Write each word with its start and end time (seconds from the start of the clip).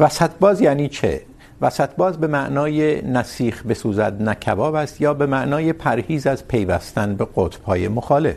وسط 0.00 0.30
باز 0.40 0.60
یعنی 0.60 0.88
چه؟ 0.88 1.20
وسط 1.60 1.90
باز 1.96 2.20
به 2.20 2.26
معنای 2.26 3.02
نسیخ 3.02 3.66
بسوزد، 3.66 4.22
نه 4.22 4.34
کباب 4.34 4.74
است 4.74 5.00
یا 5.00 5.14
به 5.14 5.26
معنای 5.26 5.72
پرهیز 5.72 6.26
از 6.26 6.48
پیوستن 6.48 7.14
به 7.14 7.26
قطب‌های 7.36 7.88
مخالف. 7.88 8.36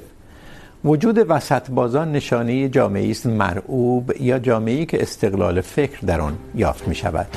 وجود 0.86 1.26
وسط 1.28 1.72
بازان 1.72 2.12
نشانه 2.12 2.70
جامعه 2.70 3.12
است 3.12 3.26
مرعوب 3.26 4.14
یا 4.20 4.40
جامعه‌ای 4.40 4.86
که 4.86 5.02
استقلال 5.02 5.62
فکر 5.62 6.00
در 6.06 6.22
آن 6.22 6.38
یافت 6.56 6.88
می‌شود. 6.88 7.28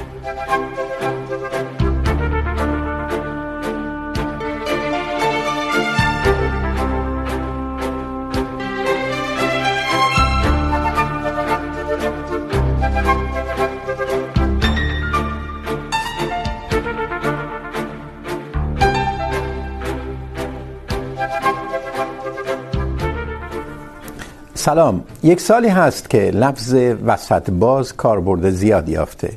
سلام. 24.66 25.04
یک 25.22 25.40
سالی 25.40 25.68
هست 25.68 26.10
که 26.10 26.18
لفظ 26.18 26.74
وسط 27.06 27.50
باز 27.50 27.96
کاربرد 27.96 28.50
زیادی 28.50 28.92
یافته. 28.92 29.32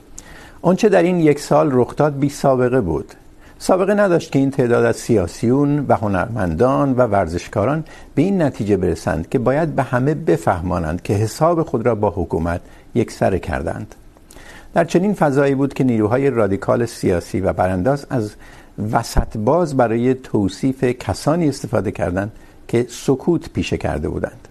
آنچه 0.62 0.90
در 0.90 1.04
این 1.04 1.20
یک 1.20 1.40
سال 1.40 1.70
رخ 1.72 1.96
داد 1.96 2.20
بی 2.20 2.30
سابقه 2.30 2.82
بود. 2.82 3.14
سابقه 3.60 3.94
نداشت 3.94 4.32
که 4.32 4.40
این 4.40 4.52
تعداد 4.52 4.86
از 4.86 4.96
سیاسیون 4.96 5.86
و 5.88 5.96
هنرمندان 5.96 6.94
و 6.94 7.02
ورزشکاران 7.02 7.84
به 8.16 8.22
این 8.22 8.42
نتیجه 8.42 8.78
برسند 8.78 9.30
که 9.30 9.40
باید 9.40 9.76
به 9.76 9.84
همه 9.84 10.14
بفهمانند 10.14 11.02
که 11.02 11.14
حساب 11.14 11.64
خود 11.64 11.86
را 11.86 11.96
با 11.96 12.10
حکومت 12.10 12.62
یک 12.96 13.12
سره 13.12 13.40
کردند. 13.40 13.96
در 14.74 14.86
چنین 14.86 15.14
فضایی 15.14 15.56
بود 15.56 15.74
که 15.74 15.84
نیروهای 15.84 16.30
رادیکال 16.30 16.86
سیاسی 16.86 17.42
و 17.42 17.54
برانداز 17.54 18.06
از 18.10 18.32
وسط 18.92 19.38
باز 19.38 19.78
برای 19.78 20.14
توصیف 20.14 20.84
کسانی 20.84 21.50
استفاده 21.50 21.92
کردند 21.92 22.32
که 22.68 22.86
سکوت 22.90 23.50
پیشه 23.50 23.78
کرده 23.78 24.10
بودند. 24.10 24.49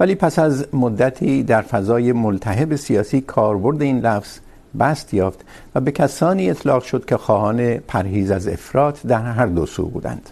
ولی 0.00 0.14
پس 0.14 0.38
از 0.38 0.66
مدتی 0.72 1.42
در 1.42 1.62
فضای 1.62 2.12
ملتهب 2.12 2.76
سیاسی 2.76 3.20
کاربرد 3.20 3.82
این 3.82 4.00
لفظ 4.00 4.38
بست 4.78 5.14
یافت 5.14 5.44
و 5.74 5.80
به 5.80 5.92
کسانی 5.92 6.50
اطلاق 6.50 6.82
شد 6.82 7.04
که 7.04 7.16
خواهان 7.16 7.76
پرهیز 7.76 8.30
از 8.30 8.48
افراط 8.48 9.06
در 9.06 9.22
هر 9.22 9.46
دو 9.46 9.66
سو 9.66 9.86
بودند. 9.86 10.30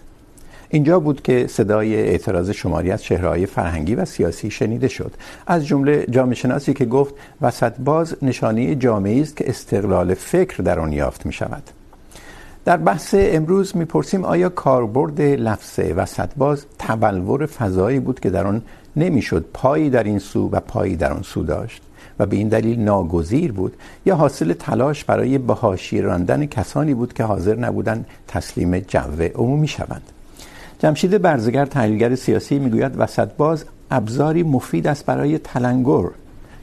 اینجا 0.69 0.99
بود 0.99 1.21
که 1.21 1.47
صدای 1.47 1.95
اعتراض 1.95 2.49
شماری 2.49 2.91
از 2.91 3.03
چهره‌های 3.03 3.45
فرهنگی 3.45 3.95
و 3.95 4.05
سیاسی 4.05 4.51
شنیده 4.51 4.87
شد. 4.87 5.11
از 5.47 5.67
جمله 5.67 6.05
جامعه 6.09 6.35
شناسی 6.35 6.73
که 6.73 6.85
گفت 6.85 7.13
وسط 7.41 7.73
باز 7.79 8.15
نشانه 8.21 8.75
جامعه‌ای 8.75 9.21
است 9.21 9.37
که 9.37 9.49
استقلال 9.49 10.13
فکر 10.13 10.63
در 10.63 10.79
آن 10.79 10.93
یافت 10.93 11.25
می‌شود. 11.25 11.63
در 12.65 12.77
بحث 12.77 13.15
امروز 13.17 13.77
میپرسیم 13.77 14.25
آیا 14.25 14.49
کاربرد 14.49 15.21
لفظ 15.21 15.79
وسط 15.95 16.29
باز 16.37 16.65
تبلور 16.79 17.45
فضایی 17.45 17.99
بود 17.99 18.19
که 18.19 18.29
در 18.29 18.47
آن 18.47 18.61
نمیشد 18.95 19.45
پایی 19.53 19.89
در 19.89 20.03
این 20.03 20.19
سو 20.19 20.49
و 20.51 20.59
پایی 20.59 20.95
در 20.95 21.13
آن 21.13 21.21
سو 21.21 21.43
داشت 21.43 21.81
و 22.19 22.25
به 22.25 22.35
این 22.35 22.47
دلیل 22.47 22.79
ناگزیر 22.79 23.51
بود 23.51 23.75
یا 24.05 24.15
حاصل 24.15 24.53
تلاش 24.53 25.03
برای 25.03 25.37
به 25.37 25.53
حاشیه 25.53 26.01
راندن 26.01 26.45
کسانی 26.45 26.93
بود 26.93 27.13
که 27.13 27.23
حاضر 27.23 27.55
نبودند 27.55 28.05
تسلیم 28.27 28.79
جو 28.79 29.21
عمومی 29.35 29.67
شوند. 29.67 30.01
جمشید 30.79 31.17
برزگر 31.17 31.65
تحلیلگر 31.65 32.15
سیاسی 32.15 32.59
میگوید 32.59 32.91
وسط 32.97 33.29
باز 33.37 33.65
ابزاری 33.91 34.43
مفید 34.43 34.87
است 34.87 35.05
برای 35.05 35.37
تلنگر 35.37 36.09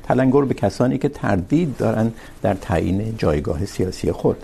تلنگر 0.03 0.43
به 0.45 0.55
کسانی 0.55 0.99
که 0.99 1.09
تردید 1.09 1.77
دارند 1.77 2.15
در 2.43 2.55
تعیین 2.55 3.15
جایگاه 3.19 3.65
سیاسی 3.65 4.13
خود. 4.13 4.37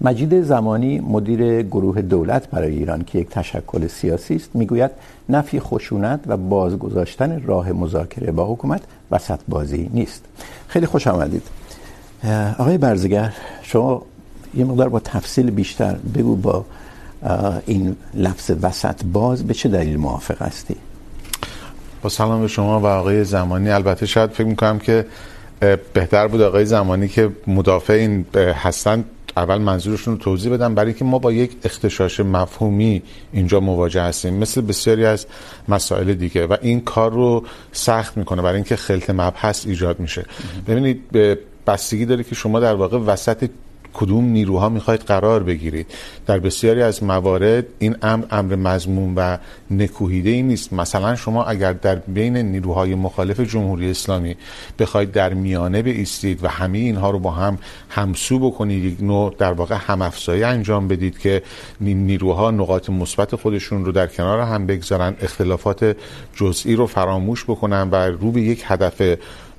مجید 0.00 0.42
زمانی 0.42 1.00
مدیر 1.00 1.62
گروه 1.62 2.02
دولت 2.02 2.50
برای 2.50 2.72
ایران 2.72 3.04
که 3.04 3.18
یک 3.18 3.28
تشکل 3.28 3.86
سیاسی 3.86 4.36
است، 4.36 4.50
میگوید 4.54 4.90
نفی 5.28 5.60
خشونت 5.60 6.20
و 6.26 6.36
بازگذاشتن 6.36 7.42
راه 7.42 7.72
مذاکره 7.72 8.32
با 8.32 8.52
حکومت 8.52 8.80
وسط 9.10 9.38
بازی 9.48 9.90
نیست. 9.92 10.24
خیلی 10.68 10.86
خوش 10.86 11.06
آمدید. 11.06 11.42
آقای 12.58 12.78
برزگر، 12.78 13.32
شما 13.62 14.02
یه 14.54 14.64
مقدار 14.64 14.88
با 14.88 15.00
تفصیل 15.00 15.50
بیشتر 15.50 15.96
بگو 16.14 16.36
با 16.36 16.64
این 17.66 17.96
لفظ 18.14 18.50
وسط 18.62 19.04
باز 19.04 19.46
به 19.46 19.54
چه 19.54 19.68
دلیل 19.68 19.96
موافق 19.96 20.42
هستی؟ 20.42 20.76
با 22.02 22.08
سلام 22.08 22.40
به 22.40 22.48
شما 22.48 22.80
و 22.80 22.86
آقای 22.86 23.24
زمانی. 23.24 23.70
البته 23.70 24.06
شاید 24.06 24.30
فکر 24.30 24.46
میکنم 24.46 24.78
که 24.78 25.06
بهتر 25.92 26.28
بود 26.28 26.40
آقای 26.40 26.64
زمانی 26.64 27.08
که 27.08 27.30
مدافع 27.46 27.92
این 27.92 28.26
هستند 28.34 29.04
اول 29.36 29.58
منظورشون 29.58 30.14
رو 30.14 30.20
توضیح 30.20 30.52
بدم 30.52 30.74
برای 30.74 30.88
اینکه 30.88 31.04
ما 31.04 31.18
با 31.18 31.32
یک 31.32 31.56
اختشاش 31.64 32.20
مفهومی 32.20 33.02
اینجا 33.32 33.60
مواجه 33.60 34.02
هستیم، 34.02 34.34
مثل 34.34 34.60
بسیاری 34.60 35.04
از 35.04 35.26
مسائل 35.68 36.14
دیگه 36.14 36.46
و 36.46 36.56
این 36.62 36.80
کار 36.80 37.12
رو 37.12 37.44
سخت 37.72 38.16
میکنه 38.16 38.42
برای 38.42 38.54
اینکه 38.54 38.76
خلط 38.76 39.10
مبحث 39.10 39.66
ایجاد 39.66 40.00
میشه. 40.00 40.24
ببینید 40.66 41.02
بستگی 41.66 42.06
داره 42.06 42.24
که 42.24 42.34
شما 42.34 42.60
در 42.60 42.74
واقع 42.74 42.98
وسط 42.98 43.50
کدوم 43.94 44.24
نیروها 44.24 44.68
میخواید 44.68 45.00
قرار 45.00 45.42
بگیرید؟ 45.42 45.86
در 46.26 46.38
بسیاری 46.38 46.82
از 46.82 47.02
موارد 47.02 47.64
این 47.78 47.96
امر 48.02 48.24
امر 48.30 48.56
مضمون 48.56 49.14
و 49.16 49.36
نکوهیده 49.70 50.30
ای 50.30 50.42
نیست. 50.42 50.72
مثلا 50.72 51.16
شما 51.16 51.44
اگر 51.44 51.72
در 51.72 51.94
بین 51.94 52.36
نیروهای 52.36 52.94
مخالف 52.94 53.40
جمهوری 53.40 53.90
اسلامی 53.90 54.36
بخواید 54.78 55.12
در 55.12 55.34
میانه 55.34 55.82
بایستید 55.82 56.44
و 56.44 56.48
همه 56.48 56.78
اینها 56.78 57.10
رو 57.10 57.18
با 57.18 57.30
هم 57.30 57.58
همسو 57.88 58.38
بکنید، 58.38 58.84
یک 58.84 59.02
نوع 59.02 59.34
در 59.38 59.52
واقع 59.52 59.76
هم 59.80 60.12
انجام 60.28 60.88
بدید 60.88 61.18
که 61.18 61.42
نیروها 61.80 62.50
نقاط 62.50 62.90
مثبت 62.90 63.36
خودشون 63.36 63.84
رو 63.84 63.92
در 63.92 64.06
کنار 64.06 64.40
هم 64.40 64.66
بگذارن، 64.66 65.16
اختلافات 65.20 65.96
جزئی 66.34 66.76
رو 66.76 66.86
فراموش 66.86 67.44
بکنن 67.44 67.88
و 67.90 67.94
رو 67.94 68.30
به 68.32 68.40
یک 68.40 68.64
هدف 68.66 69.02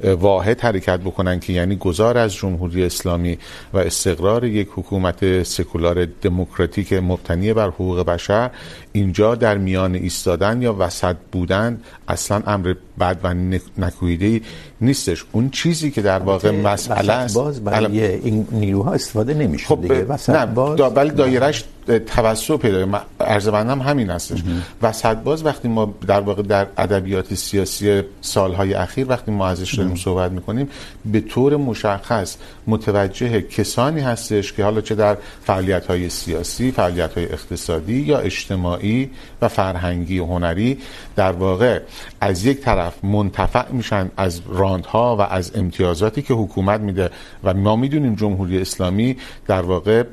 واحد 0.03 0.61
حرکت 0.61 0.99
بکنن 0.99 1.39
که 1.39 1.53
یعنی 1.53 1.75
گذار 1.75 2.17
از 2.17 2.33
جمهوری 2.33 2.83
اسلامی 2.83 3.37
و 3.73 3.77
استقرار 3.77 4.45
یک 4.45 4.67
حکومت 4.71 5.43
سکولار 5.43 6.05
دموکراتیک 6.05 6.93
مبتنی 6.93 7.53
بر 7.53 7.67
حقوق 7.67 8.05
بشر 8.05 8.51
اینجا 8.93 9.35
در 9.35 9.57
میان 9.57 9.95
ایستادن 9.95 10.61
یا 10.61 10.75
وسط 10.79 11.15
بودن 11.31 11.81
اصلا 12.07 12.41
امر 12.47 12.73
بد 12.99 13.17
و 13.23 13.33
نکویده 13.77 14.41
نیستش. 14.81 15.25
اون 15.31 15.49
چیزی 15.49 15.91
که 15.91 16.01
در 16.01 16.19
واقع 16.19 16.51
مسئله 16.51 17.13
است 17.13 17.35
باز 17.35 17.63
برای 17.63 18.05
این 18.05 18.47
نیروها 18.51 18.93
استفاده 18.93 19.33
نمیشه 19.33 19.67
خب 19.67 19.81
دیگه. 19.81 20.03
وسط 20.03 20.29
نه 20.29 20.45
باز 20.45 20.77
دا 20.77 20.89
بل 20.89 21.09
دایرهش 21.09 21.63
توسع 22.07 22.57
پیدا 22.57 23.01
عرض 23.19 23.47
بندم 23.47 23.79
همین 23.79 24.09
هستش. 24.09 24.43
وسط 24.81 25.17
باز 25.17 25.45
وقتی 25.45 25.67
ما 25.67 25.93
در 26.07 26.21
واقع 26.21 26.41
در 26.41 26.67
ادبیات 26.77 27.33
سیاسی 27.33 28.01
سالهای 28.21 28.73
اخیر 28.73 29.07
وقتی 29.09 29.31
ما 29.31 29.47
ازش 29.47 29.75
داریم 29.75 29.95
صحبت 29.95 30.31
میکنیم 30.31 30.69
به 31.05 31.19
طور 31.19 31.57
مشخص 31.57 32.35
متوجه 32.67 33.41
کسانی 33.41 34.01
هستش 34.01 34.53
که 34.53 34.63
حالا 34.63 34.81
چه 34.81 34.95
در 34.95 35.17
فعالیت 35.43 35.85
های 35.85 36.09
سیاسی 36.09 36.71
فعالیت 36.71 37.13
های 37.13 37.25
اقتصادی 37.25 37.99
یا 37.99 38.19
اجتماعی 38.19 38.80
اجتماعی 38.81 39.09
و 39.41 39.47
فرهنگی 39.47 40.19
و 40.19 40.25
هنری 40.25 40.77
در 41.15 41.31
واقع 41.31 41.81
از 42.21 42.45
یک 42.45 42.59
طرف 42.59 43.05
منتفع 43.05 43.71
میشن 43.71 44.11
از 44.17 44.41
راندها 44.47 45.17
و 45.17 45.21
از 45.21 45.51
امتیازاتی 45.55 46.21
که 46.21 46.33
حکومت 46.33 46.79
میده 46.79 47.09
و 47.43 47.53
ما 47.53 47.75
میدونیم 47.75 48.15
جمهوری 48.15 48.61
اسلامی 48.61 49.17
در 49.47 49.61
واقع 49.61 50.03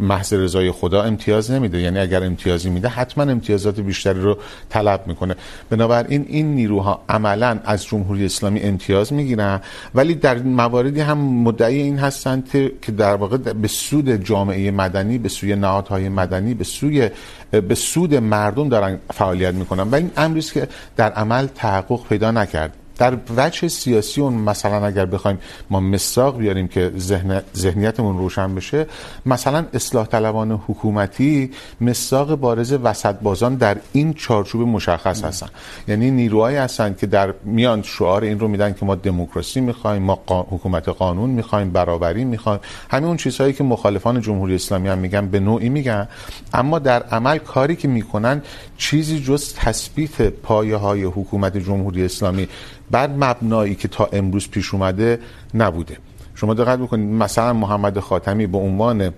محض 0.00 0.32
رضای 0.32 0.70
خدا 0.70 1.02
امتیاز 1.02 1.50
نمیده. 1.50 1.80
یعنی 1.80 1.98
اگر 1.98 2.24
امتیازی 2.24 2.70
میده، 2.70 2.88
حتما 2.88 3.24
امتیازات 3.24 3.80
بیشتری 3.80 4.20
رو 4.20 4.38
طلب 4.68 5.06
میکنه. 5.06 5.34
بنابراین 5.70 6.26
این 6.28 6.54
نیروها 6.54 7.02
عملا 7.08 7.60
از 7.64 7.84
جمهوری 7.84 8.24
اسلامی 8.24 8.60
امتیاز 8.60 9.12
میگیرن. 9.12 9.60
ولی 9.94 10.14
در 10.14 10.38
مواردی 10.38 11.00
هم 11.00 11.18
مدعی 11.18 11.82
این 11.82 11.98
هستند 11.98 12.50
که 12.82 12.92
در 12.96 13.14
واقع 13.14 13.36
به 13.36 13.68
سود 13.68 14.24
جامعه 14.24 14.70
مدنی، 14.70 15.18
به 15.18 15.28
سوی 15.28 15.56
نهادهای 15.56 16.08
مدنی، 16.08 16.54
به 16.54 16.64
سوی 16.64 17.10
به 17.50 17.74
سود 17.74 18.14
مردم 18.14 18.68
دارن 18.68 18.98
فعالیت 19.14 19.54
میکنن. 19.54 19.82
و 19.82 19.94
این 19.94 20.10
امری 20.16 20.40
که 20.40 20.68
در 20.96 21.12
عمل 21.12 21.46
تحقق 21.54 22.08
پیدا 22.08 22.30
نکرد. 22.30 22.79
در 23.00 23.16
وجه 23.36 23.68
سیاسی 23.68 24.20
اون، 24.20 24.34
مثلا 24.34 24.86
اگر 24.86 25.06
بخوایم 25.06 25.38
ما 25.70 25.80
مساق 25.80 26.38
بیاریم 26.38 26.68
که 26.68 26.92
ذهن 26.98 27.42
ذهنیتمون 27.56 28.18
روشن 28.18 28.54
بشه، 28.54 28.86
مثلا 29.26 29.64
اصلاح 29.74 30.06
طلبان 30.06 30.52
حکومتی 30.52 31.50
مساق 31.80 32.34
بارز 32.34 32.72
وسط 32.72 33.14
بازان 33.14 33.54
در 33.54 33.76
این 33.92 34.14
چارچوب 34.14 34.68
مشخص 34.68 35.24
هستن. 35.24 35.48
یعنی 35.88 36.10
نیروهایی 36.10 36.56
هستن 36.56 36.94
که 37.00 37.06
در 37.06 37.34
میان 37.44 37.82
شعار 37.82 38.22
این 38.22 38.40
رو 38.40 38.48
میدن 38.48 38.72
که 38.72 38.86
ما 38.86 38.94
دموکراسی 38.94 39.60
میخوایم، 39.60 40.02
ما 40.02 40.14
قا... 40.14 40.42
حکومت 40.42 40.88
قانون 40.88 41.30
میخوایم، 41.30 41.70
برابری 41.70 42.24
میخوایم. 42.24 42.60
همین 42.90 43.04
اون 43.04 43.16
چیزهایی 43.16 43.52
که 43.52 43.64
مخالفان 43.64 44.20
جمهوری 44.20 44.54
اسلامی 44.54 44.88
هم 44.88 44.98
میگن، 44.98 45.28
به 45.28 45.40
نوعی 45.40 45.68
میگن. 45.68 46.08
اما 46.54 46.78
در 46.78 47.02
عمل 47.02 47.38
کاری 47.38 47.76
که 47.76 47.88
میکنن، 47.88 48.42
چیزی 48.76 49.20
جز 49.20 49.54
تثبیت 49.54 50.22
پایه 50.22 50.76
های 50.76 51.04
حکومت 51.04 51.56
جمهوری 51.56 52.04
اسلامی 52.04 52.48
بر 52.90 53.06
مبنایی 53.06 53.74
که 53.74 53.88
تا 53.88 54.08
امروز 54.12 54.48
پیش 54.48 54.74
اومده 54.74 55.18
نبوده. 55.54 55.96
شما 56.34 56.54
دقت 56.54 56.78
بکنید 56.78 57.08
مثلا 57.08 57.52
محمد 57.52 57.98
خاتمی 57.98 58.46
به 58.46 58.58
عنوان 58.58 59.12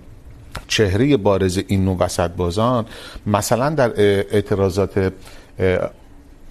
چهره 0.67 1.17
بارز 1.17 1.59
این 1.67 1.85
نوع 1.85 1.97
وسط 1.97 2.31
بازان 2.31 2.85
مثلا 3.27 3.69
در 3.69 3.91
اعتراضات 3.97 5.13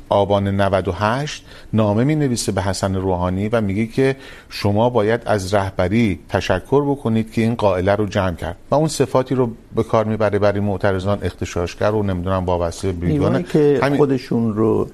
آبان 0.09 0.61
98 0.61 1.45
نامه 1.73 2.05
می 2.05 2.15
نویسه 2.15 2.53
به 2.53 2.63
حسن 2.63 2.95
روحانی 2.95 3.49
و 3.49 3.61
میگه 3.61 3.87
که 3.87 4.17
شما 4.49 4.91
باید 4.91 5.21
از 5.27 5.55
رهبری 5.55 6.21
تشکر 6.29 6.85
بکنید 6.91 7.33
که 7.33 7.43
این 7.43 7.55
قائله 7.55 7.95
رو 7.95 8.07
جمع 8.07 8.35
کرد. 8.35 8.57
و 8.71 8.75
اون 8.75 8.89
صفاتی 8.89 9.35
رو 9.35 9.51
به 9.77 9.83
کار 9.83 10.05
میبره 10.05 10.39
برای 10.39 10.61
معترضان 10.61 11.19
اختشاشگر 11.23 11.91
و 11.91 12.03
نمیدونم 12.03 12.45
وابسته 12.45 12.93
بیگانه. 12.93 13.43
که 13.43 13.81
همین... 13.83 13.97
خودشون 13.97 14.55
رو 14.55 14.89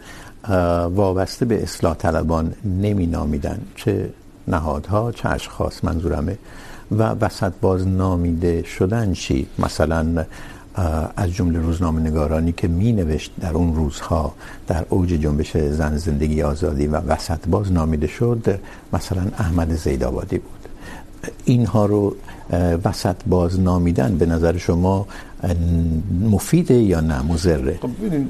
وابسته 0.94 1.44
به 1.44 1.62
اصلاح 1.62 1.94
طلبان 1.94 2.54
نمی 2.64 3.06
نامیدن 3.06 3.60
چه 3.76 4.10
نهادها، 4.48 5.12
چه 5.12 5.28
اشخاص، 5.28 5.84
منظورمه. 5.84 6.38
و 6.90 7.02
وسط 7.02 7.52
باز 7.60 7.86
نامیده 7.86 8.62
شدن 8.62 9.12
چی؟ 9.12 9.46
مثلا 9.58 10.24
از 11.16 11.30
جمله 11.30 11.58
روزنامه 11.58 12.00
نگارانی 12.00 12.52
که 12.52 12.68
می 12.68 12.92
نوشت 12.92 13.32
در 13.40 13.52
اون 13.52 13.74
روزها 13.76 14.34
در 14.66 14.84
اوج 14.88 15.08
جنبش 15.08 15.56
زن 15.56 15.96
زندگی 15.96 16.42
آزادی 16.42 16.86
و 16.86 16.96
وسط 16.96 17.48
باز 17.48 17.72
نامیده 17.72 18.06
شد، 18.06 18.60
مثلا 18.92 19.22
احمد 19.38 19.74
زیدآبادی 19.74 20.38
بود. 20.38 20.57
اینها 21.44 21.86
رو 21.86 22.16
وسط 22.84 23.16
باز 23.26 23.60
نامیدن 23.60 24.18
به 24.18 24.26
نظر 24.26 24.56
شما 24.56 25.06
مفیده 26.20 26.74
یا 26.74 27.00
نه 27.00 27.22
مضره؟ 27.22 27.78
خب 27.82 27.90
ببینید 28.00 28.28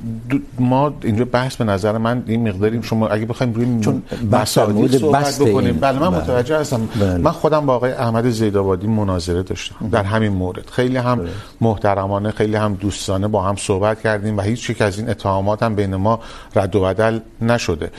ما 0.59 0.95
اینجا 1.03 1.25
بحث 1.25 1.57
به 1.57 1.65
نظر 1.65 1.99
من 1.99 2.23
این 2.27 2.49
مقداری 2.49 2.83
شما 2.83 3.09
اگه 3.09 3.27
بخوایم 3.27 3.53
روی 3.53 3.81
چون 3.81 4.03
مسائل 4.33 4.99
صحبت 4.99 5.39
بکنیم. 5.39 5.79
بله 5.81 5.99
من 5.99 6.09
متوجه 6.09 6.59
هستم. 6.59 6.89
بله. 7.01 7.19
من 7.19 7.31
خودم 7.31 7.67
با 7.67 7.75
آقای 7.75 7.93
احمد 7.93 8.31
زیدآبادی 8.31 8.87
مناظره 8.87 9.43
داشتم. 9.43 9.89
در 9.89 10.03
همین 10.03 10.33
مورد. 10.33 10.67
خیلی 10.71 10.97
هم 10.97 11.19
بله. 11.19 11.29
محترمانه 11.61 12.31
خیلی 12.31 12.57
هم 12.57 12.75
دوستانه 12.75 13.29
با 13.29 13.43
هم 13.43 13.57
صحبت 13.57 14.01
کردیم 14.01 14.37
و 14.37 14.41
هیچ 14.41 14.71
یک 14.71 14.83
از 14.83 14.99
این 14.99 15.11
اتهامات 15.11 15.63
هم 15.63 15.75
بین 15.75 15.97
ما 15.97 16.21
رد 16.57 16.77
و 16.77 16.81
بدل 16.81 17.21
نشده. 17.41 17.91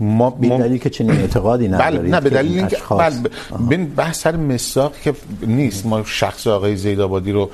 ما 0.00 0.30
به 0.30 0.48
دلیل 0.48 0.78
که 0.78 0.90
چنین 0.90 1.10
اعتقادی 1.10 1.68
ندارید 1.68 2.00
بله 2.00 2.10
نه 2.10 2.20
به 2.20 2.30
دلیل 2.30 2.58
اینکه 2.58 2.76
بله 2.90 3.16
ببین 3.66 3.86
بحث 3.86 4.20
سر 4.20 4.36
مساق 4.36 4.96
که 5.04 5.14
نیست. 5.46 5.86
ما 5.86 6.04
شخص 6.04 6.46
آقای 6.46 6.76
زیدآبادی 6.76 7.32
رو 7.32 7.50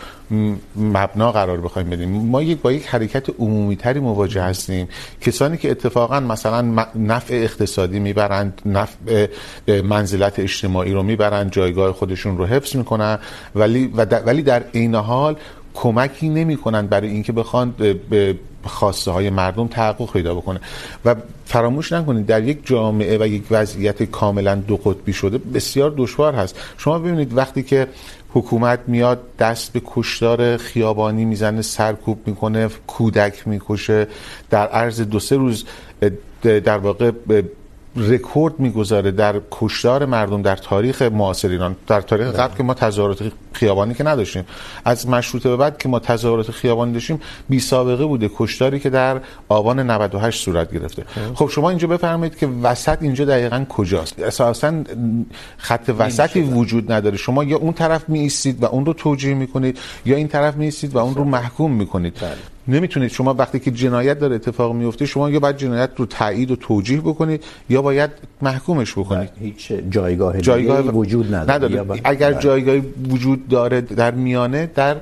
مبنا 0.77 1.33
قرار 1.33 1.61
بخوایم 1.61 1.91
بدیم. 1.91 2.09
ما 2.09 2.43
یک 2.43 2.61
با 2.61 2.73
یک 2.73 2.87
حرکت 2.87 3.31
عمومی 3.39 3.77
تری 3.77 4.01
مواجه 4.01 4.43
هستیم. 4.43 4.89
کسانی 5.21 5.57
که 5.57 5.71
اتفاقا 5.71 6.21
مثلا 6.21 6.87
نفع 6.95 7.35
اقتصادی 7.35 7.99
میبرند 7.99 8.63
نفع 8.67 9.27
منزلت 9.85 10.39
اجتماعی 10.39 10.93
رو 10.93 11.03
میبرند 11.03 11.53
جایگاه 11.53 11.93
خودشون 11.93 12.39
رو 12.39 12.47
حفظ 12.47 12.77
میکنن. 12.77 13.19
ولی 13.55 13.87
ولی 14.27 14.43
در 14.43 14.63
عین 14.75 14.95
حال 14.95 15.37
کمکی 15.77 16.29
نمیکنن 16.29 16.87
برای 16.87 17.09
اینکه 17.09 17.33
بخوان 17.33 17.75
به 18.11 18.39
خواسته 18.65 19.11
های 19.11 19.31
مردم 19.31 19.67
تحقق 19.67 20.13
پیدا 20.13 20.35
بکنه. 20.35 20.61
و 21.05 21.15
فراموش 21.45 21.93
نکنید 21.93 22.27
در 22.27 22.43
یک 22.43 22.67
جامعه 22.67 23.19
و 23.21 23.27
یک 23.27 23.43
وضعیت 23.51 24.03
کاملا 24.03 24.55
دو 24.55 24.77
قطبی 24.77 25.13
شده 25.13 25.39
بسیار 25.39 25.95
دشوار 25.97 26.35
هست. 26.35 26.59
شما 26.79 26.99
ببینید 26.99 27.37
وقتی 27.37 27.63
که 27.63 27.87
حکومت 28.33 28.81
میاد 28.87 29.21
دست 29.39 29.73
به 29.73 29.83
کشتار 29.85 30.57
خیابانی 30.57 31.25
میزنه، 31.25 31.63
سرکوب 31.63 32.19
میکنه، 32.27 32.69
کودک 32.87 33.49
میکشه، 33.49 34.07
در 34.51 34.67
عرض 34.67 35.01
دو 35.01 35.19
سه 35.19 35.37
روز 35.37 35.65
در 36.41 36.79
واقع 36.79 37.11
رکورد 37.97 38.61
میگذاره 38.61 39.11
در 39.11 39.41
کشتار 39.51 40.05
مردم 40.05 40.43
در 40.43 40.57
تاریخ 40.57 41.03
معاصر 41.03 41.49
ایران 41.49 41.77
در 41.87 42.01
تاریخ 42.01 42.27
قبل 42.27 42.57
که 42.57 42.63
ما 42.63 42.75
تظاهرات 42.75 43.33
خیابانی 43.53 43.95
که 43.95 44.05
نداشتیم. 44.05 44.45
از 44.85 45.09
مشروطه 45.09 45.49
به 45.49 45.57
بعد 45.57 45.79
که 45.79 45.89
ما 45.89 45.99
تظاهرات 45.99 46.51
خیابانی 46.51 46.93
داشتیم 46.93 47.21
بی 47.49 47.61
سابقه 47.61 48.07
بوده 48.07 48.31
کشتاری 48.37 48.81
که 48.81 48.91
در 48.91 49.21
آبان 49.49 49.91
98 49.91 50.45
صورت 50.45 50.73
گرفته. 50.73 51.05
خب. 51.35 51.49
شما 51.49 51.71
اینجا 51.71 51.89
بفرمایید 51.89 52.37
که 52.37 52.47
وسط 52.47 53.03
اینجا 53.03 53.25
دقیقاً 53.25 53.67
کجاست؟ 53.69 54.21
اساسا 54.21 54.85
خط 55.57 55.95
وسطی 55.99 56.41
وجود 56.41 56.93
نداره. 56.93 57.17
شما 57.17 57.45
یا 57.45 57.57
اون 57.57 57.73
طرف 57.73 58.09
می 58.09 58.19
ایستید 58.19 58.63
و 58.63 58.67
اون 58.67 58.87
رو 58.87 58.93
توجیه 58.93 59.35
میکنید 59.35 59.79
یا 60.07 60.17
این 60.17 60.29
طرف 60.29 60.57
می 60.57 60.65
ایستید 60.65 60.95
و 60.95 60.99
اون 60.99 61.15
رو 61.15 61.25
محکوم 61.25 61.73
میکنید. 61.73 62.17
نمیتونید. 62.69 63.11
شما 63.11 63.35
وقتی 63.35 63.59
که 63.59 63.71
جنایت 63.71 64.19
داره 64.19 64.35
اتفاق 64.35 64.75
میفته 64.75 65.07
شما 65.07 65.31
یا 65.31 65.41
باید 65.41 65.57
جنایت 65.57 65.91
رو 65.97 66.07
تایید 66.07 66.51
و 66.51 66.57
توجیه 66.57 67.01
بکنید 67.01 67.45
یا 67.69 67.83
باید 67.83 68.11
محکومش 68.43 68.93
بکنید. 68.93 69.29
هیچ 69.41 69.73
جایگاه 69.91 70.41
جایگاه 70.41 70.81
وجود 70.81 71.35
نداره, 71.35 71.81
نداره. 71.81 72.01
اگر 72.05 72.33
جایگاهی 72.33 72.83
وجود 73.11 73.49
داره 73.49 73.81
در 73.81 74.11
میانه 74.11 74.71
در 74.75 74.97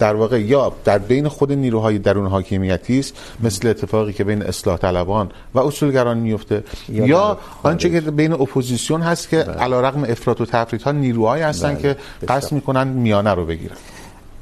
در 0.00 0.14
واقع 0.14 0.40
یا 0.40 0.72
در 0.84 0.98
بین 0.98 1.28
خود 1.28 1.52
نیروهای 1.52 1.98
درون 1.98 2.26
حاکمیتی 2.26 2.98
است 2.98 3.14
مثل 3.40 3.68
اتفاقی 3.68 4.12
که 4.12 4.24
بین 4.24 4.42
اصلاح 4.42 4.78
طلبان 4.78 5.30
و 5.54 5.58
اصولگران 5.58 6.18
میفته 6.18 6.64
یا, 6.88 7.06
یا 7.06 7.38
آنچه 7.62 7.90
که 7.90 8.00
بین 8.00 8.32
اپوزیسیون 8.32 9.02
هست 9.02 9.28
که 9.28 9.36
علیرغم 9.36 10.04
افراط 10.04 10.40
و 10.40 10.46
تفریط 10.46 10.82
ها 10.82 10.92
نیروهایی 10.92 11.42
هستن 11.42 11.74
بله. 11.74 11.82
که 11.82 11.96
قصد 12.28 12.52
میکنن 12.52 12.88
میانه 12.88 13.34
رو 13.34 13.46
بگیرن. 13.46 13.76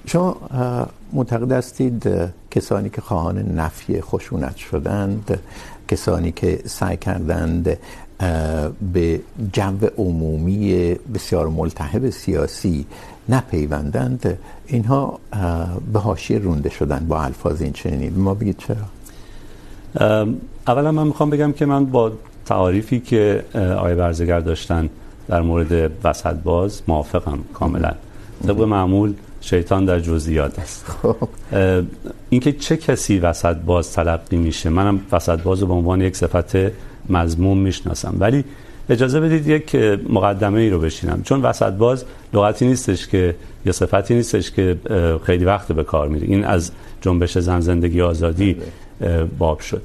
شما 0.08 0.36
معتقد 1.12 1.52
هستید 1.52 2.10
کسانی 2.50 2.90
که 2.90 3.00
خواهان 3.00 3.38
نفی 3.38 4.00
خشونت 4.00 4.56
شدند، 4.56 5.38
کسانی 5.88 6.32
که 6.32 6.60
سعی 6.66 6.96
کردند 6.96 7.78
به 8.92 9.20
جو 9.52 9.86
عمومی 9.98 10.94
بسیار 11.14 11.48
ملتهب 11.48 12.10
سیاسی 12.10 12.86
نپیوندند، 13.28 14.38
اینها 14.66 15.18
به 15.92 15.98
حاشیه 15.98 16.38
رونده 16.38 16.70
شدن 16.70 17.06
با 17.08 17.22
الفاظ 17.22 17.62
این 17.62 17.72
چنینی. 17.72 18.10
ما 18.10 18.34
بگید 18.34 18.56
چرا؟ 18.58 18.86
اولا 20.66 20.92
من 20.92 21.06
میخوام 21.06 21.30
بگم 21.30 21.52
که 21.52 21.66
من 21.66 21.84
با 21.84 22.12
تعاریفی 22.46 23.00
که 23.00 23.44
آقای 23.54 23.94
برزگر 23.94 24.40
داشتن 24.40 24.88
در 25.28 25.42
مورد 25.42 25.90
وسط 26.04 26.34
باز 26.34 26.82
موافقم 26.88 27.38
کاملا. 27.54 27.92
طبق 28.46 28.60
معمول 28.60 29.14
شیطان 29.48 29.84
در 29.84 30.00
جزئیات 30.00 30.58
است. 30.58 30.86
اینکه 32.30 32.52
چه 32.52 32.76
کسی 32.76 33.18
وسط 33.18 33.56
باز 33.56 33.92
تلقی 33.92 34.36
میشه 34.36 34.68
منم 34.68 35.00
وسط 35.12 35.42
باز 35.42 35.60
رو 35.60 35.66
به 35.66 35.74
عنوان 35.74 36.00
یک 36.00 36.16
صفت 36.16 36.56
مضموم 37.10 37.58
میشناسم. 37.58 38.16
ولی 38.18 38.44
اجازه 38.90 39.20
بدید 39.20 39.46
یک 39.46 39.74
مقدمه 40.08 40.60
ای 40.60 40.70
رو 40.70 40.78
بشینم. 40.78 41.22
چون 41.22 41.42
وسط 41.42 41.72
باز 41.72 42.04
لغتی 42.34 42.66
نیستش 42.66 43.08
که 43.08 43.34
یا 43.66 43.72
صفتی 43.72 44.14
نیستش 44.14 44.50
که 44.50 44.76
خیلی 45.24 45.44
وقت 45.44 45.72
به 45.72 45.84
کار 45.84 46.08
میره. 46.08 46.26
این 46.26 46.44
از 46.44 46.72
جنبش 47.00 47.38
زن 47.38 47.60
زندگی 47.60 48.00
آزادی 48.00 48.56
باب 49.38 49.60
شد. 49.60 49.82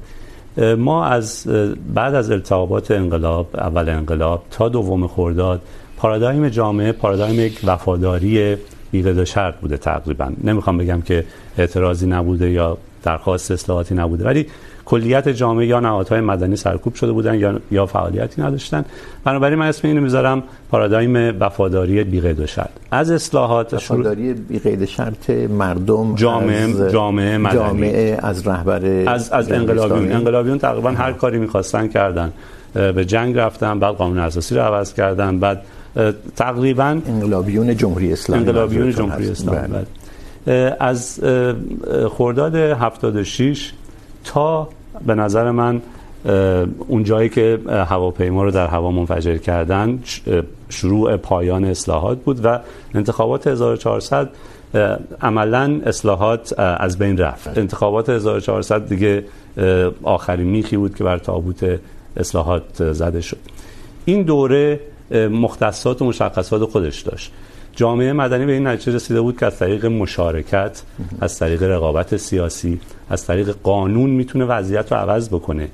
ما 0.78 1.04
از 1.04 1.46
بعد 1.94 2.14
از 2.14 2.30
التهابات 2.30 2.90
انقلاب 2.90 3.48
اول 3.54 3.88
انقلاب 3.88 4.42
تا 4.50 4.68
دوم 4.68 5.06
خرداد 5.06 5.60
پارادایم 5.96 6.48
جامعه 6.48 6.92
پارادایم 6.92 7.40
یک 7.40 7.60
وفاداری 7.64 8.56
و 9.02 9.24
شرط 9.24 9.54
بوده 9.54 9.76
تقریباً. 9.76 10.32
نمیخوام 10.44 10.78
بگم 10.78 11.00
که 11.00 11.24
اعتراضی 11.58 12.06
نبوده 12.06 12.50
یا 12.50 12.78
درخواست 13.02 13.50
اصلاحاتی 13.50 13.94
نبوده 13.94 14.24
ولی 14.24 14.46
کلیت 14.84 15.28
جامعه 15.28 15.66
یا 15.66 15.80
نهادهای 15.80 16.20
مدنی 16.20 16.56
سرکوب 16.56 16.94
شده 16.94 17.12
بودن 17.12 17.34
یا 17.34 17.60
یا 17.70 17.86
فعالیتی 17.86 18.42
نداشتن. 18.42 18.84
بنابراین 19.24 19.58
من 19.58 19.66
اسم 19.66 19.88
اینو 19.88 20.00
میذارم 20.00 20.42
پارادایم 20.70 21.40
وفاداری 21.40 22.04
بیقید 22.04 22.40
و 22.40 22.46
شرط 22.46 22.70
از 22.90 23.10
اصلاحات 23.10 23.74
وفاداری 23.74 24.32
بیقید 24.32 24.84
شرط 24.84 25.30
مردم 25.30 26.14
جامعه 26.14 26.56
از 26.56 26.92
جامعه 26.92 27.38
مدنی. 27.38 27.54
جامعه 27.58 28.18
از 28.22 28.48
رهبر 28.48 28.86
از 28.86 29.30
از 29.30 29.52
انقلابیون. 29.52 30.12
انقلابیون 30.12 30.58
تقریباً 30.58 30.90
هر 30.90 31.12
کاری 31.12 31.38
میخواستن 31.38 31.88
کردن. 31.88 32.32
به 32.74 33.04
جنگ 33.04 33.38
رفتن 33.38 33.78
بعد 33.78 33.94
قانون 33.94 34.18
اساسی 34.18 34.54
رو 34.54 34.60
عوض 34.60 34.94
کردن 34.94 35.38
بعد 35.38 35.62
تقریباً 36.36 37.00
انقلابیون 37.06 37.76
جمهوری 37.76 38.12
اسلامی 38.12 38.42
انقلابیون 38.42 38.90
جمهوری 38.90 39.30
اسلامی 39.30 39.86
از 40.80 41.20
خرداد 42.10 42.54
76 42.54 43.72
تا 44.24 44.68
به 45.06 45.14
نظر 45.14 45.50
من 45.50 45.82
اون 46.88 47.04
جایی 47.04 47.28
که 47.28 47.58
هواپیما 47.68 48.44
رو 48.44 48.50
در 48.50 48.66
هوا 48.66 48.90
منفجر 48.90 49.36
کردن 49.36 49.98
شروع 50.68 51.16
پایان 51.16 51.64
اصلاحات 51.64 52.18
بود 52.18 52.44
و 52.44 52.60
انتخابات 52.94 53.46
1400 53.46 54.30
عملا 55.22 55.80
اصلاحات 55.86 56.58
از 56.58 56.98
بین 56.98 57.18
رفت. 57.18 57.58
انتخابات 57.58 58.08
1400 58.08 58.88
دیگه 58.88 59.24
آخرین 60.02 60.46
میخی 60.46 60.76
بود 60.76 60.94
که 60.94 61.04
بر 61.04 61.18
تابوت 61.18 61.80
اصلاحات 62.16 62.92
زده 62.92 63.20
شد. 63.20 63.38
این 64.04 64.22
دوره 64.22 64.80
مختصات 65.10 66.02
و 66.02 66.04
مشخصات 66.04 66.64
خودش 66.64 67.00
داشت. 67.00 67.32
جامعه 67.76 68.12
مدنی 68.12 68.46
به 68.46 68.52
این 68.52 68.66
نتیجه 68.66 68.92
رسیده 68.92 69.20
بود 69.20 69.38
که 69.38 69.46
از 69.46 69.58
طریق 69.58 69.86
مشارکت، 69.86 70.82
از 71.20 71.38
طریق 71.38 71.62
رقابت 71.62 72.16
سیاسی، 72.16 72.80
از 73.10 73.26
طریق 73.26 73.56
قانون 73.62 74.10
میتونه 74.10 74.44
وضعیت 74.44 74.92
رو 74.92 74.98
عوض 74.98 75.28
بکنه. 75.28 75.68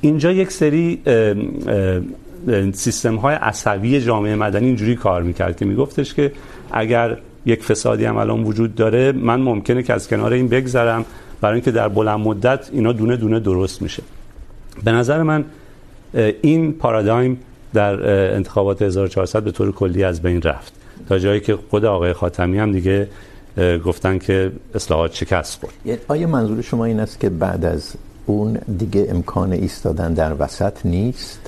اینجا 0.00 0.32
یک 0.32 0.52
سری 0.52 1.02
سیستم 2.72 3.16
های 3.16 3.34
عصبی 3.34 4.00
جامعه 4.00 4.36
مدنی 4.36 4.66
اینجوری 4.66 4.96
کار 4.96 5.22
میکرد 5.22 5.56
که 5.56 5.64
میگفتش 5.64 6.14
که 6.14 6.32
اگر 6.72 7.18
یک 7.46 7.62
فسادی 7.62 8.04
هم 8.04 8.16
الان 8.16 8.44
وجود 8.44 8.74
داره، 8.74 9.12
من 9.12 9.40
ممکنه 9.40 9.82
که 9.82 9.92
از 9.92 10.08
کنار 10.08 10.32
این 10.32 10.48
بگذرم 10.48 11.04
برای 11.40 11.54
اینکه 11.54 11.70
در 11.70 11.88
بلند 11.88 12.20
مدت 12.20 12.70
اینا 12.72 12.92
دونه 12.92 13.16
دونه 13.16 13.40
درست 13.40 13.82
میشه. 13.82 14.02
به 14.84 14.92
نظر 14.92 15.22
من 15.22 15.44
این 16.42 16.72
پارادایم 16.72 17.38
در 17.74 18.10
انتخابات 18.34 18.82
1400 18.82 19.42
به 19.42 19.50
طور 19.50 19.72
کلی 19.72 20.04
از 20.04 20.22
بین 20.22 20.42
رفت. 20.42 20.72
تا 21.08 21.18
جایی 21.18 21.40
که 21.40 21.58
خود 21.70 21.84
آقای 21.84 22.12
خاتمی 22.12 22.58
هم 22.58 22.72
دیگه 22.72 23.08
گفتن 23.84 24.18
که 24.18 24.52
اصلاحات 24.74 25.14
شکست 25.14 25.60
خورد. 25.60 25.98
آیا 26.08 26.26
منظور 26.26 26.62
شما 26.62 26.84
این 26.84 27.00
است 27.00 27.20
که 27.20 27.30
بعد 27.30 27.64
از 27.64 27.94
اون 28.26 28.58
دیگه 28.78 29.06
امکان 29.10 29.52
ایستادن 29.52 30.14
در 30.14 30.32
وسط 30.38 30.86
نیست؟ 30.86 31.40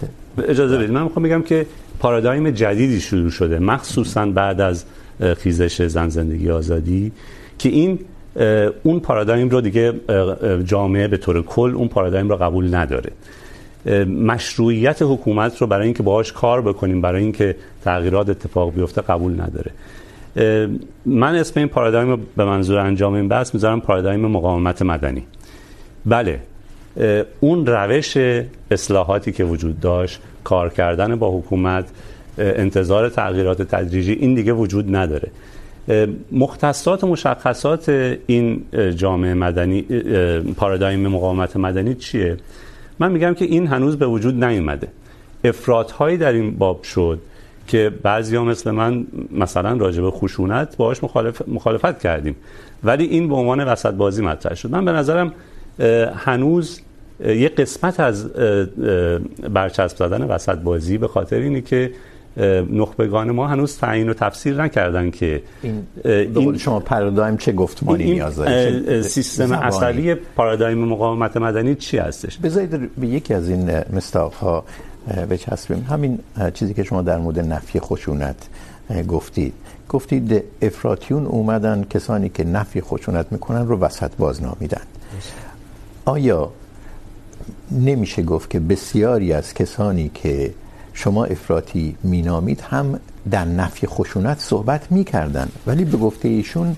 اجازه 0.49 0.77
بدید. 0.77 0.91
من 0.91 1.03
میخوام 1.03 1.23
بگم 1.25 1.43
که 1.43 1.67
پارادایم 1.99 2.51
جدیدی 2.51 3.01
شروع 3.01 3.31
شده 3.31 3.59
مخصوصا 3.59 4.27
بعد 4.27 4.61
از 4.61 4.85
خیزش 5.37 5.83
زن 5.83 6.09
زندگی 6.09 6.51
آزادی 6.51 7.13
که 7.59 7.69
این 7.69 7.99
اون 8.83 9.01
پارادایم 9.01 9.49
رو 9.49 9.61
دیگه 9.61 9.93
جامعه 10.65 11.09
به 11.09 11.17
طور 11.17 11.43
کل 11.43 11.73
اون 11.75 11.89
پارادایم 11.89 12.29
رو 12.29 12.37
قبول 12.37 12.75
نداره. 12.75 13.11
مشروعیت 14.07 15.03
حکومت 15.03 15.59
رو 15.61 15.67
برای 15.67 15.85
اینکه 15.85 16.03
باهاش 16.03 16.33
کار 16.33 16.63
بکنیم، 16.63 17.01
برای 17.01 17.23
اینکه 17.23 17.57
تغییرات 17.85 18.29
اتفاق 18.29 18.75
بیفته 18.75 19.03
قبول 19.03 19.41
نداره. 19.41 19.71
من 21.07 21.35
اسم 21.35 21.61
این 21.61 21.69
پارادایم 21.69 22.09
رو 22.09 22.19
به 22.37 22.45
منظور 22.45 22.79
انجام 22.79 23.15
این 23.15 23.29
بحث 23.29 23.55
میذارم 23.55 23.81
پارادایم 23.81 24.21
مقاومت 24.21 24.83
مدنی. 24.83 25.23
بله 26.07 26.41
اون 27.41 27.67
روش 27.67 28.17
اصلاحاتی 28.71 29.33
که 29.33 29.45
وجود 29.45 29.81
داشت، 29.81 30.21
کار 30.45 30.69
کردن 30.69 31.17
با 31.17 31.39
حکومت 31.39 31.85
انتظار 32.39 33.09
تغییرات 33.09 33.63
تدریجی، 33.63 34.13
این 34.13 34.35
دیگه 34.35 34.53
وجود 34.53 34.97
نداره. 34.97 35.31
مختصات 36.33 37.05
و 37.05 37.07
مشخصات 37.07 37.89
این 38.27 38.65
جامعه 38.97 39.35
مدنی 39.35 39.83
پارادایم 40.57 41.07
مقاومت 41.07 41.57
مدنی 41.57 41.95
چیه؟ 41.95 42.37
من 42.99 43.13
میگم 43.13 43.35
که 43.35 43.45
این 43.45 43.67
هنوز 43.67 43.99
به 43.99 44.07
وجود 44.07 44.45
نیومده. 44.45 44.89
افراطهایی 45.45 46.17
در 46.17 46.33
این 46.33 46.57
باب 46.57 46.83
شد 46.83 47.19
که 47.67 47.93
بعضیا 48.03 48.45
مثل 48.45 48.71
من 48.71 49.07
مثلا 49.33 49.77
راجع 49.77 50.03
به 50.03 50.11
خشونت 50.11 50.77
باهاش 50.77 51.05
مخالف 51.05 51.43
مخالفت 51.49 51.99
کردیم. 51.99 52.37
ولی 52.85 53.05
این 53.05 53.29
به 53.29 53.35
عنوان 53.35 53.65
وسط 53.65 53.95
بازی 53.95 54.23
مطرح 54.23 54.55
شد. 54.55 54.71
من 54.71 54.85
به 54.85 54.93
نظرم 54.93 55.33
هنوز 56.15 56.81
یه 57.21 57.49
قسمت 57.49 58.01
از 58.01 58.33
برچسب 59.53 59.97
زدن 59.97 60.23
وسط 60.23 60.59
بازی 60.59 60.99
به 60.99 61.09
خاطر 61.09 61.37
اینه 61.37 61.61
که 61.61 61.91
نخبگان 62.71 63.31
ما 63.31 63.47
هنوز 63.47 63.79
تعیین 63.79 64.09
و 64.09 64.15
تفسیر 64.15 64.63
نکردن 64.63 65.11
که 65.11 65.43
این 65.63 65.87
قول 66.35 66.59
شما 66.59 66.81
پارادایم 66.81 67.37
چه 67.37 67.53
گفتمانی 67.53 68.05
نیاز 68.05 68.37
داره؟ 68.37 69.03
سیستم 69.03 69.55
عصبی 69.55 70.15
پارادایم 70.15 70.79
مقاومت 70.79 71.37
مدنی 71.37 71.75
چی 71.75 71.99
هستش؟ 71.99 72.39
بذارید 72.39 72.95
به 72.95 73.07
یکی 73.07 73.35
از 73.35 73.49
این 73.49 73.71
مصداق 73.93 74.35
ها 74.35 74.65
بچسبیم. 75.31 75.87
همین 75.91 76.19
چیزی 76.55 76.75
که 76.75 76.83
شما 76.83 77.03
در 77.03 77.19
مورد 77.19 77.39
نفی 77.39 77.81
خشونت 77.81 78.49
گفتید. 79.09 79.53
گفتید 79.89 80.45
افراطیون 80.63 81.27
اومدن 81.27 81.85
کسانی 81.91 82.29
که 82.29 82.45
نفی 82.45 82.81
خشونت 82.81 83.27
میکنن 83.31 83.67
رو 83.67 83.79
وسط 83.79 84.11
باز 84.19 84.43
نامیدن 84.43 84.83
آیا 86.05 86.51
نمیشه 87.71 88.23
گفت 88.23 88.51
که 88.51 88.61
بسیاری 88.61 89.33
از 89.33 89.55
کسانی 89.55 90.11
که 90.15 90.55
شما 90.97 91.25
افراطی 91.25 91.97
مینامید 92.03 92.61
هم 92.61 93.01
در 93.31 93.45
نفی 93.45 93.87
خشونت 93.87 94.39
صحبت 94.41 94.93
میکردن. 94.93 95.49
ولی 95.67 95.85
به 95.85 95.97
گفته 95.97 96.29
ایشون، 96.29 96.77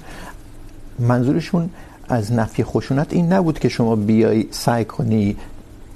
منظورشون 0.99 1.71
از 2.09 2.33
نفی 2.33 2.65
خشونت 2.65 3.13
این 3.13 3.33
نبود 3.33 3.59
که 3.59 3.69
شما 3.69 3.97
بیای 3.97 4.47
سعی 4.51 4.85
کنی 4.85 5.37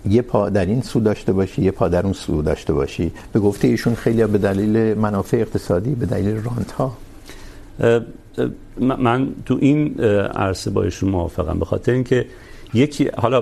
یه 0.09 0.23
پا 0.23 0.49
در 0.49 0.67
این 0.67 0.83
سو 0.83 1.00
داشته 1.00 1.33
باشی، 1.33 1.62
یه 1.62 1.71
پا 1.71 1.88
در 1.88 2.02
اون 2.02 2.12
سو 2.12 2.43
داشته 2.43 2.73
باشی. 2.73 3.12
به 3.33 3.41
گفته 3.41 3.69
ایشون 3.69 3.95
خیلی 3.95 4.26
به 4.26 4.38
دلیل 4.38 4.95
منافع 4.95 5.37
اقتصادی، 5.37 5.95
به 5.95 6.07
دلیل 6.07 6.37
رانت 6.47 6.73
ها 6.73 6.97
من 8.79 9.29
تو 9.47 9.59
این 9.61 10.00
عرصه 10.47 10.71
با 10.71 10.83
ایشون 10.83 11.11
موافقم. 11.11 11.59
به 11.59 11.64
خاطر 11.64 11.93
اینکه 11.93 12.26
یکی، 12.75 13.11
حالا 13.19 13.41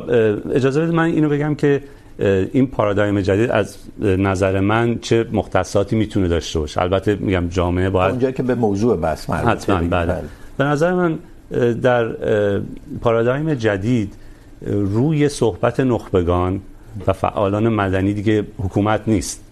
اجازه 0.51 0.81
بدید 0.81 0.95
من 0.95 1.05
اینو 1.05 1.29
بگم 1.29 1.55
که 1.55 1.83
این 2.53 2.67
پارادایم 2.67 3.21
جدید 3.21 3.51
از 3.51 3.77
نظر 4.01 4.61
من 4.61 4.99
چه 4.99 5.27
مختصاتی 5.33 5.97
میتونه 5.97 6.29
داشته 6.29 6.59
باشه. 6.59 6.83
البته 6.83 7.15
میگم 7.15 7.49
جامعه 7.49 7.91
باید 7.91 8.11
اونجا 8.11 8.31
که 8.31 8.43
به 8.43 8.55
موضوع 8.55 8.97
بحث 8.97 9.31
مربوطه 9.31 9.51
حتما 9.51 9.89
بله. 9.89 10.15
به 10.59 10.65
نظر 10.65 10.93
من 10.93 11.19
در 11.73 12.13
پارادایم 13.01 13.55
جدید 13.55 14.15
روی 14.67 15.29
صحبت 15.29 15.81
نخبگان 15.81 16.61
و 17.07 17.13
فعالان 17.13 17.69
مدنی 17.69 18.15
دیگه 18.15 18.45
حکومت 18.59 19.01
نیست. 19.07 19.45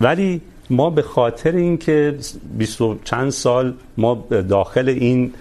ولی 0.00 0.40
ما 0.70 0.90
به 0.90 1.02
خاطر 1.02 1.52
اینکه 1.52 2.14
20 2.58 2.78
چند 3.04 3.30
سال 3.30 3.74
ما 3.96 4.24
داخل 4.48 4.88
این 4.88 5.32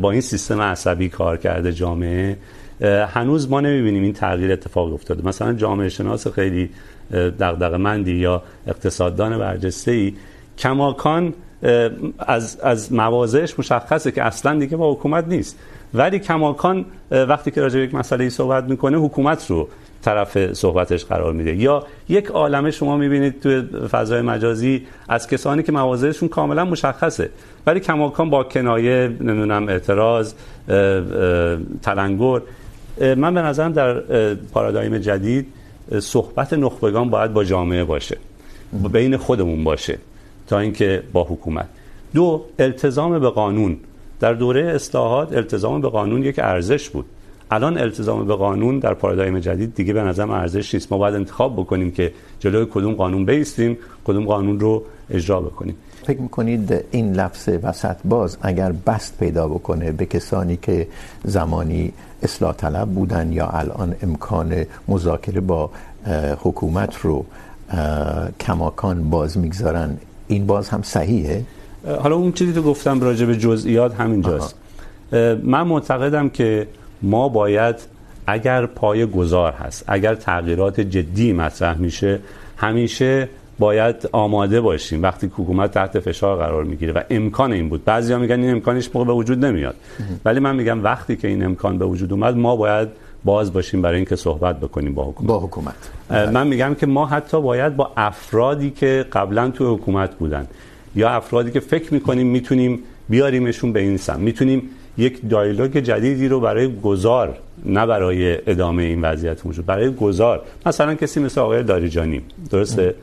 با 0.00 0.10
این 0.10 0.20
سیستم 0.20 0.60
عصبی 0.60 1.08
کار 1.08 1.36
کرده 1.36 1.72
جامعه 1.72 2.36
هنوز 2.84 3.50
ما 3.50 3.60
نمیبینیم 3.60 4.02
این 4.02 4.12
تغییر 4.12 4.52
اتفاق 4.52 4.94
افتاده. 4.94 5.28
مثلا 5.28 5.52
جامعه 5.52 5.88
شناس 5.88 6.28
خیلی 6.28 6.70
دغدغه‌مندی 7.12 8.14
یا 8.14 8.42
اقتصاددان 8.66 9.38
برجسته‌ای. 9.38 10.14
کماکان 10.58 11.34
از 12.18 12.60
از 12.60 12.92
مواضعش 12.92 13.58
مشخصه 13.58 14.10
که 14.10 14.22
اصلا 14.22 14.58
دیگه 14.58 14.76
با 14.76 14.92
حکومت 14.92 15.24
نیست. 15.28 15.58
ولی 15.94 16.18
کماکان 16.18 16.84
وقتی 17.10 17.50
که 17.50 17.60
راجع 17.60 17.78
به 17.78 17.84
یک 17.84 17.94
مسئله 17.94 18.28
صحبت 18.28 18.64
میکنه، 18.64 18.96
حکومت 18.96 19.50
رو 19.50 19.68
طرف 20.02 20.52
صحبتش 20.52 21.04
قرار 21.04 21.32
میده. 21.32 21.56
یا 21.56 21.86
یک 22.08 22.26
عالمه 22.26 22.70
شما 22.70 22.96
میبینید 22.96 23.40
توی 23.40 23.62
فضای 23.88 24.22
مجازی 24.22 24.86
از 25.08 25.28
کسانی 25.28 25.62
که 25.62 25.72
مواضعشون 25.72 26.28
کاملا 26.28 26.64
مشخصه. 26.64 27.30
ولی 27.66 27.80
کماکان 27.80 28.30
با 28.30 28.44
کنایه، 28.44 29.08
نمیدونم، 29.20 29.68
اعتراض 29.68 30.34
تلنگر 31.82 32.40
من 33.00 33.34
به 33.34 33.42
نظرم 33.42 33.72
در 33.72 34.00
پارادایم 34.34 34.98
جدید 34.98 35.46
صحبت 36.00 36.52
نخبگان 36.52 37.10
باید 37.10 37.32
با 37.32 37.44
جامعه 37.44 37.84
باشه. 37.84 38.16
بین 38.92 39.16
خودمون 39.16 39.64
باشه 39.64 39.98
تا 40.46 40.58
اینکه 40.58 41.02
با 41.12 41.24
حکومت. 41.24 41.68
دو، 42.14 42.44
التزام 42.58 43.18
به 43.18 43.30
قانون. 43.30 43.76
در 44.20 44.34
دوره 44.34 44.64
اصلاحات 44.64 45.32
التزام 45.32 45.80
به 45.80 45.88
قانون 45.88 46.22
یک 46.22 46.38
ارزش 46.38 46.90
بود. 46.90 47.04
الان 47.50 47.78
التزام 47.78 48.26
به 48.26 48.34
قانون 48.34 48.78
در 48.78 48.94
پارادایم 48.94 49.38
جدید 49.38 49.74
دیگه 49.74 49.92
به 49.92 50.02
نظرم 50.02 50.30
ارزش 50.30 50.74
نیست. 50.74 50.92
ما 50.92 50.98
باید 50.98 51.14
انتخاب 51.14 51.56
بکنیم 51.56 51.90
که 51.90 52.12
جلوی 52.40 52.66
کدوم 52.70 52.94
قانون 52.94 53.24
بیستیم، 53.24 53.78
کدوم 54.04 54.24
قانون 54.24 54.60
رو 54.60 54.82
اجرا 55.10 55.40
بکنیم. 55.40 55.76
فکر 56.06 56.20
میکنید 56.20 56.84
این 56.90 57.12
لفظ 57.12 57.48
وسط 57.62 57.96
باز 58.04 58.38
اگر 58.42 58.72
بست 58.86 59.18
پیدا 59.18 59.48
بکنه 59.48 59.92
به 59.92 60.06
کسانی 60.06 60.56
که 60.56 60.88
زمانی 61.24 61.92
اصلاح 62.22 62.52
طلب 62.52 62.88
بودن 62.88 63.32
یا 63.32 63.48
الان 63.48 63.94
امکان 64.02 64.64
مذاکره 64.88 65.40
با 65.40 65.70
حکومت 66.38 66.96
رو 66.96 67.24
کماکان 68.40 69.10
باز 69.10 69.38
میگذارن 69.38 69.96
این 70.28 70.46
باز 70.46 70.68
هم 70.68 70.82
صحیحه؟ 70.82 71.44
حالا 72.02 72.16
اون 72.16 72.32
چیزی 72.32 72.52
که 72.52 72.60
گفتم 72.60 73.00
راجع 73.00 73.26
به 73.26 73.36
جزئیات 73.36 73.94
همینجاست. 73.94 74.54
من 75.42 75.62
معتقدم 75.62 76.28
که 76.28 76.66
ما 77.02 77.28
باید 77.28 77.76
اگر 78.26 78.66
پای 78.66 79.06
گذار 79.06 79.52
هست 79.52 79.84
اگر 79.86 80.14
تغییرات 80.14 80.80
جدی 80.80 81.32
مطرح 81.32 81.78
میشه 81.78 82.20
همیشه 82.56 83.28
باید 83.62 84.08
آماده 84.12 84.60
باشیم. 84.60 85.02
وقتی 85.02 85.26
حکومت 85.26 85.70
تحت 85.70 86.00
فشار 86.00 86.36
قرار 86.36 86.64
میگیره 86.64 86.92
و 86.92 87.00
امکان 87.10 87.52
این 87.52 87.68
بود. 87.68 87.84
بعضیا 87.84 88.18
میگن 88.18 88.40
این 88.40 88.50
امکانش 88.50 88.90
موقع 88.94 89.06
به 89.06 89.12
وجود 89.12 89.44
نمیاد. 89.44 89.74
ولی 90.24 90.40
من 90.40 90.56
میگم 90.56 90.84
وقتی 90.84 91.16
که 91.16 91.28
این 91.28 91.44
امکان 91.44 91.78
به 91.78 91.84
وجود 91.84 92.12
اومد 92.12 92.36
ما 92.36 92.56
باید 92.56 92.88
باز 93.24 93.52
باشیم 93.52 93.82
برای 93.82 93.96
اینکه 93.96 94.16
صحبت 94.16 94.60
بکنیم 94.60 94.94
با 94.94 95.04
حکومت. 95.04 95.28
با 95.28 95.38
حکومت. 95.40 95.74
من 96.10 96.46
میگم 96.46 96.74
که 96.80 96.86
ما 96.86 97.06
حتی 97.06 97.40
باید 97.40 97.76
با 97.76 97.90
افرادی 97.96 98.70
که 98.70 99.06
قبلا 99.12 99.50
تو 99.50 99.74
حکومت 99.74 100.14
بودن 100.14 100.46
یا 100.94 101.10
افرادی 101.10 101.50
که 101.50 101.60
فکر 101.60 101.94
میکنیم 101.94 102.26
میتونیم 102.26 102.82
بیاریمشون 103.08 103.72
به 103.72 103.80
این 103.80 103.96
سمت. 103.96 104.18
میتونیم 104.18 104.70
یک 104.98 105.20
دایالوگ 105.30 105.78
جدیدی 105.78 106.28
رو 106.28 106.40
برای 106.40 106.80
گذار 106.80 107.38
نه 107.64 107.86
برای 107.86 108.38
ادامه 108.46 108.82
این 108.82 109.02
وضعیت 109.02 109.46
موجود 109.46 109.66
برای 109.66 109.94
گذار. 109.94 110.42
مثلا 110.66 110.94
کسی 110.94 111.20
مثل 111.20 111.40
آقای 111.40 111.62
داریجانی 111.62 112.22
درسته؟ 112.50 112.94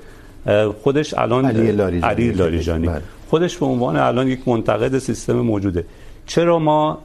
خودش 0.84 1.14
الان 1.14 1.46
علی 1.46 1.72
لاریجانی, 1.72 2.14
علی 2.14 2.32
لاریجانی. 2.32 2.90
خودش 3.30 3.58
به 3.58 3.66
عنوان 3.66 3.98
الان 3.98 4.28
یک 4.28 4.48
منتقد 4.48 4.98
سیستم 4.98 5.34
موجوده. 5.34 5.86
چرا 6.26 6.60
ما 6.60 7.02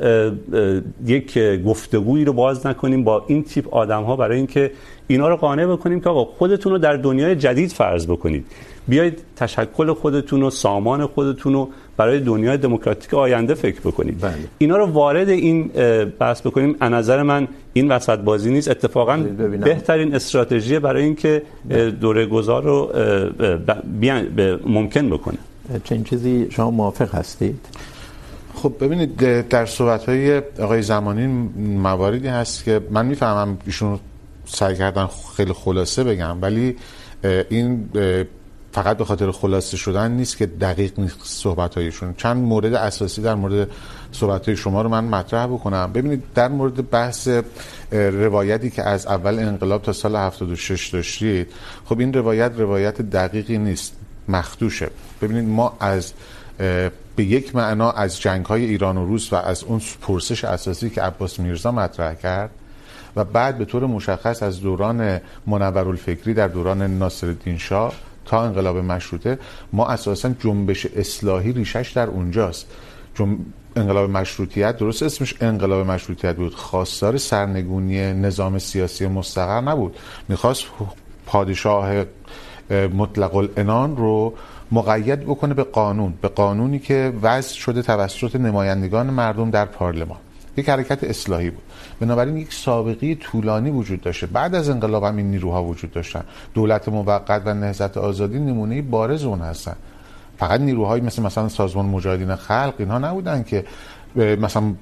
یک 1.07 1.39
گفتگویی 1.67 2.25
رو 2.25 2.33
باز 2.33 2.67
نکنیم 2.67 3.05
با 3.05 3.25
این 3.27 3.45
تیپ 3.45 3.75
آدم 3.75 4.03
ها 4.03 4.17
برای 4.17 4.37
اینکه 4.37 4.71
اینا 5.07 5.29
رو 5.29 5.37
قانع 5.37 5.67
بکنیم 5.67 6.01
که 6.01 6.09
آقا 6.09 6.25
خودتون 6.25 6.73
رو 6.73 6.79
در 6.79 6.97
دنیای 6.97 7.37
جدید 7.37 7.73
فرض 7.73 8.07
بکنید. 8.07 8.47
بیایید 8.89 9.23
تشکل 9.37 9.93
خودتون 9.93 10.43
و 10.43 10.51
سامان 10.51 11.07
خودتون 11.07 11.53
رو 11.53 11.69
برای 11.97 12.21
دنیای 12.21 12.57
دموکراتیک 12.57 13.15
آینده 13.15 13.55
فکر 13.55 13.81
بکنید 13.81 14.21
بله. 14.21 14.35
اینا 14.59 14.77
رو 14.77 14.87
وارد 14.87 15.29
این 15.29 15.71
بحث 16.19 16.41
بکنیم. 16.41 16.77
از 16.81 16.93
نظر 16.93 17.23
من 17.23 17.49
این 17.73 17.89
وسط 17.89 18.19
بازی 18.19 18.51
نیست. 18.51 18.69
اتفاقا 18.69 19.17
ببینم. 19.17 19.65
بهترین 19.65 20.15
استراتژی 20.15 20.79
برای 20.79 21.03
اینکه 21.03 21.43
دوره 22.01 22.27
گذار 22.27 22.63
رو 22.63 22.93
بیان 24.01 24.29
ممکن 24.67 25.11
بکنه. 25.11 25.39
چنین 25.85 26.05
چیزی 26.05 26.47
شما 26.51 26.71
موافق 26.71 27.15
هستید؟ 27.15 27.61
خب 28.55 28.73
ببینید 28.81 29.17
در 29.49 29.67
صحبت‌های 29.67 30.43
آقای 30.61 30.83
زمانی 30.83 31.27
مواردی 31.77 32.29
هست 32.29 32.65
که 32.65 32.81
من 32.91 33.07
میفهمم 33.07 33.59
ایشون 33.67 33.99
سعی 34.47 34.77
کردن 34.77 35.09
خیلی 35.37 35.53
خلاصه 35.53 36.05
بگم 36.05 36.43
ولی 36.43 36.77
این 37.51 37.89
فقط 38.75 38.97
به 38.97 39.05
خاطر 39.05 39.31
خلاصه 39.31 39.77
شدن 39.77 40.11
نیست 40.11 40.37
که 40.37 40.47
دقیق 40.47 41.01
نیست 41.01 41.17
صحبت‌هایشون. 41.23 42.15
چند 42.17 42.37
مورد 42.37 42.75
اساسی 42.75 43.23
در 43.23 43.35
مورد 43.35 43.69
صحبت‌های 44.13 44.57
شما 44.57 44.83
رو 44.83 44.89
من 44.89 45.05
مطرح 45.05 45.47
بکنم. 45.47 45.93
ببینید، 45.93 46.23
در 46.35 46.49
مورد 46.49 46.91
بحث 46.91 47.29
روایتی 47.93 48.71
که 48.71 48.83
از 48.83 49.07
اول 49.07 49.39
انقلاب 49.39 49.83
تا 49.83 49.93
سال 49.93 50.17
76 50.17 50.89
داشتید، 50.89 51.49
خب 51.85 51.99
این 52.01 52.13
روایت 52.13 52.53
روایت 52.57 53.03
دقیقی 53.03 53.59
نیست، 53.59 53.93
مخدوشه. 54.29 54.91
ببینید، 55.23 55.49
ما 55.49 55.77
از 55.81 56.13
به 57.17 57.25
یک 57.25 57.57
معنا 57.57 57.91
از 57.91 58.21
جنگ‌های 58.21 58.65
ایران 58.65 58.97
و 58.97 59.07
روس 59.07 59.33
و 59.33 59.37
از 59.37 59.65
اون 59.65 59.81
پرسش 60.03 60.45
اساسی 60.45 60.91
که 60.91 61.03
عباس 61.03 61.41
میرزا 61.41 61.73
مطرح 61.73 62.15
کرد 62.15 62.51
و 63.17 63.25
بعد 63.25 63.59
به 63.59 63.65
طور 63.65 63.87
مشخص 63.87 64.43
از 64.43 64.61
دوران 64.61 65.21
منورالفکری 65.47 66.35
در 66.35 66.49
دوران 66.49 66.83
ناصرالدین 66.99 67.59
شاه 67.59 67.95
تا 68.25 68.43
انقلاب 68.43 68.77
مشروطه، 68.77 69.39
ما 69.73 69.87
اساسا 69.87 70.35
جنبش 70.41 70.87
اصلاحی 70.87 71.53
ریشش 71.53 71.93
در 71.95 72.07
اونجاست. 72.07 72.67
جنب... 73.15 73.39
انقلاب 73.77 74.11
مشروطیت 74.11 74.77
درست 74.77 75.03
اسمش 75.03 75.35
انقلاب 75.41 75.87
مشروطیت 75.87 76.37
بود. 76.37 76.55
خواستار 76.55 77.17
سرنگونی 77.19 78.13
نظام 78.13 78.59
سیاسی 78.59 79.07
مستقر 79.07 79.61
نبود. 79.61 79.97
میخواست 80.29 80.65
پادشاه 81.27 82.05
مطلق 82.71 83.35
العنان 83.35 83.97
رو 83.97 84.35
مقید 84.73 85.21
بکنه 85.21 85.55
به 85.55 85.63
قانون. 85.63 86.15
به 86.23 86.29
قانونی 86.29 86.79
که 86.79 87.13
وضع 87.23 87.55
شده 87.55 87.83
توسط 87.83 88.37
نمایندگان 88.37 89.07
مردم 89.07 89.51
در 89.51 89.65
پارلمان. 89.65 90.19
یک 90.57 90.69
حرکت 90.69 91.05
اصلاحی 91.05 91.51
بود. 91.51 91.63
بنابراین 92.01 92.37
یک 92.37 92.53
سابقه 92.53 93.15
طولانی 93.15 93.71
وجود 93.71 94.01
داشته. 94.01 94.27
بعد 94.27 94.55
از 94.55 94.69
انقلاب 94.69 95.05
هم 95.05 95.17
این 95.17 95.31
نیروها 95.31 95.65
وجود 95.65 95.91
داشتن. 95.91 96.25
دولت 96.55 96.89
موقت 96.89 97.43
و 97.45 97.55
نهضت 97.55 97.97
آزادی 97.97 98.39
نمونه 98.39 98.83
بارز 98.83 99.25
اون 99.25 99.41
هستن. 99.41 99.77
فقط 100.39 100.61
نیروهایی 100.61 101.03
مثل 101.03 101.23
مثلا 101.23 101.49
سازمان 101.49 101.87
مجاهدین 101.87 102.35
خلق 102.35 102.75
اینها 102.79 102.99
نبودن 102.99 103.43
که 103.43 103.65
مثلا 104.17 104.75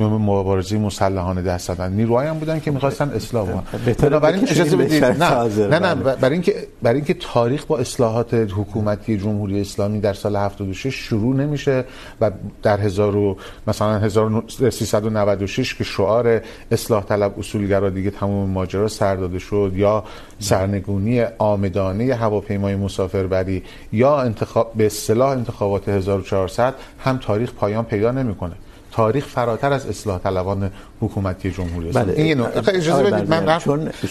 مبارزه 0.00 0.78
مسلحانه 0.78 1.42
دست 1.42 1.68
دادن 1.68 1.92
نیروهایی 1.92 2.28
هم 2.28 2.38
بودن 2.38 2.60
که 2.60 2.70
می‌خواستن 2.70 3.08
اصلاح 3.08 3.46
کنن. 3.46 3.62
بنابراین 3.94 4.48
اجازه 4.48 4.76
بدید. 4.76 5.04
نه 5.04 5.68
نه 5.68 5.78
نه 5.78 5.94
برای 5.94 6.32
اینکه 6.32 6.54
برای 6.82 6.96
اینکه 6.96 7.14
تاریخ 7.14 7.64
با 7.64 7.78
اصلاحات 7.78 8.34
حکومتی 8.34 9.18
جمهوری 9.18 9.60
اسلامی 9.60 10.00
در 10.00 10.12
سال 10.12 10.36
76 10.36 10.94
شروع 10.94 11.36
نمیشه 11.36 11.84
و 12.20 12.30
در 12.62 12.80
1000 12.80 13.36
مثلا 13.66 13.98
1396 13.98 15.74
که 15.74 15.84
شعار 15.84 16.40
اصلاح 16.72 17.04
طلب 17.04 17.38
اصولگرا 17.38 17.90
دیگه 17.90 18.10
تمام 18.10 18.50
ماجرا 18.50 18.88
سر 18.88 19.16
داده 19.16 19.38
شد 19.38 19.72
یا 19.74 20.04
سرنگونی 20.38 21.22
آمدانه 21.38 22.14
هواپیمای 22.14 22.76
مسافربری 22.76 23.62
یا 23.92 24.20
انتخاب 24.20 24.72
به 24.76 24.86
اصطلاح 24.86 25.30
انتخابات 25.30 25.88
1400 25.88 26.74
هم 27.04 27.18
تاریخ 27.18 27.52
پایان 27.52 27.84
پیدا 27.84 28.10
نمیکنه. 28.10 28.54
تاریخ 28.96 29.26
فراتر 29.26 29.72
از 29.72 29.86
اصلاح 29.86 30.18
طلبان 30.18 30.70
حکومتی 31.00 31.50
جمهوری 31.50 31.88
اسلامی. 31.88 32.12
بله. 32.12 32.22
این 32.22 32.40
اجازه 32.68 33.02
بدید 33.02 33.30
من 33.30 33.46
رفت 33.46 33.68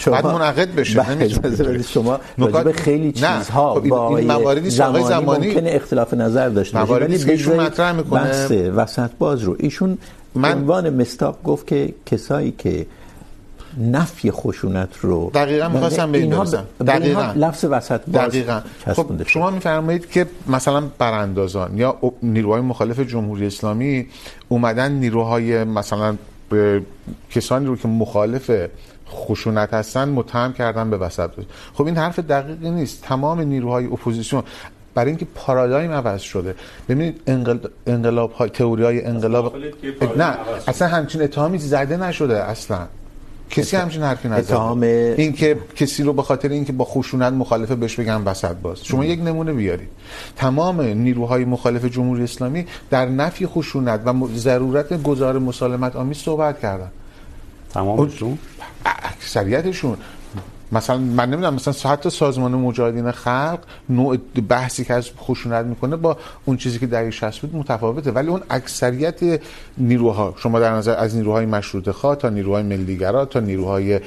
بعد 0.08 0.26
منعقد 0.26 0.74
بشه 0.74 1.20
اجازه 1.20 1.64
بدید 1.64 1.86
شما 1.86 2.20
به 2.64 2.72
خیلی 2.72 3.12
چیزها 3.12 3.80
با 3.80 4.18
این 4.18 4.32
مواردی 4.32 4.70
زمانی, 4.70 5.04
زمانی 5.04 5.46
ممکنه 5.46 5.70
اختلاف 5.72 6.14
نظر 6.14 6.48
داشته 6.48 6.78
باشه 6.78 6.92
ولی 6.92 7.30
ایشون 7.30 7.60
مطرح 7.60 7.92
میکنه. 7.92 8.20
بحث 8.20 8.50
وسط 8.50 9.10
باز 9.18 9.42
رو. 9.42 9.56
ایشون 9.58 9.98
من 10.34 10.52
عنوان 10.52 10.90
مستاق 10.90 11.38
گفت 11.44 11.66
که 11.66 11.94
کسایی 12.06 12.54
که 12.58 12.86
نفی 13.78 14.30
خشونت 14.30 14.96
رو. 15.00 15.30
دقیقاً 15.34 15.68
می‌خواستم 15.68 16.12
به 16.12 16.18
این 16.18 16.30
برسم 16.30 16.64
دقیقاً. 16.86 17.32
لفظ 17.36 17.64
وسط 17.64 18.00
باز 18.06 18.28
دقیقاً. 18.28 18.60
خب 18.86 19.06
شما 19.26 19.50
می‌فرمایید 19.50 20.10
که 20.10 20.26
مثلا 20.46 20.82
براندازان 20.98 21.78
یا 21.78 21.96
نیروهای 22.22 22.60
مخالف 22.60 23.00
جمهوری 23.00 23.46
اسلامی 23.46 24.06
اومدن 24.48 24.92
نیروهای 24.92 25.64
مثلا 25.64 26.16
کسانی 27.30 27.66
رو 27.66 27.76
که 27.76 27.88
مخالف 27.88 28.50
خشونت 29.10 29.74
هستن 29.74 30.08
متهم 30.08 30.52
کردن 30.52 30.90
به 30.90 30.96
وسط 30.96 31.30
باز. 31.36 31.46
خب 31.74 31.86
این 31.86 31.96
حرف 31.96 32.18
دقیقی 32.18 32.70
نیست. 32.70 33.02
تمام 33.02 33.40
نیروهای 33.40 33.86
اپوزیسیون 33.86 34.42
برای 34.94 35.10
اینکه 35.10 35.26
پارادایم 35.34 35.92
عوض 35.92 36.20
شده. 36.20 36.54
ببینید 36.88 37.20
انقل... 37.26 37.58
انقلاب 37.86 38.32
های 38.32 38.50
تئوری 38.50 38.84
های 38.84 39.04
انقلاب 39.04 39.56
نه 40.16 40.36
اصلا 40.68 40.88
همچین 40.88 41.22
اتهامی 41.22 41.58
زده 41.58 41.96
نشده 41.96 42.44
اصلا. 42.44 42.86
کسی 43.54 43.76
همچین 43.76 44.02
حرفی 44.02 44.28
نزده. 44.28 44.54
اتهام 44.54 44.82
این 44.82 45.32
که 45.32 45.58
کسی 45.76 46.02
رو 46.02 46.12
به 46.12 46.22
خاطر 46.22 46.48
اینکه 46.48 46.72
با 46.72 46.84
خشونت 46.84 47.32
مخالفه 47.32 47.74
بهش 47.74 47.94
بگن 47.94 48.22
وسط 48.22 48.56
باز. 48.56 48.84
شما 48.84 49.00
م. 49.00 49.04
یک 49.04 49.20
نمونه 49.20 49.52
بیارید. 49.52 49.88
تمام 50.36 50.80
نیروهای 50.80 51.44
مخالف 51.44 51.84
جمهوری 51.84 52.24
اسلامی 52.24 52.66
در 52.90 53.06
نفی 53.06 53.46
خشونت 53.46 54.00
و 54.06 54.28
ضرورت 54.36 55.02
گذار 55.02 55.38
مسالمت 55.38 55.96
آمیز 55.96 56.16
صحبت 56.18 56.60
کردن. 56.60 56.90
تمامشون 57.74 58.38
اکثریتشون. 58.86 59.96
مثلا 60.74 60.98
من 60.98 61.30
نمیدونم 61.30 61.54
مثلا 61.54 61.90
حتی 61.90 62.10
سازمان 62.10 62.54
مجاهدین 62.54 63.10
خلق 63.10 63.58
نوع 63.88 64.16
بحثی 64.48 64.84
که 64.84 64.94
از 64.94 65.10
خشونت 65.18 65.66
میکنه 65.66 65.96
با 65.96 66.16
اون 66.44 66.56
چیزی 66.56 66.78
که 66.78 66.86
در 66.86 67.10
60 67.10 67.40
بود 67.40 67.56
متفاوته. 67.56 68.10
ولی 68.10 68.28
اون 68.28 68.40
اکثریت 68.50 69.40
نیروها 69.78 70.34
شما 70.36 70.60
در 70.60 70.72
نظر 70.72 70.94
از 70.96 71.16
نیروهای 71.16 71.46
مشروطه 71.46 71.92
خواه 71.92 72.16
تا 72.16 72.28
نیروهای 72.28 72.62
ملیگرا 72.62 73.24
تا 73.24 73.40
نیروهای 73.40 74.00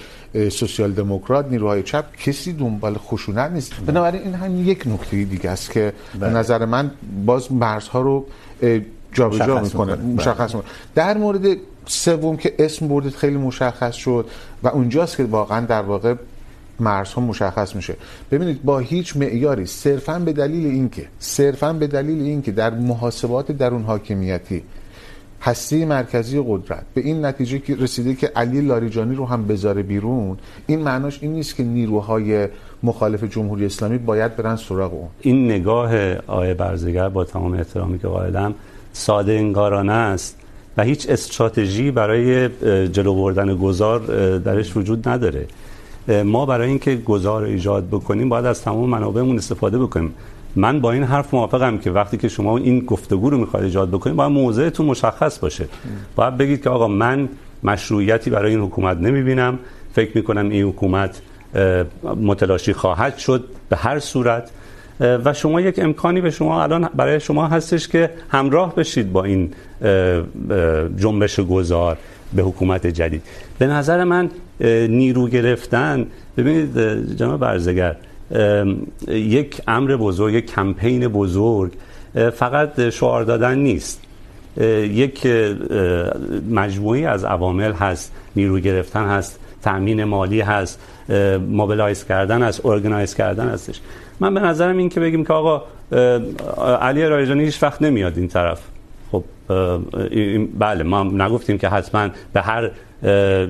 سوسیال 0.51 0.91
دموکرات 0.91 1.45
نیروهای 1.49 1.83
چپ 1.83 2.05
کسی 2.15 2.53
دنبال 2.53 2.97
خشونت 2.97 3.51
نیست. 3.51 3.73
بنابراین 3.85 4.21
این 4.21 4.33
هم 4.33 4.69
یک 4.69 4.83
نکته 4.87 5.23
دیگه 5.23 5.49
است 5.49 5.71
که 5.71 5.93
به 6.19 6.29
نظر 6.29 6.65
من 6.65 6.91
باز 7.25 7.51
مرزها 7.51 8.01
رو 8.01 8.25
جابجا 9.13 9.61
میکنه. 9.61 9.95
مشخص 9.95 10.55
میکنه. 10.55 10.71
در 10.95 11.17
مورد 11.17 11.57
سوم 11.85 12.37
که 12.37 12.53
اسم 12.59 12.87
بردید 12.87 13.15
خیلی 13.15 13.37
مشخص 13.37 13.95
شد 13.95 14.25
و 14.63 14.67
اونجاست 14.67 15.17
که 15.17 15.23
واقعا 15.23 15.65
در 15.65 15.81
واقع 15.81 16.15
مرزها 16.79 17.21
مشخص 17.21 17.75
میشه. 17.75 17.95
ببینید 18.31 18.63
با 18.63 18.79
هیچ 18.79 19.17
معیاری، 19.17 19.65
صرفا 19.65 20.19
به 20.19 20.33
دلیل 20.33 20.65
اینکه، 20.65 21.05
صرفا 21.19 21.73
به 21.73 21.87
دلیل 21.87 22.21
اینکه 22.21 22.51
در 22.51 22.69
محاسبات 22.69 23.51
درون 23.51 23.83
حاکمیتی 23.83 24.63
هسته 25.41 25.85
مرکزی 25.85 26.43
قدرت 26.47 26.83
به 26.93 27.01
این 27.01 27.25
نتیجه 27.25 27.59
که 27.59 27.75
رسیده 27.75 28.15
که 28.15 28.31
علی 28.35 28.61
لاریجانی 28.61 29.15
رو 29.15 29.25
هم 29.25 29.47
بذاره 29.47 29.83
بیرون، 29.83 30.37
این 30.67 30.79
معناش 30.79 31.19
این 31.21 31.33
نیست 31.33 31.55
که 31.55 31.63
نیروهای 31.63 32.47
مخالف 32.83 33.23
جمهوری 33.23 33.65
اسلامی 33.65 33.97
باید 33.97 34.35
برن 34.35 34.55
سراغ 34.55 34.93
اون. 34.93 35.07
این 35.21 35.45
نگاه 35.45 36.13
آقای 36.13 36.53
برزگر 36.53 37.09
با 37.09 37.23
تمام 37.23 37.53
احترامی 37.53 37.99
که 37.99 38.07
قائلم 38.07 38.55
ساده 38.93 39.31
انگارانه 39.31 39.93
است 39.93 40.37
و 40.77 40.83
هیچ 40.83 41.09
استراتژی 41.09 41.91
برای 41.91 42.49
جلو 42.87 43.15
بردن 43.15 43.55
گذار 43.55 43.99
درش 44.37 44.77
وجود 44.77 45.09
نداره. 45.09 45.45
ما 46.07 46.45
برای 46.45 46.69
اینکه 46.69 46.95
گذار 46.95 47.43
ایجاد 47.43 47.87
بکنیم، 47.87 48.29
باید 48.29 48.45
از 48.45 48.61
تمام 48.61 48.89
منابعمون 48.89 49.37
استفاده 49.37 49.77
بکنیم. 49.79 50.13
من 50.55 50.79
با 50.79 50.91
این 50.91 51.03
حرف 51.03 51.33
موافقم 51.33 51.77
که 51.77 51.91
وقتی 51.91 52.17
که 52.17 52.27
شما 52.27 52.57
این 52.57 52.79
گفتگو 52.79 53.29
رو 53.29 53.37
میخواید 53.37 53.65
ایجاد 53.65 53.89
بکنید، 53.89 54.15
باید 54.15 54.31
موضعتون 54.31 54.85
مشخص 54.85 55.39
باشه. 55.39 55.65
باید 56.15 56.37
بگید 56.37 56.63
که 56.63 56.69
آقا، 56.69 56.87
من 56.87 57.29
مشروعیتی 57.63 58.29
برای 58.29 58.51
این 58.51 58.61
حکومت 58.61 58.97
نمیبینم. 58.97 59.59
فکر 59.93 60.17
میکنم 60.17 60.49
این 60.49 60.65
حکومت 60.65 61.21
متلاشی 62.03 62.73
خواهد 62.73 63.17
شد 63.17 63.45
به 63.69 63.75
هر 63.75 63.99
صورت. 63.99 64.51
و 64.99 65.33
شما 65.33 65.61
یک 65.61 65.79
امکانی 65.79 66.21
به 66.21 66.31
شما 66.31 66.63
الان 66.63 66.89
برای 66.95 67.19
شما 67.19 67.47
هستش 67.47 67.87
که 67.87 68.09
همراه 68.29 68.75
بشید 68.75 69.11
با 69.11 69.23
این 69.23 69.53
جنبش 70.97 71.39
گذار 71.39 71.97
به 72.33 72.43
حکومت 72.43 72.87
جدید. 72.87 73.21
به 73.59 73.67
نظر 73.67 74.03
من 74.03 74.29
نیرو 74.89 75.27
گرفتن. 75.27 76.07
ببینید 76.37 76.79
جناب 77.15 77.39
برزگر 77.39 77.95
یک 79.07 79.61
امر 79.67 79.95
بزرگ، 79.95 80.33
یک 80.33 80.51
کمپین 80.51 81.07
بزرگ 81.07 81.71
فقط 82.33 82.89
شعار 82.89 83.23
دادن 83.23 83.57
نیست. 83.57 84.01
یک 84.91 85.27
مجموعی 86.49 87.05
از 87.05 87.25
عوامل 87.25 87.71
هست. 87.71 88.13
نیرو 88.35 88.59
گرفتن 88.59 89.05
هست 89.05 89.39
تامین 89.63 90.03
مالی 90.03 90.41
هست 90.41 90.79
موبیلایز 91.49 92.05
کردن 92.05 92.43
هست 92.43 92.65
ارگانایز 92.65 93.15
کردن 93.15 93.49
هستش. 93.49 93.81
من 94.19 94.33
به 94.33 94.39
نظرم 94.39 94.77
این 94.77 94.89
که 94.89 94.99
بگیم 94.99 95.25
که 95.25 95.33
آقا 95.33 95.63
علی 96.81 97.05
رایجانی 97.05 97.43
هیچ 97.43 97.63
وقت 97.63 97.81
نمیاد 97.81 98.17
این 98.17 98.27
طرف. 98.27 98.61
خب 99.11 99.23
بله، 100.59 100.83
ما 100.83 101.03
نگفتیم 101.03 101.57
که 101.57 101.69
حتما 101.69 102.09
به 102.33 102.41
هر 102.41 102.71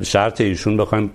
شرط 0.04 0.42
ایشون 0.42 0.78
بخوایم 0.78 1.12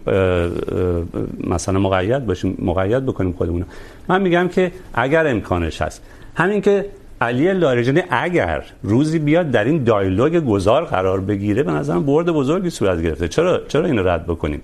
مثلا 1.47 1.79
مقید 1.79 2.27
باشیم، 2.27 2.59
مقید 2.59 3.07
بکنیم 3.07 3.33
خودمون 3.33 3.65
من 4.09 4.23
میگم 4.23 4.49
که 4.49 4.73
اگر 4.95 5.27
امکانش 5.27 5.83
هست. 5.83 6.03
همین 6.35 6.61
که 6.61 6.87
علی 7.21 7.53
لاریجانی 7.53 8.03
اگر 8.11 8.65
روزی 8.83 9.19
بیاد 9.19 9.51
در 9.51 9.65
این 9.65 9.85
دایلوگ 9.85 10.45
گذار 10.45 10.85
قرار 10.85 11.21
بگیره، 11.21 11.63
به 11.63 11.73
نظرم 11.73 12.07
برد 12.07 12.27
بزرگی 12.27 12.71
صورت 12.71 13.03
گرفته. 13.03 13.29
چرا 13.29 13.61
چرا 13.69 13.87
اینو 13.87 14.09
رد 14.09 14.27
بکنیم؟ 14.27 14.63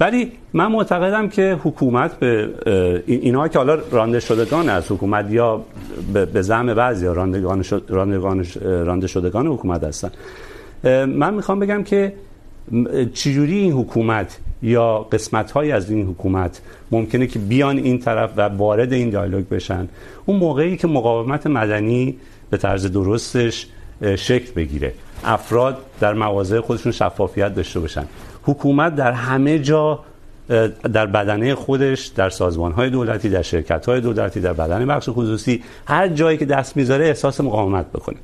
ولی 0.00 0.32
من 0.52 0.66
معتقدم 0.66 1.28
که 1.28 1.58
حکومت 1.64 2.18
به 2.18 2.48
اینها 3.06 3.48
که 3.48 3.58
حالا 3.58 3.78
رانده 3.90 4.20
شدگان 4.20 4.68
از 4.68 4.92
حکومت 4.92 5.30
یا 5.30 5.64
به 6.32 6.42
زعم 6.42 6.74
بعضی 6.74 7.06
راندگان 7.06 8.44
رانده 8.60 9.06
شدگان 9.06 9.46
حکومت 9.46 9.84
هستن. 9.84 10.10
من 11.06 11.34
میخوام 11.34 11.60
بگم 11.60 11.82
که 11.82 12.12
چجوری 13.14 13.58
این 13.58 13.72
حکومت 13.72 14.38
یا 14.62 14.98
قسمت 14.98 15.50
های 15.50 15.72
از 15.72 15.90
این 15.90 16.06
حکومت 16.06 16.60
ممکنه 16.90 17.26
که 17.26 17.38
بیان 17.38 17.78
این 17.78 17.98
طرف 17.98 18.30
و 18.36 18.40
وارد 18.40 18.92
این 18.92 19.10
دیالوگ 19.10 19.48
بشن؟ 19.48 19.88
اون 20.26 20.38
موقعی 20.38 20.76
که 20.76 20.86
مقاومت 20.86 21.46
مدنی 21.46 22.16
به 22.50 22.56
طرز 22.56 22.86
درستش 22.86 23.66
شکل 24.16 24.52
بگیره. 24.52 24.92
افراد 25.24 25.78
در 26.00 26.14
مواضع 26.14 26.60
خودشون 26.60 26.92
شفافیت 26.92 27.54
داشته 27.54 27.80
باشن. 27.80 28.04
حکومت 28.42 28.94
در 28.94 29.12
همه 29.12 29.58
جا 29.58 29.98
در 30.92 31.06
بدنه 31.06 31.54
خودش، 31.54 32.06
در 32.06 32.30
سازمان 32.30 32.72
های 32.72 32.90
دولتی، 32.90 33.28
در 33.28 33.42
شرکت 33.42 33.86
های 33.86 34.00
دولتی، 34.00 34.40
در 34.40 34.52
بدنه 34.52 34.86
بخش 34.86 35.08
خصوصی، 35.08 35.62
هر 35.86 36.08
جایی 36.08 36.38
که 36.38 36.44
دست 36.44 36.76
میذاره 36.76 37.06
احساس 37.06 37.40
مقاومت 37.40 37.86
بکنه. 37.86 38.16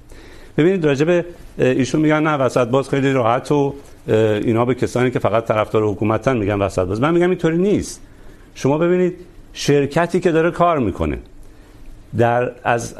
ببینید 0.58 0.84
راجب 0.84 1.24
ایشون 1.58 2.00
میگن 2.00 2.22
نه، 2.22 2.34
وسط 2.36 2.68
باز 2.68 2.88
خیلی 2.88 3.12
راحت 3.12 3.52
و 3.52 3.74
اینا 4.08 4.64
به 4.64 4.74
کسانی 4.74 5.10
که 5.10 5.18
فقط 5.18 5.44
طرفدار 5.44 5.82
حکومتن 5.82 6.36
میگن 6.36 6.54
وسط 6.54 6.86
باز 6.86 7.00
من 7.00 7.14
میگم 7.14 7.30
اینطوری 7.30 7.58
نیست. 7.58 8.00
شما 8.54 8.78
ببینید 8.78 9.14
شرکتی 9.52 10.20
که 10.20 10.32
داره 10.32 10.50
کار 10.50 10.78
میکنه 10.78 11.18
در 12.18 12.52
از 12.64 12.94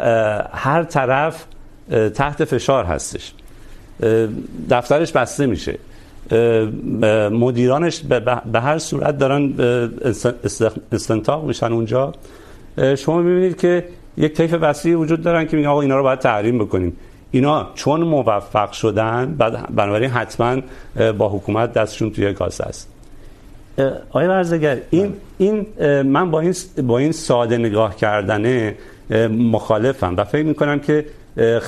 هر 0.53 0.85
طرف 0.85 1.45
تحت 2.15 2.45
فشار 2.45 2.85
هستش. 2.85 3.33
دفترش 4.71 5.13
بسته 5.13 5.47
میشه. 5.47 5.79
مدیرانش 7.31 8.03
به 8.53 8.61
هر 8.61 8.79
صورت 8.79 9.19
دارن 9.19 9.55
استنتاق 10.93 11.45
میشن 11.45 11.73
اونجا. 11.73 12.13
شما 12.97 13.23
میبینید 13.23 13.57
که 13.57 13.85
یک 14.17 14.33
طیف 14.33 14.55
وسیعی 14.61 14.95
وجود 14.95 15.23
دارن 15.23 15.47
که 15.47 15.57
میگن 15.57 15.69
آقا 15.69 15.81
اینا 15.81 15.97
رو 15.97 16.03
باید 16.03 16.19
تحریم 16.19 16.59
بکنیم. 16.59 16.97
اینا 17.37 17.67
چون 17.75 18.01
موفق 18.01 18.73
شدن 18.73 19.35
بنابراین 19.71 20.11
حتما 20.11 20.57
با 21.19 21.29
حکومت 21.29 21.73
دستشون 21.73 22.11
توی 22.11 22.33
کاسه 22.33 22.65
است. 22.65 22.89
آقای 24.11 24.27
ورزگر 24.27 24.79
این 24.91 25.15
این 25.39 25.67
من 26.03 26.31
با 26.31 26.41
این 26.41 26.55
با 26.83 26.99
این 26.99 27.13
ساده 27.13 27.59
نگاه 27.59 27.97
کردن 27.97 28.75
مخالفم 29.31 30.15
و 30.17 30.25
فکر 30.25 30.47
میکنم 30.47 30.79
که 30.79 31.05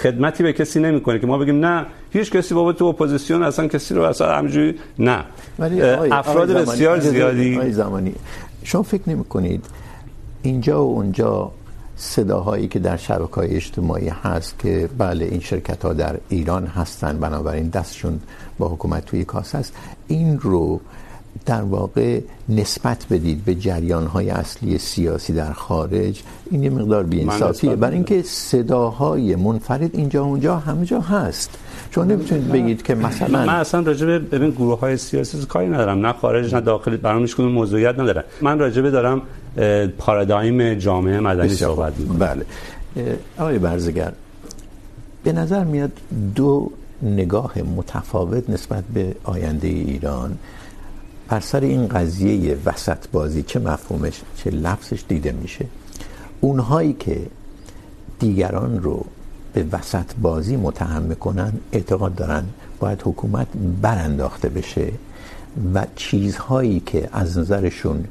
خدمتی 0.02 0.42
به 0.42 0.52
کسی 0.52 0.80
نمیکنه 0.80 1.18
که 1.18 1.26
ما 1.26 1.38
بگیم 1.38 1.64
نه 1.66 1.86
هیچ 2.12 2.30
کسی 2.32 2.54
بابا 2.54 2.72
تو 2.72 2.84
اپوزیسیون 2.84 3.42
اصلا 3.42 3.68
کسی 3.68 3.94
رو 3.94 4.02
اصلا 4.02 4.36
همجوری 4.36 4.74
نه. 4.98 5.24
ولی 5.58 5.82
افراد 5.82 6.52
بسیار 6.52 7.00
زیادی 7.00 7.56
آقای 7.56 7.72
زمانی 7.72 8.14
شما 8.64 8.82
فکر 8.82 9.02
نمیکنید 9.06 9.64
اینجا 10.42 10.84
و 10.84 10.94
اونجا 10.94 11.50
صداهایی 11.98 12.68
که 12.68 12.78
در 12.78 12.96
شبکه‌های 12.96 13.56
اجتماعی 13.56 14.08
هست 14.08 14.58
که 14.58 14.88
بله 14.98 15.24
این 15.24 15.40
شرکت 15.40 15.84
ها 15.84 15.92
در 15.92 16.18
ایران 16.28 16.66
هستن 16.66 17.18
بنابراین 17.18 17.68
دستشون 17.68 18.20
با 18.58 18.68
حکومت 18.68 19.04
توی 19.04 19.24
کاسه 19.24 19.58
است. 19.58 19.72
این 20.08 20.38
رو 20.38 20.80
در 21.46 21.62
واقع 21.62 22.20
نسبت 22.48 23.06
بدید 23.10 23.44
به 23.44 23.54
جریان 23.54 24.06
های 24.06 24.30
اصلی 24.30 24.78
سیاسی 24.78 25.32
در 25.32 25.52
خارج 25.52 26.22
این 26.50 26.62
یه 26.62 26.70
مقدار 26.70 27.04
بی‌انصافیه. 27.04 27.76
برای 27.76 27.94
اینکه 27.94 28.22
صداهای 28.22 29.36
منفرد 29.36 29.96
اینجا 29.96 30.24
اونجا 30.24 30.56
همه 30.56 30.84
جا 30.86 31.00
هست. 31.00 31.58
شما 31.90 32.04
نمیتونید 32.04 32.48
بگید 32.48 32.82
که 32.82 32.94
مثلا 32.94 33.46
من 33.46 33.54
اصلا 33.54 33.80
راجع 33.80 34.06
به 34.06 34.18
ببین 34.18 34.50
گروه 34.50 34.80
های 34.80 34.96
سیاسی 34.96 35.46
کاری 35.46 35.68
ندارم 35.68 36.06
نه 36.06 36.12
خارج 36.12 36.54
نه 36.54 36.60
داخل 36.60 36.96
برام 36.96 37.22
هیچ 37.22 37.34
کدوم 37.34 37.52
موضوعیت 37.52 37.98
نداره. 37.98 38.24
من 38.40 38.58
راجع 38.58 38.82
به 38.82 38.90
دارم 38.90 39.22
پارادایم 39.98 40.74
جامعه 40.74 41.20
مدنی 41.20 41.48
صحبت 41.48 42.00
می‌کنم. 42.00 42.18
بله. 42.18 42.46
آقای 43.38 43.58
برزگر 43.58 44.12
به 45.24 45.32
نظر 45.32 45.64
میاد 45.64 45.92
دو 46.34 46.70
نگاه 47.02 47.52
متفاوت 47.76 48.50
نسبت 48.50 48.84
به 48.94 49.14
آینده 49.24 49.68
ایران. 49.68 50.38
بر 51.28 51.40
سر 51.40 51.60
این 51.60 51.88
قضیه 51.88 52.56
وسط 52.66 53.08
بازی 53.12 53.42
چه 53.42 53.58
مفهومش 53.60 54.20
چه 54.36 54.50
لفظش 54.50 55.04
دیده 55.08 55.32
میشه؟ 55.32 55.64
اونهایی 56.40 56.92
که 56.92 57.20
دیگران 58.18 58.82
رو 58.82 59.04
به 59.52 59.64
وسط 59.72 60.14
بازی 60.22 60.56
متهم 60.56 61.02
میکنن 61.02 61.52
اعتقاد 61.72 62.14
دارن 62.14 62.44
باید 62.80 63.02
حکومت 63.04 63.46
برانداخته 63.82 64.48
بشه 64.48 64.92
و 65.74 65.86
چیزهایی 65.96 66.82
که 66.86 67.08
از 67.12 67.38
نظرشون 67.38 68.04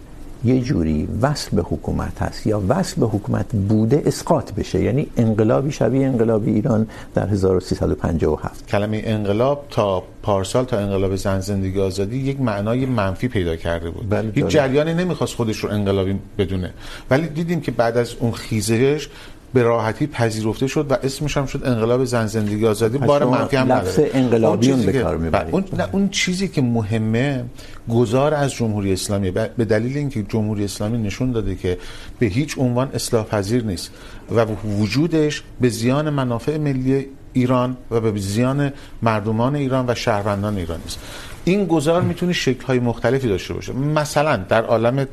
یه 0.45 0.62
جوری 0.62 1.08
وصل 1.21 1.56
به 1.56 1.62
حکومت 1.62 2.21
هست 2.21 2.47
یا 2.47 2.62
وصل 2.69 3.02
به 3.02 3.08
حکومت 3.08 3.45
بوده 3.69 4.04
اسقاط 4.06 4.52
بشه. 4.54 4.84
یعنی 4.84 5.08
انقلابی 5.17 5.71
شبیه 5.71 6.08
انقلاب 6.08 6.43
ایران 6.45 6.88
در 7.15 7.28
1357 7.28 8.67
کلمه 8.67 9.02
انقلاب 9.06 9.65
تا 9.69 10.04
پارسال 10.23 10.65
تا 10.65 10.78
انقلاب 10.78 11.15
زن 11.15 11.39
زندگی 11.39 11.82
آزادی 11.82 12.17
یک 12.17 12.41
معنای 12.41 12.86
منفی 12.86 13.28
پیدا 13.28 13.56
کرده 13.56 13.89
بود. 13.89 14.13
هیچ 14.13 14.45
جریانی 14.45 14.93
نمیخواست 14.93 15.36
خودش 15.36 15.58
رو 15.58 15.69
انقلابی 15.69 16.19
بدونه. 16.38 16.73
ولی 17.10 17.28
دیدیم 17.28 17.62
که 17.62 17.71
بعد 17.71 17.97
از 17.97 18.13
اون 18.19 18.32
خیزش 18.32 19.10
به 19.53 19.63
راحتی 19.63 20.07
پذیرفته 20.07 20.67
شد 20.67 20.91
و 20.91 20.93
اسمش 21.03 21.38
هم 21.38 21.45
شد 21.45 21.62
انقلاب 21.65 22.05
زن 22.05 22.25
زندگی 22.25 22.67
آزادی. 22.67 22.97
بار 22.97 23.25
منفی 23.25 23.55
هم 23.55 23.71
نداره. 23.71 23.88
لفظ 23.88 23.99
انقلابیون 24.13 24.81
به 24.81 24.93
کار 24.93 25.17
میبرید. 25.17 25.55
اون 25.55 25.63
اون 25.91 26.10
چیزی 26.10 26.47
که 26.47 26.62
مهمه 26.62 27.45
گذار 27.89 28.33
از 28.33 28.51
جمهوری 28.51 28.93
اسلامی. 28.93 29.31
به 29.31 29.65
دلیل 29.65 29.97
اینکه 29.97 30.23
جمهوری 30.23 30.63
اسلامی 30.63 30.97
نشون 30.97 31.31
داده 31.31 31.55
که 31.55 31.77
به 32.19 32.25
هیچ 32.25 32.57
عنوان 32.57 32.89
اصلاح 32.93 33.25
پذیر 33.25 33.63
نیست 33.63 33.91
و 34.36 34.45
وجودش 34.81 35.43
به 35.62 35.69
زیان 35.69 36.10
منافع 36.10 36.57
ملی 36.57 37.05
ایران 37.38 37.78
و 37.91 38.00
به 38.00 38.19
زیان 38.19 38.73
مردمان 39.02 39.56
ایران 39.56 39.86
و 39.88 39.95
شهروندان 39.95 40.58
ایران 40.58 40.80
است 40.86 41.00
این 41.45 41.65
گذار 41.65 42.02
میتونه 42.02 42.34
شکل‌های 42.34 42.80
مختلفی 42.80 43.28
داشته 43.28 43.54
باشه. 43.54 43.73
مثلا 43.73 44.36
در 44.38 44.63
عالم 44.65 45.04
ت... 45.04 45.08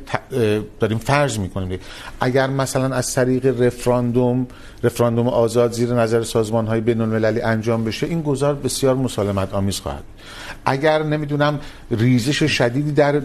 داریم 0.79 0.97
فرض 0.97 1.39
میکنیم 1.39 1.79
اگر 2.19 2.47
مثلا 2.47 2.95
از 2.95 3.13
طریق 3.15 3.61
رفراندوم 3.61 4.47
رفراندوم 4.83 5.27
آزاد 5.27 5.71
زیر 5.71 5.93
نظر 5.93 6.23
سازمان‌های 6.23 6.81
بین‌المللی 6.81 7.41
انجام 7.41 7.83
بشه، 7.83 8.07
این 8.07 8.21
گذار 8.21 8.53
بسیار 8.53 8.95
مسالمت 8.95 9.53
آمیز 9.53 9.79
خواهد. 9.79 10.03
اگر 10.65 11.03
نمیدونم 11.03 11.59
ریزش 11.91 12.43
شدیدی 12.43 12.91
در 12.91 13.21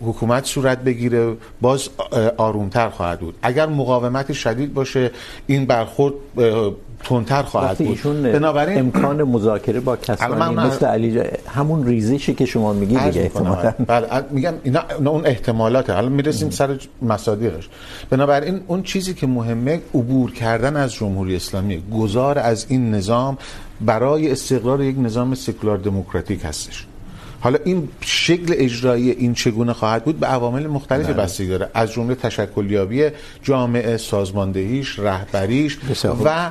حکومت 0.00 0.44
صورت 0.44 0.78
بگیره، 0.78 1.36
باز 1.60 1.88
آرومتر 2.36 2.88
خواهد 2.88 3.20
بود. 3.20 3.34
اگر 3.42 3.66
مقاومت 3.66 4.32
شدید 4.32 4.74
باشه، 4.74 5.10
این 5.46 5.66
برخورد 5.66 6.14
تندتر 7.04 7.42
خواهد 7.42 7.78
بود. 7.78 8.02
بنابراین 8.22 8.78
امکان 8.78 9.22
مذاکره 9.22 9.80
با 9.80 9.96
کسانی 9.96 10.54
مثل 10.54 10.86
علی 10.86 11.14
جا... 11.14 11.22
همون 11.48 11.86
ریزشی 11.86 12.34
که 12.34 12.46
شما 12.46 12.72
میگید 12.72 13.04
دیگه 13.04 13.20
احتمالاً. 13.20 13.70
بله 13.86 14.24
میگم 14.30 14.54
اینا 14.64 14.84
اون 15.06 15.26
احتمالاته 15.26 15.92
حالا 15.92 16.08
میرسیم 16.08 16.50
سر 16.50 16.78
مصادیقش. 17.02 17.68
بنابراین 18.10 18.60
اون 18.66 18.82
چیزی 18.82 19.14
که 19.14 19.26
مهمه 19.26 19.80
عبور 19.94 20.32
کردن 20.32 20.76
از 20.76 20.92
جمهوری 20.92 21.36
اسلامی. 21.36 21.82
گذار 21.92 22.38
از 22.38 22.66
این 22.68 22.94
نظام 22.94 23.38
برای 23.80 24.30
استقرار 24.30 24.82
یک 24.82 24.96
نظام 24.98 25.34
سکولار 25.34 25.78
دموکراتیک 25.78 26.44
هستش. 26.44 26.86
حالا 27.40 27.58
این 27.64 27.88
شکل 28.00 28.54
اجرایی 28.56 29.10
این 29.10 29.34
چگونه 29.34 29.72
خواهد 29.72 30.04
بود 30.04 30.20
به 30.20 30.26
عوامل 30.26 30.66
مختلف 30.66 31.10
بستگی 31.10 31.48
داره. 31.48 31.70
از 31.74 31.92
جمله 31.92 32.14
تشکلیابی 32.14 33.08
جامعه 33.42 33.96
سازماندهیش 33.96 34.98
رهبریش 34.98 35.78
و 36.24 36.50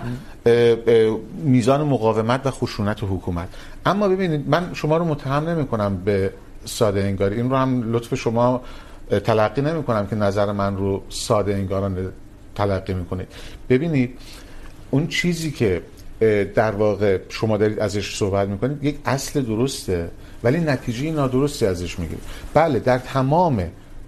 میزان 1.44 1.84
مقاومت 1.84 2.46
و 2.46 2.52
خشونت 2.52 3.04
و 3.04 3.08
حکومت. 3.08 3.48
اما 3.86 4.08
ببینید، 4.08 4.50
من 4.50 4.70
شما 4.74 4.98
رو 4.98 5.06
متهم 5.06 5.50
نمی 5.50 5.68
کنم 5.68 5.98
به 6.06 6.34
ساده 6.66 7.04
انگاری. 7.04 7.36
این 7.36 7.50
رو 7.50 7.56
هم 7.56 7.94
لطف 7.94 8.16
شما 8.16 8.62
تلقی 9.24 9.62
نمی 9.62 9.84
کنم 9.84 10.08
که 10.08 10.16
نظر 10.16 10.52
من 10.52 10.78
رو 10.78 11.04
ساده 11.10 11.54
انگاران 11.54 12.12
تلقی 12.56 12.94
می 12.94 13.06
کنید 13.06 13.28
ببینید، 13.70 14.18
اون 14.92 15.08
چیزی 15.08 15.52
که 15.52 15.82
در 16.56 16.72
واقع 16.72 17.18
شما 17.30 17.58
دارید 17.58 17.80
ازش 17.80 18.18
صحبت 18.18 18.48
میکنید، 18.48 18.84
یک 18.84 18.98
اصل 19.06 19.42
درسته، 19.42 20.12
ولی 20.44 20.60
نتیجه 20.60 21.12
نادرستی 21.12 21.66
ازش 21.66 22.00
میگیرید. 22.00 22.24
بله، 22.54 22.80
در 22.80 22.98
تمام 22.98 23.64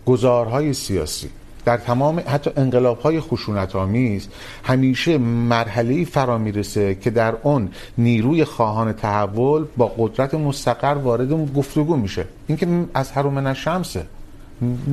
گزارهای 0.05 0.73
سیاسی 0.73 1.29
در 1.65 1.77
تمام 1.77 2.23
حتی 2.27 2.51
انقلاب 2.57 2.99
های 2.99 3.19
خشونت 3.19 3.75
آمیز 3.75 4.27
همیشه 4.63 5.17
مرحله 5.17 6.05
فرا 6.05 6.37
میرسه 6.37 6.95
که 6.95 7.09
در 7.09 7.33
اون 7.43 7.69
نیروی 7.97 8.43
خواهان 8.43 8.93
تحول 8.93 9.65
با 9.77 9.87
قدرت 9.97 10.33
مستقر 10.33 10.93
وارد 10.93 11.53
گفتگو 11.53 11.95
میشه. 11.95 12.25
این 12.47 12.57
که 12.57 12.67
از 12.93 13.11
هرومن 13.11 13.47
الشمسه 13.47 14.05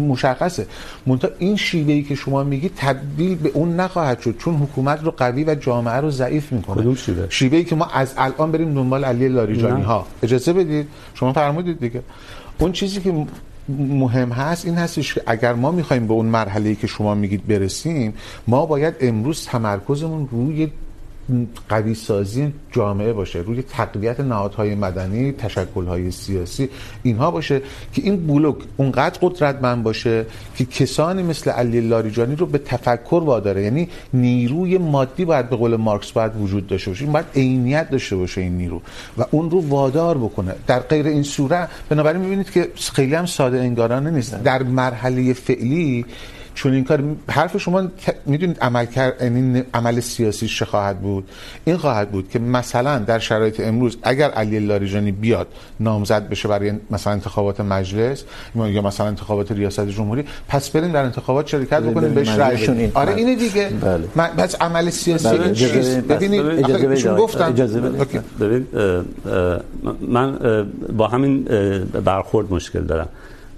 مشخصه. 0.09 0.67
منتها 1.07 1.31
این 1.39 1.57
شیوه 1.57 1.93
ای 1.93 2.03
که 2.03 2.15
شما 2.15 2.45
میگید 2.45 2.73
تبدیل 2.77 3.35
به 3.35 3.51
اون 3.55 3.77
نخواهد 3.77 4.21
شد 4.21 4.37
چون 4.39 4.55
حکومت 4.55 5.05
رو 5.05 5.11
قوی 5.11 5.45
و 5.45 5.55
جامعه 5.55 5.95
رو 5.95 6.11
ضعیف 6.11 6.53
میکنه. 6.53 6.83
کدوم 6.83 6.95
شیوه؟ 6.95 7.27
شیوه 7.29 7.59
ای 7.59 7.65
که 7.65 7.77
ما 7.77 7.87
از 7.87 8.15
الان 8.17 8.53
بریم 8.53 8.75
دنبال 8.75 9.05
علی 9.05 9.29
لاریجانی 9.29 9.83
ها. 9.83 10.07
اجازه 10.23 10.53
بدید؟ 10.53 10.89
شما 11.15 11.33
فرمودید 11.33 11.81
دیگه. 11.81 12.03
اون 12.59 12.73
چیزی 12.73 13.01
که 13.01 13.27
مهم 13.79 14.33
هست 14.33 14.67
این 14.67 14.75
هستش 14.75 15.15
که 15.15 15.23
اگر 15.27 15.53
ما 15.53 15.71
میخوایم 15.71 16.07
به 16.07 16.13
اون 16.13 16.27
مرحله 16.27 16.75
که 16.75 16.87
شما 16.87 17.15
میگید 17.15 17.47
برسیم، 17.47 18.15
ما 18.47 18.67
باید 18.67 18.95
امروز 19.01 19.47
تمرکزمون 19.47 20.29
روی 20.33 20.71
قوی 21.69 21.95
سازی 21.95 22.53
جامعه 22.73 23.13
باشه 23.13 23.39
روی 23.39 23.63
تقویت 23.63 24.21
نهادهای 24.21 24.75
مدنی 24.75 25.33
تشکلهای 25.33 26.11
سیاسی 26.11 26.69
اینها 27.03 27.31
باشه 27.31 27.63
که 27.93 28.03
این 28.03 28.27
بلوک 28.27 28.57
اونقدر 28.77 29.19
قدرتمند 29.23 29.83
باشه 29.83 30.27
که 30.57 30.65
کسانی 30.65 31.23
مثل 31.23 31.51
علی 31.51 31.81
لاریجانی 31.81 32.37
رو 32.37 32.47
به 32.47 32.59
تفکر 32.59 33.23
واداره. 33.25 33.63
یعنی 33.63 33.89
نیروی 34.15 34.79
مادی 34.79 35.25
باید 35.25 35.51
به 35.51 35.57
قول 35.57 35.77
مارکس 35.77 36.13
باید 36.13 36.33
وجود 36.41 36.67
داشته 36.67 36.91
باشه. 36.91 37.05
این 37.05 37.13
باید 37.13 37.27
عینیت 37.35 37.91
داشته 37.91 38.17
باشه 38.17 38.41
این 38.41 38.57
نیرو 38.57 38.83
و 39.19 39.25
اون 39.31 39.51
رو 39.51 39.69
وادار 39.69 40.19
بکنه. 40.19 40.55
در 40.67 40.81
غیر 40.81 41.07
این 41.07 41.23
صورت 41.23 41.69
بنابراین 41.89 42.23
میبینید 42.23 42.51
که 42.51 42.69
خیلی 42.95 43.15
هم 43.15 43.27
ساده 43.27 43.59
انگارانه 43.59 44.11
نیست. 44.11 44.43
در 44.43 44.63
مرحله 44.63 45.33
فعلی 45.33 46.05
چون 46.61 46.73
این 46.73 46.85
کار 46.85 47.03
حرف 47.29 47.57
شما 47.57 47.89
میدونید 48.27 48.59
عمل 48.61 48.85
کرد 48.85 49.23
یعنی 49.23 49.63
عمل 49.75 50.01
سیاسی 50.01 50.49
چه 50.49 50.65
خواهد 50.65 51.01
بود؟ 51.01 51.29
این 51.65 51.77
خواهد 51.77 52.11
بود 52.11 52.29
که 52.29 52.39
مثلا 52.39 52.99
در 52.99 53.19
شرایط 53.19 53.61
امروز 53.61 53.97
اگر 54.03 54.31
علی 54.31 54.59
لاریجانی 54.59 55.13
بیاد 55.13 55.47
نامزد 55.81 56.29
بشه 56.29 56.49
برای 56.49 56.73
مثلا 56.91 57.13
انتخابات 57.13 57.61
مجلس 57.61 58.25
یا 58.55 58.83
مثلا 58.83 59.07
انتخابات 59.07 59.53
ریاست 59.53 59.89
جمهوری 59.89 60.25
پس 60.49 60.71
بریم 60.71 60.93
در 60.93 61.05
انتخابات 61.05 61.47
شرکت 61.47 61.83
بکنیم 61.83 62.15
بهش 62.15 62.29
رأی 62.29 62.67
بدیم. 62.67 62.93
آره 62.95 63.15
اینه 63.15 63.37
دیگه. 63.37 63.69
بله. 63.81 64.31
بس 64.39 64.55
عمل 64.61 64.91
سیاسی 64.91 65.55
چیز 65.55 65.97
ببینید 65.97 66.95
چون 66.95 67.17
گفتم 67.17 67.49
اجازه 67.49 67.81
بدید. 67.81 68.23
من 70.09 70.39
با 70.97 71.09
همین 71.09 71.45
برخورد 72.05 72.53
مشکل 72.53 72.81
دارم. 72.81 73.09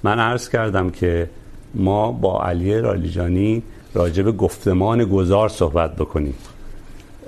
من 0.03 0.19
عرض 0.19 0.49
کردم 0.49 0.91
که 0.91 1.29
ما 1.75 2.13
با 2.13 2.43
علی 2.43 2.79
رالیجانی 2.81 3.63
راجع 3.95 4.23
به 4.23 4.33
گفتمان 4.33 5.05
گذار 5.05 5.49
صحبت 5.49 5.97
بکنیم. 5.97 6.35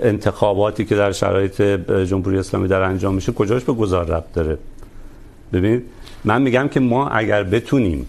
انتخاباتی 0.01 0.85
که 0.85 0.95
در 0.95 1.11
شرایط 1.11 1.61
جمهوری 2.09 2.37
اسلامی 2.37 2.67
در 2.67 2.81
انجام 2.81 3.15
میشه 3.15 3.31
کجاش 3.31 3.63
به 3.63 3.73
گذار 3.73 4.05
ربط 4.05 4.33
داره؟ 4.33 4.57
ببینید 5.53 5.83
من 6.25 6.41
میگم 6.41 6.67
که 6.67 6.79
ما 6.79 7.07
اگر 7.09 7.43
بتونیم 7.43 8.05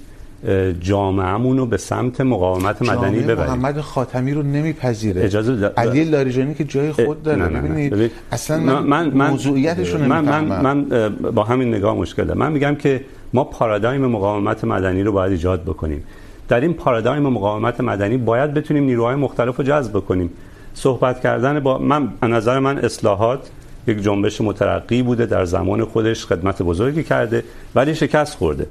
جامعهمون 0.81 1.59
رو 1.59 1.67
به 1.67 1.77
سمت 1.77 2.21
مقاومت 2.21 2.83
مدنی 2.83 3.21
ببریم. 3.21 3.53
محمد 3.53 3.81
خاتمی 3.81 4.33
رو 4.33 4.43
نمیپذیره. 4.43 5.25
اجازه 5.25 5.57
د... 5.57 5.65
علی 5.65 6.05
لاریجانی 6.05 6.55
که 6.55 6.65
جای 6.65 6.93
خود 6.93 7.23
داره. 7.23 7.47
ببینید 7.47 8.13
اصلا 8.33 8.59
من, 8.59 9.09
من 9.09 9.31
موضوعیتش 9.31 9.91
رو 9.91 9.99
من, 9.99 10.25
من, 10.25 10.45
من 10.63 11.09
با 11.35 11.45
همین 11.45 11.75
نگاه 11.75 11.95
مشکل 11.95 12.25
دارم 12.25 12.39
من 12.39 12.53
میگم 12.53 12.75
که 12.75 13.01
ما 13.33 13.45
پارادایم 13.45 14.07
مقاومت 14.07 14.65
مدنی 14.65 15.03
رو 15.03 15.13
باید 15.13 15.33
ایجاد 15.33 15.63
بکنیم. 15.63 16.05
در 16.49 16.61
این 16.61 16.75
پارادایم 16.75 17.23
مقاومت 17.23 17.81
مدنی 17.81 18.17
باید 18.17 18.55
بتونیم 18.55 18.85
نیروهای 18.85 19.15
مختلف 19.15 19.57
رو 19.57 19.65
جذب 19.65 20.01
کنیم 20.01 20.31
صحبت 20.75 21.21
کردن 21.21 21.61
با 21.61 21.79
من 21.79 22.13
نظر 22.23 22.59
من 22.59 22.79
اصلاحات 22.79 23.51
یک 23.87 24.03
جنبش 24.03 24.41
مترقی 24.41 25.03
بوده 25.03 25.27
در 25.27 25.45
زمان 25.45 25.85
خودش 25.85 26.27
خدمت 26.27 26.63
بزرگی 26.63 27.03
کرده 27.03 27.45
ولی 27.75 27.95
شکست 27.95 28.35
خورده. 28.37 28.67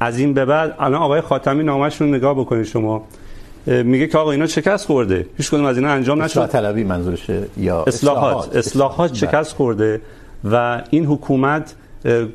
از 0.00 0.18
این 0.18 0.34
به 0.34 0.44
بعد 0.44 0.74
الان 0.78 1.02
آقای 1.02 1.20
خاتمی 1.20 1.64
نامش 1.64 2.00
رو 2.00 2.06
نگاه 2.06 2.34
بکنید 2.34 2.64
شما. 2.64 3.04
میگه 3.66 4.06
که 4.06 4.18
آقا 4.18 4.30
اینا 4.30 4.46
شکست 4.46 4.86
خورده. 4.86 5.26
هیچ 5.36 5.50
کدوم 5.50 5.64
از 5.64 5.76
اینا 5.76 5.90
انجام 5.90 6.22
نشد. 6.22 6.30
اصلاح 6.30 6.46
طلبی 6.46 6.84
منظورشه 6.84 7.42
یا 7.56 7.84
اصلاحات. 7.86 8.36
اصلاحات, 8.36 8.56
اصلاحات 8.56 9.14
شکست 9.14 9.52
خورده 9.52 10.00
و 10.50 10.82
این 10.90 11.06
حکومت 11.06 11.74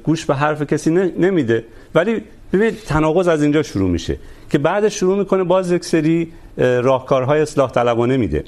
گوش 0.03 0.25
به 0.25 0.35
حرف 0.35 0.61
کسی 0.61 0.91
نمیده. 1.17 1.65
ولی 1.95 2.21
ببینید 2.53 2.77
تناقض 2.85 3.27
از 3.27 3.43
اینجا 3.43 3.63
شروع 3.63 3.89
میشه 3.89 4.17
که 4.49 4.57
بعد 4.57 4.89
شروع 4.89 5.17
میکنه 5.17 5.43
باز 5.43 5.71
یک 5.71 5.85
سری 5.85 6.31
راهکارهای 6.57 7.41
اصلاح 7.41 7.71
طلبانه 7.71 8.17
میده. 8.17 8.43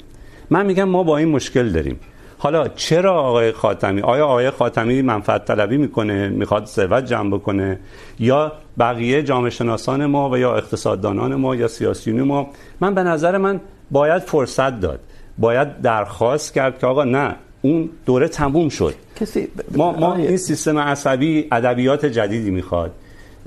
من 0.50 0.66
میگم 0.66 0.84
ما 0.84 1.02
با 1.02 1.16
این 1.16 1.28
مشکل 1.28 1.68
داریم. 1.68 2.00
حالا 2.38 2.68
چرا 2.68 3.14
آقای 3.22 3.52
خاتمی 3.52 4.00
آیا 4.00 4.26
آقای 4.26 4.50
خاتمی 4.50 5.02
منفعت 5.02 5.44
طلبی 5.44 5.76
میکنه 5.76 6.28
میخواد 6.28 6.66
ثروت 6.66 7.06
جمع 7.06 7.36
بکنه؟ 7.36 7.78
یا 8.18 8.52
بقیه 8.78 9.22
جامعه 9.22 9.50
شناسان 9.50 10.06
ما 10.06 10.30
و 10.30 10.38
یا 10.38 10.56
اقتصاددانان 10.56 11.34
ما 11.34 11.56
یا 11.56 11.68
سیاسیون 11.68 12.22
ما؟ 12.22 12.50
من 12.80 12.94
به 12.94 13.02
نظر 13.02 13.36
من 13.36 13.60
باید 13.90 14.22
فرصت 14.22 14.80
داد. 14.80 15.00
باید 15.38 15.80
درخواست 15.80 16.54
کرد 16.54 16.78
که 16.78 16.86
آقا 16.86 17.04
نه 17.04 17.34
اون 17.62 17.90
دوره 18.06 18.28
تموم 18.28 18.68
شد. 18.68 18.94
کسی 19.20 19.48
ما 19.76 19.92
ما 19.92 20.14
این 20.14 20.36
سیستم 20.36 20.78
عصبی 20.78 21.48
ادبیات 21.52 22.06
جدیدی 22.06 22.50
میخواد. 22.50 22.92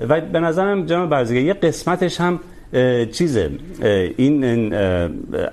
و 0.08 0.20
به 0.20 0.40
نظرم 0.40 0.86
جناب 0.86 1.10
برزگر 1.10 1.40
یه 1.40 1.52
قسمتش 1.52 2.20
هم 2.20 2.40
چیزه 3.12 3.50
این 4.16 4.74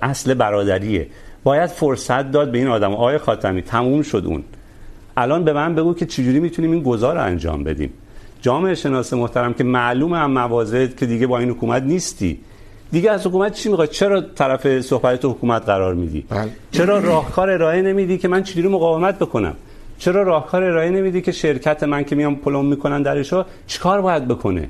اصل 0.01 0.33
برادریه. 0.33 1.07
باید 1.43 1.69
فرصت 1.69 2.31
داد 2.31 2.51
به 2.51 2.57
این 2.57 2.67
آدم. 2.67 2.91
آقای 2.91 3.17
خاتمی 3.17 3.61
تموم 3.61 4.01
شد 4.01 4.23
اون. 4.25 4.43
الان 5.17 5.43
به 5.43 5.53
من 5.53 5.75
بگو 5.75 5.93
که 5.93 6.05
چجوری 6.05 6.39
میتونیم 6.39 6.71
این 6.71 6.83
گذار 6.83 7.15
رو 7.15 7.23
انجام 7.23 7.63
بدیم. 7.63 7.93
جامعه 8.41 8.75
شناس 8.75 9.13
محترم 9.13 9.53
که 9.53 9.63
معلومه 9.63 10.17
هم 10.17 10.31
موازد 10.31 10.95
که 10.95 11.05
دیگه 11.05 11.27
با 11.27 11.39
این 11.39 11.49
حکومت 11.49 11.83
نیستی. 11.83 12.39
دیگه 12.91 13.11
از 13.11 13.27
حکومت 13.27 13.53
چی 13.53 13.69
میخواد 13.69 13.89
چرا 13.89 14.21
طرف 14.21 14.81
صحبت 14.81 15.25
حکومت 15.25 15.65
قرار 15.65 15.93
میدی؟ 15.93 16.25
بل. 16.29 16.47
چرا 16.71 16.99
راهکار 16.99 17.49
ارائه 17.49 17.81
نمیدی 17.81 18.17
که 18.17 18.27
من 18.27 18.43
چجوری 18.43 18.67
مقاومت 18.67 19.19
بکنم؟ 19.19 19.53
چرا 19.97 20.23
راهکار 20.23 20.63
ارائه 20.63 20.89
نمیدی 20.89 21.21
که 21.21 21.31
شرکت 21.31 21.83
من 21.83 22.03
که 22.03 22.15
میام 22.15 22.35
پلم 22.35 22.65
میکنن 22.65 23.01
درشو 23.01 23.45
چیکار 23.67 24.01
باید 24.01 24.27
بکنه؟ 24.27 24.69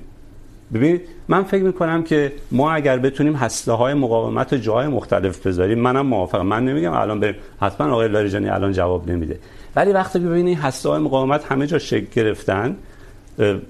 ببینید 0.73 1.01
من 1.27 1.43
فکر 1.43 1.63
میکنم 1.63 2.03
که 2.03 2.33
ما 2.51 2.71
اگر 2.71 2.97
بتونیم 2.97 3.35
هسته 3.35 3.71
های 3.71 3.93
مقاومت 3.93 4.53
جای 4.53 4.87
مختلف 4.87 5.47
بذاریم 5.47 5.79
منم 5.79 6.05
موافقم. 6.05 6.45
من 6.45 6.65
نمیگم 6.65 6.93
الان 6.93 7.19
بریم. 7.19 7.35
حتما 7.61 7.91
آقای 7.91 8.07
لاریجانی 8.07 8.49
الان 8.49 8.71
جواب 8.71 9.11
نمیده. 9.11 9.39
ولی 9.75 9.91
وقتی 9.91 10.19
ببینید 10.19 10.57
هسته 10.57 10.89
های 10.89 10.99
مقاومت 10.99 11.45
همه 11.45 11.67
جا 11.67 11.79
شکل 11.79 12.05
گرفتن 12.13 12.75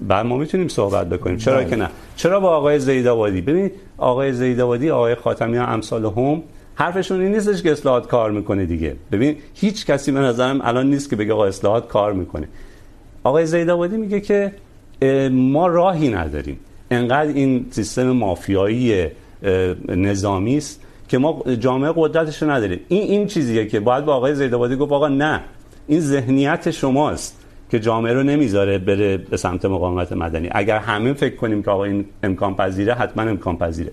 بعد 0.00 0.26
ما 0.26 0.36
میتونیم 0.36 0.68
صحبت 0.68 1.08
بکنیم. 1.08 1.36
چرا 1.36 1.64
که 1.64 1.76
نه؟ 1.76 1.88
چرا 2.16 2.40
با 2.40 2.56
آقای 2.56 2.78
زیدآبادی 2.78 3.40
ببینید 3.40 3.72
آقای 3.98 4.32
زیدآبادی 4.32 4.90
آقای 4.90 5.14
خاتمی 5.14 5.58
امثال 5.58 6.04
هم 6.04 6.42
حرفشون 6.78 7.20
این 7.20 7.32
نیستش 7.32 7.62
که 7.62 7.72
اصلاحات 7.72 8.06
کار 8.06 8.30
میکنه 8.30 8.66
دیگه. 8.66 8.96
ببین، 9.12 9.36
هیچ 9.54 9.86
کسی 9.86 10.12
به 10.12 10.20
نظرم 10.20 10.60
الان 10.62 10.90
نیست 10.90 11.10
که 11.10 11.16
بگه 11.16 11.32
آقا 11.32 11.44
اصلاحات 11.44 11.88
کار 11.88 12.12
میکنه. 12.12 12.48
آقای 13.24 13.46
زیدآبادی 13.46 13.96
میگه 13.96 14.20
که 14.20 14.52
ما 15.30 15.66
راهی 15.66 16.08
نداریم. 16.08 16.58
انقدر 16.90 17.32
این 17.32 17.66
سیستم 17.70 18.10
مافیایی 18.10 19.06
نظامی 19.88 20.56
است 20.56 20.80
که 21.08 21.18
ما 21.18 21.42
جامعه 21.60 21.92
قدرتش 21.96 22.42
رو 22.42 22.50
نداریم. 22.50 22.80
این 22.88 23.02
این 23.02 23.26
چیزیه 23.26 23.66
که 23.66 23.80
باید 23.80 24.04
با 24.04 24.14
آقای 24.14 24.34
زیدآبادی 24.34 24.76
گفت، 24.76 24.92
آقا 24.92 25.08
نه، 25.08 25.40
این 25.86 26.00
ذهنیت 26.00 26.70
شماست 26.70 27.44
که 27.70 27.80
جامعه 27.80 28.12
رو 28.12 28.22
نمیذاره 28.22 28.78
بره 28.78 29.16
به 29.16 29.36
سمت 29.36 29.64
مقاومت 29.64 30.12
مدنی. 30.12 30.48
اگر 30.52 30.78
همه 30.78 31.12
فکر 31.12 31.36
کنیم 31.36 31.62
که 31.62 31.70
آقا 31.70 31.84
این 31.84 32.04
امکان 32.22 32.54
پذیره 32.54 32.94
حتما 32.94 33.22
امکان 33.22 33.56
پذیره 33.56 33.92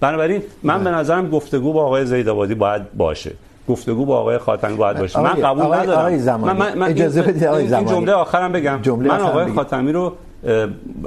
بنابراین 0.00 0.42
من 0.62 0.84
به 0.84 0.90
نظرم 0.90 1.30
گفتگو 1.30 1.72
با 1.72 1.84
آقای 1.84 2.06
زیدآبادی 2.06 2.54
باید 2.54 2.82
باشه. 2.96 3.32
گفتگو 3.68 4.04
با 4.04 4.18
آقای 4.18 4.38
خاتمی 4.38 4.76
باید 4.76 4.98
باشه. 4.98 5.20
من 5.20 5.34
قبول 5.34 5.62
آقای 5.62 5.80
ندارم. 5.80 5.98
آقای 5.98 6.18
زمانی. 6.18 6.58
من, 6.58 6.78
من 6.78 6.88
اجازه 6.88 7.22
بدید 7.22 7.44
آقای 7.44 7.68
زمانی 7.68 7.86
این 7.86 7.96
جمله 7.96 8.12
آخرم 8.12 8.52
بگم. 8.52 8.78
جمله 8.82 9.08
من 9.08 9.20
آقای 9.20 9.52
خاتمی 9.52 9.92
رو 9.92 10.12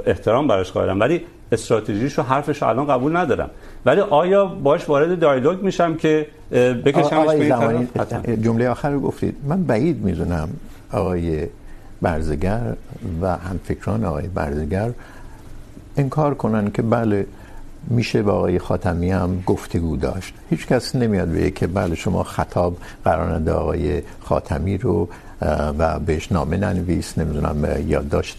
احترام 0.06 0.48
براش 0.48 0.72
قائلم 0.72 1.00
ولی 1.00 1.20
استراتژیشو 1.52 2.22
حرفش 2.22 2.62
رو 2.62 2.68
الان 2.68 2.86
قبول 2.86 3.16
ندارم. 3.16 3.50
ولی 3.86 4.00
آیا 4.00 4.44
باش 4.44 4.88
وارد 4.88 5.20
دیالوگ 5.20 5.62
میشم 5.62 5.94
که 5.94 6.26
بکشمش 6.84 7.34
به 8.26 8.36
جمله 8.36 8.68
آخر 8.68 8.90
رو 8.90 9.00
گفتید. 9.00 9.36
من 9.48 9.62
بعید 9.62 10.04
میدونم 10.04 10.48
آقای 10.92 11.46
برزگر 12.02 12.60
و 13.22 13.36
همفکران 13.36 14.04
آقای 14.04 14.26
برزگر 14.26 14.90
انکار 15.96 16.34
کنن 16.34 16.70
که 16.70 16.82
بله 16.82 17.26
میشه 17.86 18.22
با 18.22 18.32
آقای 18.32 18.58
خاتمی 18.58 19.10
هم 19.10 19.42
گفتگو 19.46 19.96
داشت. 19.96 20.34
هیچ 20.50 20.66
کس 20.66 20.94
نمیاد 20.94 21.30
بگه 21.32 21.50
که 21.50 21.66
بله 21.66 21.94
شما 21.94 22.22
خطاب 22.22 22.76
قرار 23.04 23.34
نده 23.34 23.52
آقای 23.52 24.02
خاتمی 24.20 24.78
رو 24.78 25.08
و 25.78 25.98
بهش 25.98 26.32
نامه 26.32 26.56
ننویس، 26.56 27.18
نمیدونم 27.18 27.88
یادداشت 27.88 28.38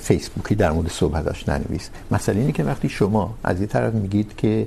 فیسبوکی 0.00 0.54
در 0.54 0.70
مورد 0.70 0.88
صحبتاش 0.88 1.48
ننویس. 1.48 1.90
مسئله 2.10 2.40
اینه 2.40 2.52
که 2.52 2.64
وقتی 2.64 2.88
شما 2.88 3.34
از 3.44 3.60
یه 3.60 3.66
طرف 3.66 3.94
میگید 3.94 4.36
که 4.36 4.66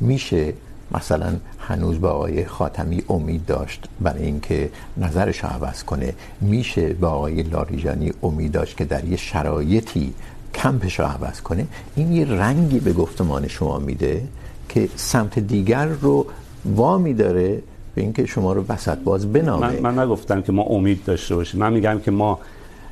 میشه 0.00 0.52
مثلا 0.94 1.32
هنوز 1.58 2.00
با 2.00 2.10
آقای 2.10 2.44
خاتمی 2.44 3.02
امید 3.08 3.46
داشت 3.46 3.88
برای 4.00 4.22
اینکه 4.22 4.70
نظرش 4.96 5.44
رو 5.44 5.50
عوض 5.50 5.84
کنه، 5.84 6.14
میشه 6.40 6.92
با 6.94 7.08
آقای 7.08 7.42
لاریجانی 7.42 8.12
امید 8.22 8.52
داشت 8.52 8.76
که 8.76 8.84
در 8.84 9.04
یه 9.04 9.16
شرایطی 9.16 10.14
کمپش 10.54 11.00
رو 11.00 11.06
عوض 11.06 11.40
کنه 11.40 11.66
این 11.96 12.12
یه 12.12 12.30
رنگی 12.30 12.80
به 12.80 12.92
گفتمان 12.92 13.48
شما 13.48 13.78
میده 13.78 14.22
که 14.68 14.88
سمت 14.96 15.38
دیگر 15.38 15.86
رو 15.86 16.26
وامی 16.64 17.14
داره 17.14 17.62
به 17.94 18.02
اینکه 18.02 18.26
شما 18.26 18.52
رو 18.52 18.64
وسط 18.68 18.98
باز 18.98 19.32
بنامه. 19.32 19.80
من, 19.80 19.92
من 19.92 19.98
نگفتم 19.98 20.42
که 20.42 20.52
ما 20.52 20.62
امید 20.62 21.04
داشته 21.04 21.34
باشیم. 21.34 21.60
من 21.60 21.72
میگم 21.72 21.98
که 22.04 22.10
ما 22.10 22.38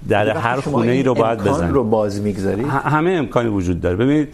در 0.08 0.36
هر 0.36 0.60
خونه 0.60 0.92
ای 0.92 1.02
رو 1.02 1.14
باید 1.14 1.38
بزنیم. 1.38 1.54
امکان 1.54 1.74
رو 1.74 1.84
باز 1.84 2.20
میگذارید؟ 2.20 2.66
همه 2.66 3.10
امکانی 3.10 3.48
وجود 3.48 3.80
داره. 3.80 3.96
ببینید 3.96 4.28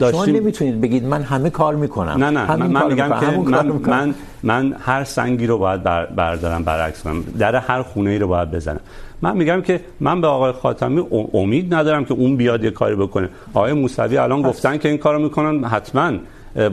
داشتیم 0.00 0.24
شما 0.24 0.24
نمیتونید 0.24 0.80
بگید 0.80 1.04
من 1.04 1.22
همه 1.22 1.50
کار 1.50 1.74
میکنم. 1.74 2.24
نه 2.24 2.30
نه 2.30 2.56
من, 2.56 2.66
من 2.66 2.86
میگم 2.86 3.20
که 3.20 3.26
من, 3.26 3.66
من 3.86 4.14
من 4.42 4.74
هر 4.80 5.04
سنگی 5.04 5.46
رو 5.46 5.58
باید 5.58 5.82
بر 5.82 6.06
بردارم 6.06 6.62
برعکس 6.64 7.02
کنم. 7.02 7.22
در 7.38 7.56
هر 7.56 7.82
خونه 7.82 8.10
ای 8.10 8.18
رو 8.18 8.28
باید 8.28 8.50
بزنم. 8.50 8.80
من 9.22 9.36
میگم 9.36 9.62
که 9.62 9.80
من 10.00 10.20
به 10.20 10.26
آقای 10.26 10.52
خاتمی 10.52 11.04
امید 11.34 11.74
ندارم 11.74 12.04
که 12.04 12.14
اون 12.14 12.36
بیاد 12.36 12.64
یه 12.64 12.70
کاری 12.70 12.96
بکنه. 12.96 13.28
آقای 13.54 13.72
موسوی 13.72 14.16
الان 14.16 14.42
پس. 14.42 14.48
گفتن 14.48 14.78
که 14.78 14.88
این 14.88 14.98
کارو 14.98 15.18
میکنن 15.18 15.64
حتما 15.64 16.12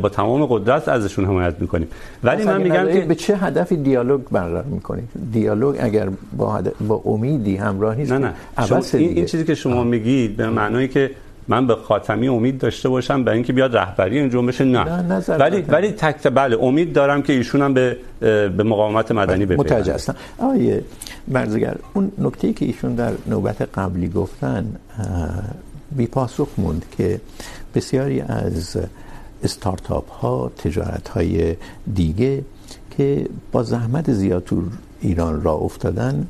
با 0.01 0.09
تمام 0.09 0.45
قدرت 0.45 0.87
ازشون 0.87 1.25
حمایت 1.25 1.55
میکنیم. 1.59 1.87
ولی 2.23 2.43
من 2.45 2.61
میگم 2.61 2.87
که 2.93 3.01
به 3.01 3.15
چه 3.15 3.37
هدفی 3.37 3.75
دیالوگ 3.77 4.21
برقرار 4.31 4.63
میکنید 4.63 5.09
دیالوگ 5.31 5.75
اگر 5.79 6.09
با 6.37 6.53
هدف 6.53 6.73
با 6.87 7.01
امیدی 7.05 7.55
همراه 7.55 7.95
نیست 7.95 8.11
نه 8.11 8.17
نه. 8.17 8.33
این, 8.93 9.09
این 9.09 9.25
چیزی 9.25 9.43
که 9.43 9.55
شما 9.55 9.79
آه. 9.79 9.83
میگید 9.83 10.37
به 10.37 10.49
معنی 10.49 10.87
که 10.87 11.11
من 11.47 11.67
به 11.67 11.75
خاتمی 11.75 12.27
امید 12.27 12.57
داشته 12.57 12.89
باشم 12.89 13.23
برای 13.23 13.37
اینکه 13.37 13.53
بیاد 13.53 13.77
رهبری 13.77 14.19
این 14.19 14.29
جنبش 14.29 14.61
نه, 14.61 14.83
نه 14.83 15.23
ولی 15.27 15.61
ولی 15.61 15.91
تک 15.91 16.27
بله 16.27 16.57
امید 16.61 16.93
دارم 16.93 17.21
که 17.21 17.33
ایشون 17.33 17.61
هم 17.61 17.73
به 17.73 17.97
به 18.57 18.63
مقاومت 18.63 19.11
مدنی 19.11 19.45
بپیوندن 19.45 19.75
متوجه 19.75 19.93
هستم 19.93 20.15
آیه 20.37 20.83
برزگر 21.27 21.75
اون 21.93 22.11
نکته 22.17 22.47
ای 22.47 22.53
که 22.53 22.65
ایشون 22.65 22.95
در 22.95 23.11
نوبت 23.27 23.61
قبلی 23.61 24.09
گفتن 24.09 24.75
بی 25.91 26.07
پاسخ 26.07 26.47
موند 26.57 26.85
که 26.97 27.21
بسیاری 27.75 28.21
از 28.21 28.77
استارتاپ 29.43 30.11
ها 30.11 30.51
تجارت 30.57 31.07
های 31.09 31.55
دیگه 31.93 32.43
که 32.97 33.25
با 33.51 33.63
زحمت 33.63 34.11
زیاد 34.11 34.43
تو 34.43 34.63
ایران 35.01 35.43
راه 35.43 35.61
افتادن 35.61 36.27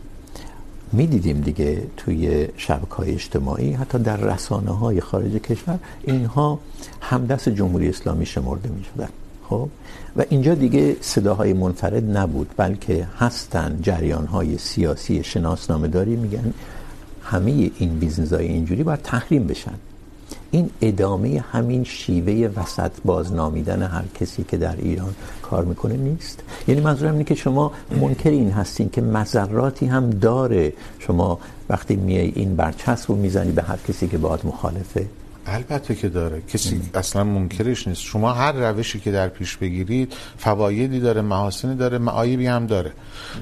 میدیدیم 0.91 1.41
دیگه 1.41 1.83
توی 1.97 2.47
شبکه‌های 2.57 3.11
اجتماعی، 3.11 3.73
حتی 3.73 3.97
در 3.97 4.17
رسانه 4.17 4.71
های 4.71 5.01
خارج 5.01 5.31
کشور، 5.31 5.79
اینها 6.03 6.59
همدست 7.01 7.49
جمهوری 7.49 7.89
اسلامی 7.89 8.25
شمرده 8.25 8.69
میشدن، 8.69 9.09
خب؟ 9.49 9.69
و 10.15 10.25
اینجا 10.29 10.55
دیگه 10.55 10.95
صداهای 11.01 11.53
منفرد 11.53 12.17
نبود، 12.17 12.49
بلکه 12.57 13.07
هستن 13.17 13.79
جریان 13.81 14.25
های 14.25 14.57
سیاسی 14.57 15.23
شناسنامه 15.23 15.87
داری 15.87 16.15
میگن 16.15 16.53
همه 17.23 17.71
این 17.77 17.99
بیزنس 17.99 18.33
های 18.33 18.47
اینجوری 18.47 18.83
باید 18.83 19.01
تحریم 19.01 19.47
بشن. 19.47 19.73
این 20.51 20.69
ادامه 20.81 21.43
همین 21.51 21.83
شیوه 21.83 22.49
وسط 22.55 22.91
باز 23.05 23.33
نامیدن 23.33 23.81
هر 23.83 24.03
کسی 24.19 24.43
که 24.43 24.57
در 24.57 24.75
ایران 24.75 25.15
کار 25.41 25.65
میکنه 25.65 25.97
نیست. 25.97 26.43
یعنی 26.67 26.81
منظورم 26.81 27.11
اینه 27.11 27.23
که 27.23 27.35
شما 27.35 27.71
منکر 28.01 28.29
این 28.29 28.51
هستین 28.51 28.89
که 28.89 29.01
مضراتی 29.01 29.85
هم 29.85 30.09
داره. 30.09 30.73
شما 30.99 31.39
وقتی 31.69 31.95
میای 31.95 32.31
این 32.35 32.55
برچسب 32.55 33.11
رو 33.11 33.15
میزنی 33.15 33.51
به 33.51 33.61
هر 33.61 33.77
کسی 33.87 34.07
که 34.07 34.17
باهات 34.17 34.45
مخالفه. 34.45 35.05
البته 35.45 35.95
که 35.95 36.09
داره. 36.09 36.41
کسی 36.41 36.75
ام. 36.75 36.81
اصلا 36.93 37.23
منکرش 37.23 37.87
نیست. 37.87 38.01
شما 38.01 38.33
هر 38.33 38.51
روشی 38.51 38.99
که 38.99 39.11
در 39.11 39.27
پیش 39.27 39.57
بگیرید 39.57 40.13
فوایدی 40.37 40.99
داره 40.99 41.21
محاسنی 41.21 41.75
داره 41.75 41.97
معایبی 41.97 42.47
هم 42.47 42.65
داره. 42.65 42.91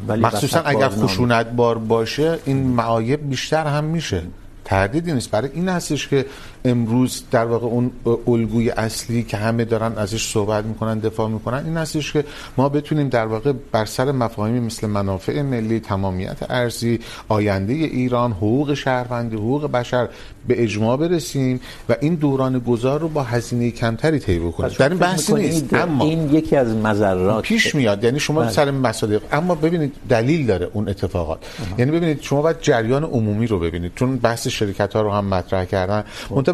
مخصوصا 0.08 0.62
اگر 0.62 0.90
خشونت 0.90 1.50
بار 1.52 1.78
باشه 1.78 2.40
این 2.46 2.68
معایب 2.68 3.30
بیشتر 3.30 3.68
هم 3.68 3.84
میشه. 3.84 4.22
تردیدی 4.66 5.14
نیست. 5.14 5.32
برای 5.32 5.50
این 5.54 5.70
هستش 5.70 6.08
که 6.08 6.26
امروز 6.66 7.24
در 7.32 7.46
واقع 7.46 7.68
اون 7.68 7.92
الگوی 8.28 8.70
اصلی 8.70 9.24
که 9.24 9.38
همه 9.38 9.66
دارن 9.66 9.98
ازش 9.98 10.32
صحبت 10.32 10.66
میکنن 10.66 11.00
دفاع 11.00 11.30
میکنن 11.30 11.66
این 11.66 11.78
هستش 11.78 12.14
که 12.14 12.26
ما 12.58 12.70
بتونیم 12.70 13.10
در 13.10 13.26
واقع 13.26 13.54
بر 13.72 13.86
سر 13.86 14.12
مفاهیمی 14.12 14.60
مثل 14.60 14.88
منافع 14.88 15.42
ملی 15.42 15.80
تمامیت 15.80 16.38
ارضی 16.50 17.00
آینده 17.28 17.74
ایران 17.74 18.32
حقوق 18.32 18.74
شهروندی 18.74 19.36
حقوق 19.36 19.72
بشر 19.72 20.10
به 20.48 20.64
اجماع 20.64 20.98
برسیم 20.98 21.60
و 21.90 21.96
این 22.02 22.16
دوران 22.16 22.60
گذار 22.60 23.00
رو 23.00 23.08
با 23.10 23.24
هزینه 23.24 23.72
کمتری 23.72 24.20
طی 24.20 24.40
بکنیم. 24.40 24.76
در 24.80 24.90
این 24.90 24.98
بحثی 24.98 25.34
نیست. 25.34 25.74
اما 25.74 26.06
این 26.06 26.34
یکی 26.34 26.56
از 26.56 26.76
مضرات 26.76 27.44
پیش 27.44 27.76
میاد 27.76 28.04
یعنی 28.04 28.20
شما 28.20 28.42
بله. 28.42 28.50
سر 28.50 28.72
مصادیق 28.72 29.22
اما 29.32 29.56
ببینید 29.56 29.94
دلیل 30.10 30.46
داره 30.46 30.70
اون 30.74 30.90
اتفاقات. 30.90 31.40
اه. 31.40 31.80
یعنی 31.80 31.92
ببینید 31.92 32.22
شما 32.22 32.42
باید 32.42 32.58
جریان 32.62 33.04
عمومی 33.04 33.48
رو 33.48 33.60
ببینید. 33.60 33.92
چون 33.96 34.18
بحث 34.18 34.48
شرکت 34.48 34.94
ها 34.94 35.02
رو 35.02 35.12
هم 35.12 35.26
مطرح 35.26 35.66
کردن. 35.66 36.04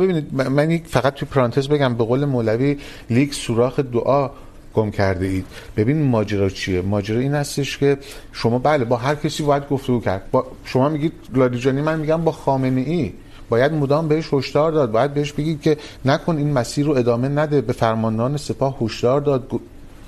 ببینید، 0.02 0.34
من 0.34 0.78
فقط 0.78 1.14
تو 1.14 1.26
پرانتز 1.26 1.68
بگم، 1.68 1.96
به 1.96 2.04
قول 2.04 2.26
مولوی 2.26 2.78
لیک 3.10 3.34
سوراخ 3.34 3.80
دعا 3.80 4.30
گم 4.74 4.92
کرده 4.92 5.26
اید. 5.26 5.46
ببین 5.78 6.04
ماجرا 6.04 6.50
چیه؟ 6.50 6.82
ماجرا 6.82 7.20
این 7.20 7.34
هستش 7.34 7.78
که 7.78 7.98
شما 8.32 8.60
بله، 8.60 8.86
با 8.86 8.96
هر 8.96 9.16
کسی 9.16 9.44
باید 9.44 9.70
گفتگو 9.70 10.00
کرد. 10.00 10.32
با 10.32 10.46
شما 10.66 10.90
میگید، 10.90 11.14
لادیجانی 11.34 11.82
من 11.82 12.00
میگم 12.00 12.24
با 12.24 12.32
خامنه 12.32 12.82
ای 12.82 13.14
باید 13.50 13.74
مدام 13.74 14.08
بهش 14.08 14.34
هشدار 14.34 14.72
داد. 14.72 14.92
باید 14.92 15.14
بهش 15.14 15.32
بگید 15.32 15.62
که 15.62 15.78
نکن 16.06 16.38
این 16.38 16.54
مسیر 16.54 16.86
رو 16.86 16.92
ادامه 16.92 17.28
نده. 17.28 17.62
به 17.62 17.74
فرماندهان 17.74 18.38
سپاه 18.38 18.78
هشدار 18.82 19.22
داد. 19.22 19.52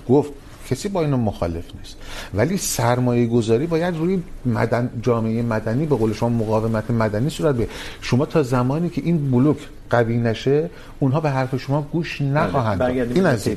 گفت. 0.09 0.31
کسی 0.69 0.89
با 0.89 1.01
اینو 1.01 1.17
مخالف 1.17 1.65
نیست. 1.79 1.97
ولی 2.33 2.57
سرمایه 2.57 3.27
گذاری 3.27 3.67
باید 3.67 3.97
روی 3.97 4.23
مدن 4.45 4.89
جامعه 5.01 5.41
مدنی 5.41 5.85
به 5.85 5.95
قول 5.95 6.13
شما 6.13 6.29
مقاومت 6.29 6.91
مدنی 6.91 7.29
صورت 7.29 7.55
بگیره. 7.55 7.69
شما 8.01 8.25
تا 8.25 8.43
زمانی 8.43 8.89
که 8.89 9.01
این 9.05 9.31
بلوک 9.31 9.57
قوی 9.89 10.17
نشه 10.17 10.69
اونها 10.99 11.19
به 11.19 11.29
حرف 11.29 11.57
شما 11.57 11.81
گوش 11.81 12.21
نخواهند 12.21 12.81
این 12.81 13.25
از 13.25 13.49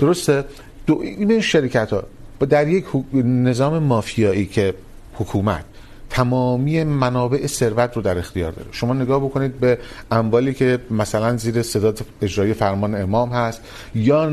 درسته؟ 0.00 0.44
دو 0.86 1.00
این 1.00 1.40
شرکت 1.40 1.92
ها 1.92 2.02
در 2.46 2.68
یک 2.68 2.84
نظام 3.24 3.78
مافیایی 3.78 4.46
که 4.46 4.74
حکومت 5.14 5.64
تمامی 6.12 6.84
منابع 6.84 7.46
ثروت 7.46 7.96
رو 7.96 8.02
در 8.02 8.18
اختیار 8.18 8.52
داره. 8.52 8.68
شما 8.72 8.94
نگاه 8.94 9.20
بکنید 9.20 9.60
به 9.60 9.78
اموالی 10.10 10.54
که 10.54 10.78
مثلا 10.90 11.36
زیر 11.36 11.62
صدات 11.62 12.02
اجرایی 12.22 12.54
فرمان 12.54 12.94
امام 12.94 13.30
هست 13.30 13.60
یا 13.94 14.30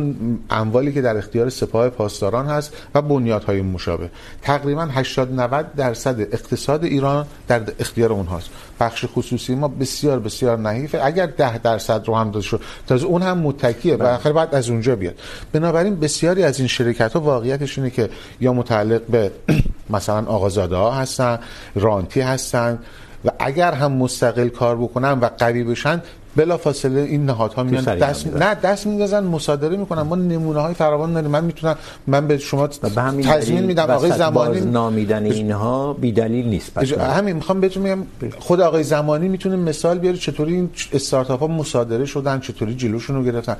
اموالی 0.49 0.93
که 0.93 1.01
در 1.01 1.17
اختیار 1.17 1.49
سپاه 1.49 1.89
پاسداران 1.89 2.45
هست 2.45 2.77
و 2.95 3.01
بنیادهای 3.01 3.61
مشابه. 3.61 4.09
تقریباً 4.41 4.81
80 4.81 5.33
90 5.33 5.75
درصد 5.75 6.21
اقتصاد 6.21 6.83
ایران 6.83 7.25
در 7.47 7.61
اختیار 7.79 8.13
اونهاست. 8.13 8.49
بخش 8.79 9.05
خصوصی 9.15 9.55
ما 9.55 9.67
بسیار 9.67 10.19
بسیار 10.19 10.57
نحیفه. 10.57 10.99
اگر 11.03 11.25
10 11.25 11.57
درصد 11.57 12.07
رو 12.07 12.15
هم 12.15 12.31
داده 12.31 12.45
شد 12.45 12.61
تازه 12.87 13.05
اون 13.05 13.21
هم 13.21 13.37
متکیه 13.37 13.95
و 13.95 14.03
آخر 14.03 14.31
بعد 14.31 14.55
از 14.55 14.69
اونجا 14.69 14.95
بیاد. 14.95 15.15
بنابراین 15.51 15.99
بسیاری 15.99 16.43
از 16.43 16.59
این 16.59 16.67
شرکت 16.67 17.13
ها 17.13 17.19
واقعیتش 17.19 17.77
اینه 17.77 17.89
که 17.89 18.09
یا 18.41 18.53
متعلق 18.53 19.01
به 19.01 19.31
مثلا 19.89 20.25
آقازاده 20.25 20.75
ها 20.75 20.91
هستن 20.91 21.39
رانتی 21.75 22.21
هستن 22.21 22.79
و 23.25 23.29
اگر 23.39 23.73
هم 23.73 23.91
مستقل 23.91 24.47
کار 24.47 24.77
بکنن 24.77 25.11
و 25.11 25.29
قوی 25.37 25.63
بشن 25.63 26.01
بلا 26.35 26.57
فاصله 26.57 27.01
این 27.01 27.25
نهادها 27.25 27.63
میان 27.63 27.83
دست. 27.83 28.27
نه 28.27 28.55
دست 28.55 28.87
میندازن 28.87 29.23
مصادره 29.23 29.77
میکنن. 29.77 30.01
ما 30.01 30.15
نمونه 30.15 30.59
های 30.59 30.73
فراوان 30.73 31.13
داریم. 31.13 31.31
من 31.31 31.43
میتونم 31.43 31.75
من 32.07 32.27
به 32.27 32.37
شما 32.37 32.67
تضمین 32.67 33.65
میدم. 33.65 33.89
آقای 33.89 34.11
زمانی 34.11 34.61
نامیدن 34.61 35.25
اینها 35.25 35.93
بی 35.93 36.11
دلیل 36.11 36.45
نیست. 36.45 36.73
پس 36.73 36.93
همین 36.93 37.35
میخوام 37.35 37.61
بهتون 37.61 37.83
میگم 37.83 38.03
خود 38.39 38.61
آقای 38.61 38.83
زمانی 38.83 39.27
میتونه 39.27 39.55
مثال 39.55 39.99
بیاره 39.99 40.17
چطوری 40.17 40.53
این 40.53 40.69
استارتاپ 40.93 41.39
ها 41.39 41.47
مصادره 41.47 42.05
شدن 42.05 42.39
چطوری 42.39 42.75
جلوشون 42.75 43.15
رو 43.15 43.23
گرفتن. 43.23 43.57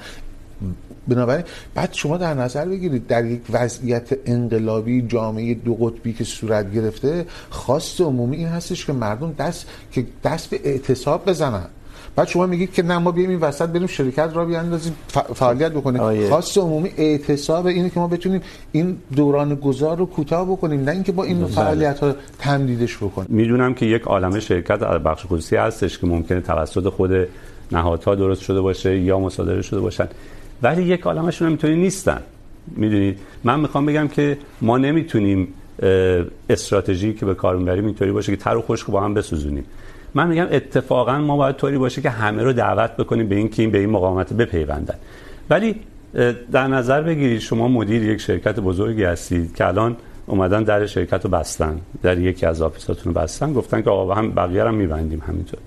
بنابراین 1.08 1.46
بعد 1.76 1.94
شما 1.94 2.18
در 2.18 2.34
نظر 2.34 2.66
بگیرید 2.66 3.08
در 3.08 3.26
یک 3.26 3.42
وضعیت 3.50 4.10
انقلابی 4.26 5.02
جامعه 5.02 5.54
دو 5.54 5.76
قطبی 5.76 6.14
که 6.14 6.24
صورت 6.24 6.74
گرفته 6.74 7.26
خواست 7.50 8.02
عمومی 8.02 8.38
این 8.38 8.48
هستش 8.48 8.86
که 8.86 8.94
مردم 8.94 9.34
دست 9.40 9.66
که 9.92 10.06
دست 10.24 10.50
به 10.50 10.60
اعتصاب 10.64 11.26
بزنن. 11.30 11.66
بعد 12.20 12.28
شما 12.28 12.46
میگید 12.46 12.74
که 12.74 12.84
نه 12.84 12.98
ما 12.98 13.12
بیایم 13.12 13.30
این 13.30 13.40
وسط 13.40 13.70
بریم 13.70 13.88
شرکت 13.88 14.30
را 14.34 14.46
بیاندازیم 14.46 14.96
فعالیت 15.36 15.76
آیه. 15.86 16.30
خواست 16.30 16.58
عمومی 16.58 16.92
اعتصاب 16.98 17.66
اینه 17.66 17.90
که 17.90 18.00
ما 18.00 18.08
بتونیم 18.08 18.42
این 18.72 18.98
دوران 19.16 19.56
گذار 19.56 19.98
رو 19.98 20.06
کوتاه 20.06 20.52
بکنیم 20.52 20.84
نه 20.84 20.92
اینکه 20.92 21.12
با 21.12 21.24
این 21.24 21.46
فعالیت 21.46 22.00
ها 22.00 22.16
تمدیدش 22.40 22.98
بکنیم. 22.98 23.28
میدونم 23.32 23.74
که 23.74 23.86
یک 23.86 24.02
عالمه 24.02 24.40
شرکت 24.40 24.80
در 24.80 24.98
بخش 24.98 25.26
خصوصی 25.26 25.56
هستش 25.56 26.00
که 26.00 26.08
ممکنه 26.08 26.42
توسط 26.42 26.90
خود 26.90 27.12
نهادها 27.72 28.16
درست 28.16 28.42
شده 28.42 28.62
باشه 28.62 29.00
یا 29.00 29.20
مصادره 29.20 29.62
شده 29.62 29.80
باشن 29.80 30.08
ولی 30.62 30.84
یک 30.84 31.02
عالمشون 31.02 31.46
هم 31.46 31.52
اینطوری 31.52 31.76
نیستن. 31.76 32.22
میدونید 32.68 33.20
من 33.44 33.60
میخوام 33.60 33.86
بگم 33.86 34.08
که 34.08 34.38
ما 34.62 34.78
نمیتونیم 34.78 35.48
استراتژی 36.50 37.14
که 37.14 37.26
به 37.26 37.36
کار 37.36 37.56
میبریم 37.56 37.86
اینطوری 37.86 38.12
باشه 38.12 38.32
که 38.32 38.44
تر 38.44 38.56
و 38.56 38.62
خشک 38.62 38.88
با 38.88 39.02
هم 39.02 39.14
بسوزونیم. 39.14 39.66
من 40.14 40.28
میگم 40.28 40.48
اتفاقا 40.52 41.18
ما 41.18 41.38
باید 41.38 41.56
طوری 41.56 41.78
باشه 41.78 42.02
که 42.02 42.10
همه 42.10 42.44
رو 42.44 42.54
دعوت 42.54 42.92
بکنیم 42.98 43.28
به 43.28 43.36
این 43.36 43.50
که 43.50 43.62
این 43.62 43.72
به 43.72 43.78
این 43.78 43.90
مقاومت 43.90 44.34
بپیوندن. 44.34 44.96
ولی 45.50 45.76
در 46.52 46.68
نظر 46.68 47.02
بگیرید، 47.02 47.40
شما 47.40 47.68
مدیر 47.68 48.04
یک 48.04 48.22
شرکت 48.22 48.60
بزرگی 48.60 49.04
هستید 49.04 49.56
که 49.56 49.68
الان 49.68 49.98
اومدن 50.26 50.64
در 50.64 50.86
شرکت 50.86 51.26
رو 51.26 51.30
بستن، 51.30 51.82
در 52.02 52.18
یکی 52.18 52.46
از 52.46 52.62
آفیساتون 52.62 53.14
رو 53.14 53.22
بستن، 53.22 53.54
گفتن 53.54 53.82
که 53.82 53.90
آقا 53.90 54.14
هم 54.14 54.32
بقیه 54.32 54.64
رو 54.64 54.72
میبندیم 54.72 55.24
همینطور. 55.28 55.60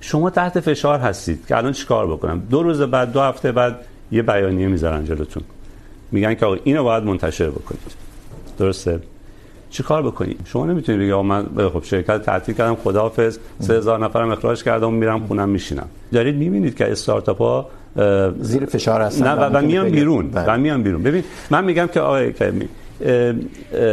شما 0.00 0.30
تحت 0.30 0.60
فشار 0.60 0.98
هستید 0.98 1.46
که 1.46 1.56
الان 1.56 1.72
چیکار 1.72 2.06
بکنم؟ 2.06 2.42
دو 2.50 2.62
روز 2.62 2.82
بعد، 2.82 3.12
دو 3.12 3.20
هفته 3.20 3.52
بعد 3.52 3.80
یه 4.12 4.22
بیانیه 4.22 4.66
میذارن 4.66 5.04
جلوتون. 5.04 5.42
میگن 6.12 6.34
که 6.34 6.46
آقا 6.46 6.56
اینو 6.64 6.84
باید 6.84 7.04
منتشر 7.04 7.50
بکنید. 7.50 7.80
درسته؟ 8.58 9.00
چی 9.76 9.82
کار 9.82 10.02
بکنید 10.02 10.40
شما 10.44 10.66
نمیتونید 10.66 11.00
بگید 11.00 11.14
من 11.14 11.46
خب 11.72 11.84
شرکت 11.84 12.22
تعطیل 12.22 12.54
کردم 12.54 12.74
خداحافظ 12.74 13.38
3000 13.60 14.04
نفرم 14.04 14.30
اخراج 14.30 14.64
کردم 14.64 14.92
میرم 14.92 15.26
خونم 15.26 15.48
میشینم. 15.48 15.88
دارید 16.12 16.36
میبینید 16.36 16.76
که 16.76 16.92
استارتاپ 16.92 17.38
ها 17.38 17.66
زیر 18.40 18.64
فشار 18.64 19.00
هستن 19.00 19.28
نه 19.28 19.34
و, 19.34 19.58
و 19.58 19.66
میان 19.66 19.88
بیرون 19.90 20.30
و 20.34 20.58
میان 20.58 20.82
بیرون. 20.82 21.02
ببین 21.02 21.24
من 21.50 21.64
میگم 21.64 21.86
که 21.86 22.00
آقای 22.00 22.32
کریمی 22.32 22.68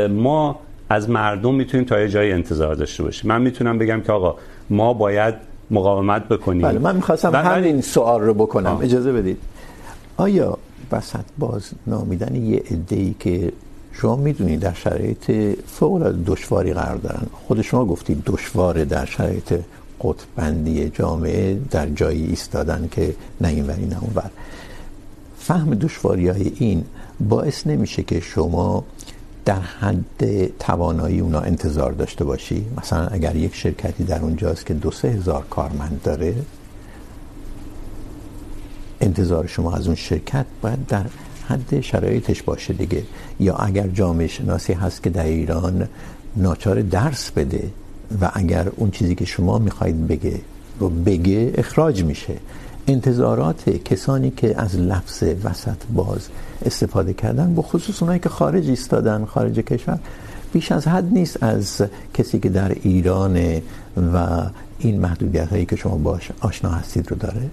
ما 0.10 0.60
از 0.90 1.10
مردم 1.10 1.56
میتونیم 1.56 1.86
تا 1.86 2.00
یه 2.00 2.10
جایی 2.10 2.32
انتظار 2.32 2.76
داشته 2.76 3.04
باشیم. 3.04 3.30
من 3.30 3.42
میتونم 3.42 3.78
بگم 3.78 4.02
که 4.02 4.12
آقا 4.12 4.36
ما 4.70 4.94
باید 4.94 5.36
مقاومت 5.72 6.28
بکنیم. 6.28 6.62
بله 6.62 6.80
من 6.80 6.96
میخواستم 6.96 7.36
همین 7.36 7.82
سوال 7.82 8.22
رو 8.22 8.34
بکنم. 8.34 8.72
آه. 8.72 8.84
اجازه 8.84 9.12
بدید. 9.14 9.38
آیا 10.18 10.58
وسط 10.92 11.26
باز 11.38 11.72
نامیدن 11.88 12.36
یه 12.36 12.64
عده‌ای 12.72 13.16
که 13.20 13.52
شما 13.94 14.16
میدونید 14.16 14.60
در 14.60 14.74
شرایط 14.74 15.32
فوق 15.68 15.94
العاده 15.94 16.24
دشواری 16.26 16.74
قرار 16.74 16.98
دارن. 16.98 17.28
خود 17.48 17.62
شما 17.62 17.86
گفتید 17.86 18.24
دشواره 18.26 18.86
در 18.86 19.06
شرایط 19.06 19.54
قطب 20.02 20.26
بندی 20.36 20.90
جامعه 20.90 21.60
در 21.72 21.90
جایی 21.90 22.26
ایستادن 22.26 22.90
که 22.92 23.16
نه 23.42 23.48
این 23.48 23.68
وری 23.68 23.86
نه 23.86 24.04
اون 24.04 24.12
ور. 24.16 24.30
فهم 25.38 25.76
دشواری 25.76 26.28
های 26.28 26.52
این 26.56 26.86
باعث 27.30 27.68
نمیشه 27.68 28.04
که 28.04 28.20
شما 28.20 28.84
در 29.46 29.60
حد 29.60 30.58
توانایی 30.58 31.20
اونا 31.20 31.40
انتظار 31.40 31.92
داشته 31.92 32.24
باشی. 32.24 32.66
مثلا 32.78 33.08
اگر 33.08 33.36
یک 33.36 33.56
شرکتی 33.56 34.04
در 34.04 34.22
اونجاست 34.22 34.66
که 34.66 34.74
دو 34.74 34.92
سه 34.92 35.08
هزار 35.08 35.46
کارمند 35.50 36.02
داره، 36.04 36.36
انتظار 39.02 39.48
شما 39.48 39.74
از 39.74 39.88
اون 39.88 39.96
شرکت 39.96 40.46
باید 40.62 40.88
در 40.88 41.06
حد 41.48 41.82
شرایطش 41.82 42.44
باشه 42.44 42.74
دیگه. 42.74 43.04
یا 43.40 43.56
اگر 43.56 43.88
جامعه 43.88 44.28
شناسی 44.28 44.74
هست 44.74 45.04
که 45.04 45.10
در 45.10 45.26
ایران 45.26 45.88
ناچار 46.36 46.82
درس 46.82 47.32
بده 47.32 47.70
و 48.22 48.32
اگر 48.34 48.68
اون 48.76 48.92
چیزی 48.92 49.16
که 49.16 49.26
شما 49.26 49.58
میخواید 49.58 50.08
بگه، 50.08 50.42
رو 50.80 50.90
بگه، 50.90 51.54
اخراج 51.58 52.04
میشه. 52.04 52.34
انتظارات 52.88 53.70
کسانی 53.70 54.32
که 54.32 54.62
از 54.62 54.76
لفظ 54.76 55.24
وسط 55.44 55.78
باز 55.94 56.28
استفاده 56.66 57.14
کردن 57.14 57.56
به 57.56 57.62
خصوص 57.62 58.04
اونایی 58.04 58.20
که 58.20 58.30
خارج 58.30 58.70
ایستادن، 58.70 59.26
خارج 59.26 59.60
کشور، 59.60 60.00
بیش 60.54 60.72
از 60.72 60.88
حد 60.88 61.14
نیست 61.14 61.44
از 61.44 61.82
کسی 62.14 62.40
که 62.40 62.50
در 62.50 62.76
ایران 62.84 63.62
و 64.14 64.46
این 64.80 65.00
محدودیت 65.00 65.50
هایی 65.50 65.66
که 65.66 65.76
شما 65.76 65.96
باش 65.96 66.32
آشنا 66.42 66.70
هستید 66.70 67.12
رو 67.12 67.18
داره. 67.18 67.50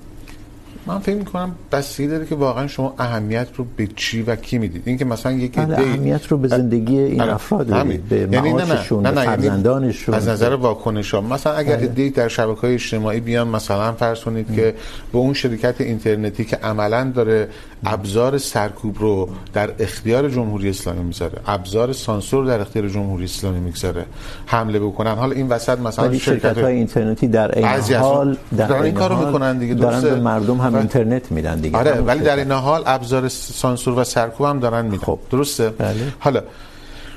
من 0.86 0.98
فکر 0.98 1.14
می‌کنم 1.16 1.54
بستگی 1.72 2.06
داره 2.06 2.26
که 2.26 2.34
واقعا 2.34 2.66
شما 2.66 2.94
اهمیت 2.98 3.48
رو 3.56 3.66
به 3.76 3.88
چی 3.96 4.22
و 4.22 4.36
کی 4.36 4.58
میدید. 4.58 4.82
این 4.84 4.98
که 4.98 5.04
مثلا 5.04 5.32
یک 5.32 5.58
ایده 5.58 5.80
اهمیت 5.80 6.26
رو 6.26 6.38
به 6.38 6.48
زندگی 6.48 6.98
این 6.98 7.20
افراد 7.20 7.74
میدید 7.74 8.08
به 8.08 8.16
یعنی 8.16 8.52
معاششون 8.52 9.06
نه 9.06 9.10
نه. 9.10 9.14
به 9.14 9.26
فرزندانشون. 9.26 10.14
از 10.14 10.28
نظر 10.28 10.54
واکنش 10.54 11.14
ها 11.14 11.20
مثلا 11.20 11.52
اگر 11.52 11.78
ایده 11.78 12.08
در 12.08 12.28
شبکه‌های 12.28 12.74
اجتماعی 12.74 13.20
بیان 13.20 13.48
مثلا 13.48 13.92
فرض 13.92 14.20
کنید 14.20 14.54
که 14.56 14.74
به 15.12 15.18
اون 15.18 15.34
شرکت 15.34 15.80
اینترنتی 15.80 16.44
که 16.44 16.56
عملاً 16.56 17.12
داره 17.14 17.48
ابزار 17.86 18.38
سرکوب 18.38 18.96
رو 18.98 19.28
در 19.52 19.70
اختیار 19.78 20.28
جمهوری 20.28 20.68
اسلامی 20.68 21.02
میذاره 21.02 21.38
ابزار 21.46 21.92
سانسور 21.92 22.46
در 22.46 22.60
اختیار 22.60 22.88
جمهوری 22.88 23.24
اسلامی 23.24 23.60
میگذاره 23.60 24.06
حمله 24.46 24.78
بکنن. 24.78 25.14
حالا 25.14 25.32
این 25.32 25.48
وسط 25.48 25.78
مثلا 25.78 26.18
شرکت 26.18 26.58
های 26.58 26.74
اینترنتی 26.74 27.28
در 27.28 27.58
این 27.58 27.94
حال 27.94 28.36
در 28.56 28.72
این 28.72 28.94
کارو 28.94 29.26
میکنن 29.26 29.58
دیگه 29.58 29.74
درسته؟ 29.74 30.14
مردم 30.14 30.56
هم 30.56 30.69
اینترنت 30.78 31.32
میدن 31.32 31.60
دیگه. 31.60 31.78
آره 31.78 31.92
ولی 31.92 32.20
در 32.20 32.36
این 32.36 32.52
حال 32.52 32.82
ابزار 32.86 33.28
سانسور 33.28 33.98
و 33.98 34.04
سرکوب 34.04 34.46
هم 34.46 34.60
دارن 34.60 34.84
میدن. 34.84 35.04
خب. 35.04 35.18
درسته؟ 35.30 35.70
بله. 35.70 35.94
حالا 36.18 36.42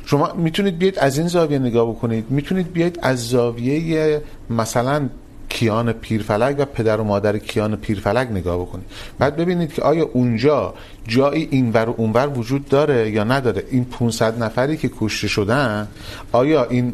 شما 0.06 0.34
میتونید 0.34 0.78
بیاید 0.78 0.99
از 0.99 1.18
این 1.18 1.28
زاویه 1.28 1.60
نگاه 1.60 1.89
بکنید. 1.89 2.26
میتونید 2.30 2.74
بیاید 2.74 2.99
از 3.01 3.30
زاویه 3.30 4.22
مثلا 4.49 5.10
کیان 5.49 5.93
پیرفلک 5.93 6.56
و 6.60 6.66
پدر 6.66 6.97
و 6.97 7.04
مادر 7.04 7.38
کیان 7.38 7.76
پیرفلک 7.76 8.32
نگاه 8.32 8.62
بکنید. 8.62 8.86
بعد 9.20 9.36
ببینید 9.36 9.74
که 9.74 9.82
آیا 9.82 10.10
اونجا 10.14 10.74
جایی 11.08 11.47
اینور 11.51 11.89
و 11.89 11.93
اونور 11.97 12.28
وجود 12.28 12.70
داره 12.70 13.12
یا 13.12 13.24
نداره. 13.24 13.64
این 13.72 13.86
500 13.86 14.43
نفری 14.43 14.78
که 14.78 14.91
کشته 14.99 15.28
شدن 15.28 15.88
آیا 16.32 16.66
این 16.66 16.93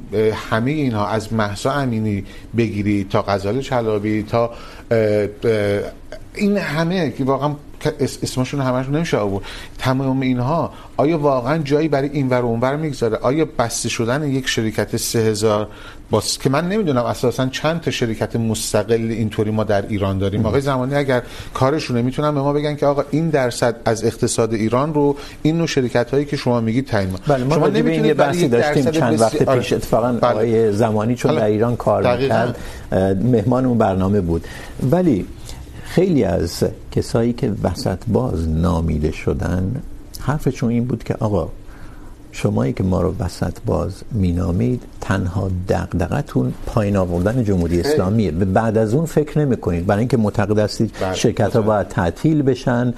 همه 0.50 0.72
اینها 0.72 1.08
از 1.08 1.34
مهسا 1.34 1.72
امینی 1.72 2.26
بگیری 2.58 3.04
تا 3.10 3.22
غزال 3.22 3.62
چلابی 3.62 4.24
تا 4.24 4.52
این 6.40 6.58
همه 6.58 7.12
که 7.12 7.24
واقعا 7.24 7.56
اسمشون 8.00 8.62
همشون 8.62 8.96
نمیشه 8.96 9.18
آورد. 9.18 9.46
تمام 9.78 10.20
اینها 10.20 10.72
آیا 10.98 11.18
واقعا 11.18 11.58
جایی 11.58 11.88
برای 11.88 12.10
این 12.10 12.30
ور 12.30 12.42
اونور 12.42 12.76
میگذاره؟ 12.76 13.18
آیا 13.18 13.48
بسته 13.60 13.90
شدن 13.90 14.24
یک 14.24 14.48
شرکت 14.48 14.98
3000 14.98 15.68
باز 16.10 16.38
که 16.38 16.50
من 16.50 16.70
نمیدونم 16.70 17.06
اساسا 17.06 17.48
چند 17.48 17.82
تا 17.82 17.92
شرکت 17.92 18.36
مستقل 18.36 19.08
اینطوری 19.12 19.52
ما 19.52 19.64
در 19.64 19.88
ایران 19.88 20.18
داریم. 20.18 20.46
آقای 20.46 20.62
زمانی 20.62 20.96
اگر 20.96 21.22
کارشونه 21.54 22.02
میتونن 22.02 22.36
به 22.36 22.42
ما 22.42 22.54
بگن 22.54 22.76
که 22.76 22.86
آقا 22.86 23.04
این 23.12 23.30
درصد 23.30 23.76
از 23.86 24.04
اقتصاد 24.04 24.54
ایران 24.54 24.94
رو 24.94 25.16
این 25.42 25.58
نوع 25.58 25.68
شرکت 25.68 26.12
هایی 26.12 26.26
که 26.26 26.38
شما 26.38 26.62
میگید 26.62 26.88
تعیین 26.88 27.10
بله 27.28 27.44
ما 27.44 27.56
شما 27.56 27.68
نمیتونید 27.68 28.06
یه 28.06 28.14
بحثی 28.14 28.48
داشتیم 28.48 28.92
چند 28.92 29.22
وقت 29.22 29.58
پیش. 29.58 29.74
اتفاقا 29.74 30.12
بله. 30.12 30.32
آقای 30.32 30.72
زمانی 30.74 31.16
چون 31.16 31.36
در 31.36 31.46
ایران 31.46 31.76
کار 31.76 32.18
میکرد 32.18 32.58
مهمان 33.24 33.66
اون 33.66 33.78
برنامه 33.78 34.22
بود. 34.22 34.48
ولی 34.92 35.26
خیلی 35.90 36.24
از 36.24 36.64
کسایی 36.92 37.34
که 37.34 37.52
وسط 37.64 37.98
باز 38.08 38.50
نامیده 38.50 39.12
شدن 39.12 39.82
حرفشون 40.20 40.70
این 40.70 40.86
بود 40.86 41.04
که 41.04 41.16
آقا 41.20 41.50
شمایی 42.32 42.74
که 42.74 42.84
ما 42.84 43.02
رو 43.02 43.16
وسط 43.20 43.58
باز 43.66 44.04
مینامید 44.12 44.84
تنها 45.02 45.52
دغدغتون 45.70 46.54
پایین 46.66 46.98
آوردن 46.98 47.44
جمهوری 47.44 47.80
اسلامیه. 47.80 48.32
به 48.32 48.46
بعد 48.46 48.78
از 48.78 48.94
اون 48.94 49.06
فکر 49.06 49.40
نمی 49.40 49.58
کنید 49.58 49.86
برای 49.86 50.00
اینکه 50.00 50.18
معتقد 50.18 50.60
هستید 50.60 50.92
شرکت 51.14 51.56
ها 51.56 51.62
باید 51.62 51.88
تعطیل 51.88 52.42
بشن 52.42 52.94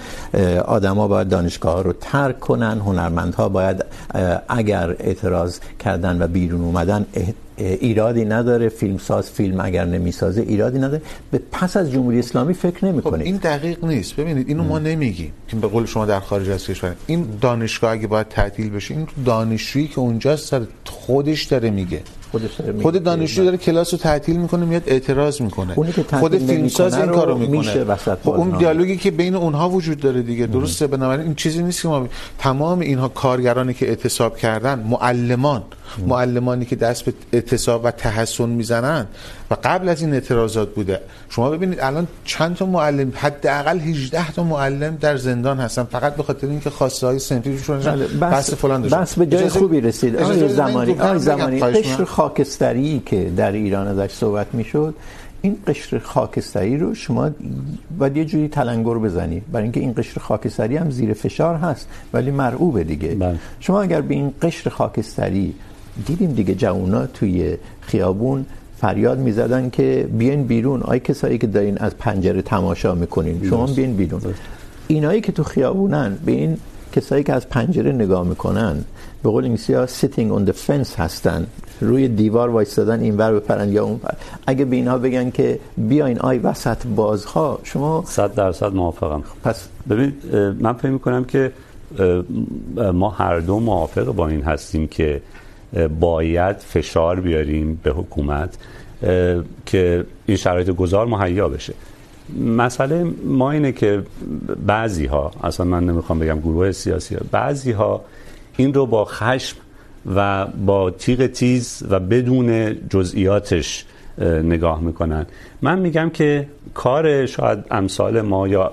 آدم 0.66 0.96
ها 0.96 1.08
باید 1.08 1.30
دانشگاه 1.30 1.74
ها 1.74 1.82
رو 1.82 1.94
ترک 2.02 2.39
کنن 2.39 2.80
هنرمند 2.80 3.36
ها 3.36 3.50
باید 3.50 3.86
اگر 4.48 4.96
اعتراض 5.00 5.60
کردن 5.80 6.22
و 6.22 6.28
بیرون 6.28 6.62
اومدن 6.62 7.06
ایرادی 7.62 8.26
نداره 8.26 8.70
فیلم 8.70 8.97
ساز 8.97 9.32
فیلم 9.32 9.59
اگر 9.59 9.86
نمیسازه 9.86 10.41
ایرادی 10.41 10.80
نداره. 10.80 11.01
به 11.32 11.41
پس 11.51 11.78
از 11.78 11.91
جمهوری 11.91 12.20
اسلامی 12.20 12.53
فکر 12.53 12.86
نمیکنه 12.86 13.18
خب 13.18 13.24
این 13.24 13.36
دقیق 13.36 13.86
نیست. 13.86 14.16
ببینید 14.16 14.47
اینو 14.49 14.64
ما 14.64 14.80
نمیگیم. 14.80 15.32
که 15.47 15.55
به 15.55 15.68
قول 15.68 15.86
شما 15.86 16.05
در 16.05 16.20
خارج 16.20 16.49
از 16.49 16.66
کشور. 16.66 16.95
این 17.07 17.28
دانشگاه 17.41 17.91
اگه 17.91 18.07
باید 18.07 18.28
تعطیل 18.28 18.70
بشه 18.70 18.93
این 18.93 19.07
دانشجویی 19.26 19.88
که 19.88 19.99
اونجاست 19.99 20.55
خودش 20.86 21.43
داره 21.43 21.70
میگه. 21.70 22.01
خود 22.82 23.03
دانشجو 23.03 23.43
داره 23.43 23.57
کلاس 23.57 23.93
رو 23.93 23.99
تعطیل 23.99 24.36
میکنه 24.36 24.66
میاد 24.66 24.84
اعتراض 24.88 25.41
میکنه. 25.41 25.74
خود 26.20 26.38
فیلمساز 26.38 26.93
این 26.93 27.05
کارو 27.05 27.38
میکنه. 27.38 27.95
خب 27.95 28.30
اون 28.30 28.57
دیالوگی 28.57 28.97
که 28.97 29.12
بین 29.12 29.36
اونها 29.36 29.70
وجود 29.70 29.99
داره 29.99 30.22
دیگه 30.22 30.45
درسته 30.45 30.88
بنابراین 30.88 31.26
این 31.26 31.36
چیزی 31.36 31.64
نیست 31.64 31.82
که 31.82 31.88
ما 31.88 32.07
تمام 32.39 32.80
اینها 32.80 33.07
کارگرانی 33.07 33.74
که 33.74 33.88
اعتصاب 33.88 34.38
کردن 34.38 34.80
معلمان. 34.80 35.64
معلمانی 36.08 36.66
که 36.66 36.76
دست 36.76 37.06
به 37.06 37.14
اعتصاب 37.34 37.86
و 37.86 37.92
تحسن 37.92 38.50
میزنن. 38.50 39.08
و 39.52 39.56
قبل 39.64 39.89
از 39.89 40.02
این 40.02 40.14
اعتراضات 40.14 40.74
بوده. 40.74 41.00
شما 41.30 41.50
ببینید 41.50 41.80
الان 41.80 42.08
چند 42.26 42.56
تا 42.56 42.66
معلم 42.66 43.12
حداقل 43.16 43.80
18 43.80 44.32
تا 44.32 44.44
معلم 44.44 44.96
در 44.96 45.18
زندان 45.18 45.60
هستن. 45.60 45.84
فقط 45.84 46.16
به 46.16 46.24
خاطر 46.24 46.48
اینکه 46.48 46.70
خواسته 46.70 47.08
های 47.08 47.20
صنفیشون 47.20 47.80
بس 48.22 48.54
فلان 48.54 48.82
داشتن 48.82 49.02
بس 49.02 49.16
به 49.16 49.26
جای 49.26 49.50
خوبی 49.50 49.82
رسید. 49.82 50.16
آقای 50.16 50.50
زمانی 50.50 50.92
آقای 50.92 51.20
زمانی 51.20 51.60
قشر 51.60 52.04
خاکستری 52.04 53.02
که 53.06 53.32
در 53.38 53.52
ایران 53.52 53.88
ازش 53.88 54.14
صحبت 54.14 54.48
میشد 54.54 54.96
این 55.42 55.58
قشر 55.68 56.00
خاکستری 56.00 56.78
رو 56.78 56.96
شما 56.96 57.30
باید 57.98 58.18
یه 58.18 58.26
جوری 58.26 58.48
تلنگر 58.48 58.94
بزنید. 58.94 59.52
برای 59.52 59.64
اینکه 59.64 59.80
این 59.80 59.94
قشر 59.98 60.20
خاکستری 60.20 60.78
هم 60.78 60.92
زیر 60.92 61.14
فشار 61.14 61.56
هست 61.56 61.88
ولی 62.14 62.32
مرعوبه 62.32 62.84
دیگه. 62.84 63.16
بله. 63.16 63.39
شما 63.60 63.82
اگر 63.82 64.02
به 64.02 64.14
این 64.14 64.34
قشر 64.42 64.70
خاکستری 64.70 65.54
دیدیم 66.06 66.32
دیگه 66.32 66.56
جوونا 66.56 67.06
توی 67.08 67.58
خیابون 67.82 68.46
فریاد 68.78 69.20
میزدن 69.20 69.70
که 69.70 70.08
بیاین 70.18 70.44
بیرون. 70.44 70.82
آی 70.82 71.00
کسایی 71.00 71.38
که 71.38 71.48
دارین 71.48 71.78
از 71.78 71.98
پنجره 71.98 72.42
تماشا 72.42 72.96
میکنین. 72.96 73.50
شما 73.50 73.66
بیاین 73.66 73.96
بیرون. 73.96 74.22
اینایی 74.88 75.22
که 75.22 75.32
تو 75.32 75.44
خیابونن 75.44 76.18
به 76.26 76.32
این 76.32 76.58
کسایی 76.92 77.24
که 77.24 77.34
از 77.34 77.50
پنجره 77.50 77.92
نگاه 77.92 78.28
میکنن 78.28 78.86
به 79.24 79.30
قول 79.30 79.44
انگلیسی 79.46 79.74
ها 79.74 79.88
sitting 79.88 80.30
on 80.38 80.50
the 80.50 80.56
fence 80.68 81.00
هستن. 81.00 81.48
روی 81.82 82.08
دیوار 82.08 82.50
وایستادن 82.50 83.00
این 83.00 83.18
ور 83.18 83.34
بپرن 83.34 83.72
یا 83.72 83.86
اون 83.86 83.98
پر 83.98 84.10
اگه 84.48 84.66
به 84.66 84.76
اینها 84.76 84.98
بگن 84.98 85.30
که 85.30 85.60
بیاین 85.78 86.20
آی 86.20 86.38
وسط 86.38 86.86
بازها 86.96 87.60
شما 87.64 88.04
صد 88.08 88.34
درصد 88.34 88.74
موافقم. 88.74 89.24
پس 89.44 89.68
ببین 89.89 90.14
من 90.60 90.74
فکر 90.74 90.89
میکنم 90.89 91.24
که 91.24 91.52
ما 92.94 93.10
هر 93.10 93.39
دو 93.39 93.60
موافق 93.60 94.06
با 94.16 94.28
این 94.28 94.42
هستیم 94.42 94.88
که 94.88 95.22
باید 95.99 96.57
فشار 96.57 97.19
بیاریم 97.19 97.80
به 97.84 97.91
حکومت 97.91 98.57
که 99.65 100.05
این 100.26 100.38
شرایط 100.38 100.69
گذار 100.69 101.07
مهیا 101.07 101.49
بشه. 101.49 101.74
مسئله 102.39 103.03
ما 103.26 103.51
اینه 103.51 103.72
که 103.72 104.03
بعضی 104.65 105.05
ها 105.05 105.32
اصلا 105.43 105.65
من 105.65 105.86
نمیخوام 105.86 106.19
بگم 106.19 106.39
گروه 106.39 106.72
سیاسی 106.72 107.15
ها 107.15 107.22
بعضی 107.32 107.72
ها 107.72 108.01
این 108.57 108.74
رو 108.74 108.86
با 108.86 109.05
خشم 109.05 109.57
و 110.15 110.45
با 110.45 110.91
تیغ 110.91 111.28
تیز 111.28 111.84
و 111.89 111.99
بدون 111.99 112.76
جزئیاتش 112.89 113.86
نگاه 114.43 114.82
میکنن. 114.82 115.26
من 115.61 115.80
میگم 115.80 116.09
که 116.09 116.47
کار 116.74 117.26
شاید 117.26 117.59
امثال 117.72 118.22
ما 118.22 118.47
یا 118.47 118.72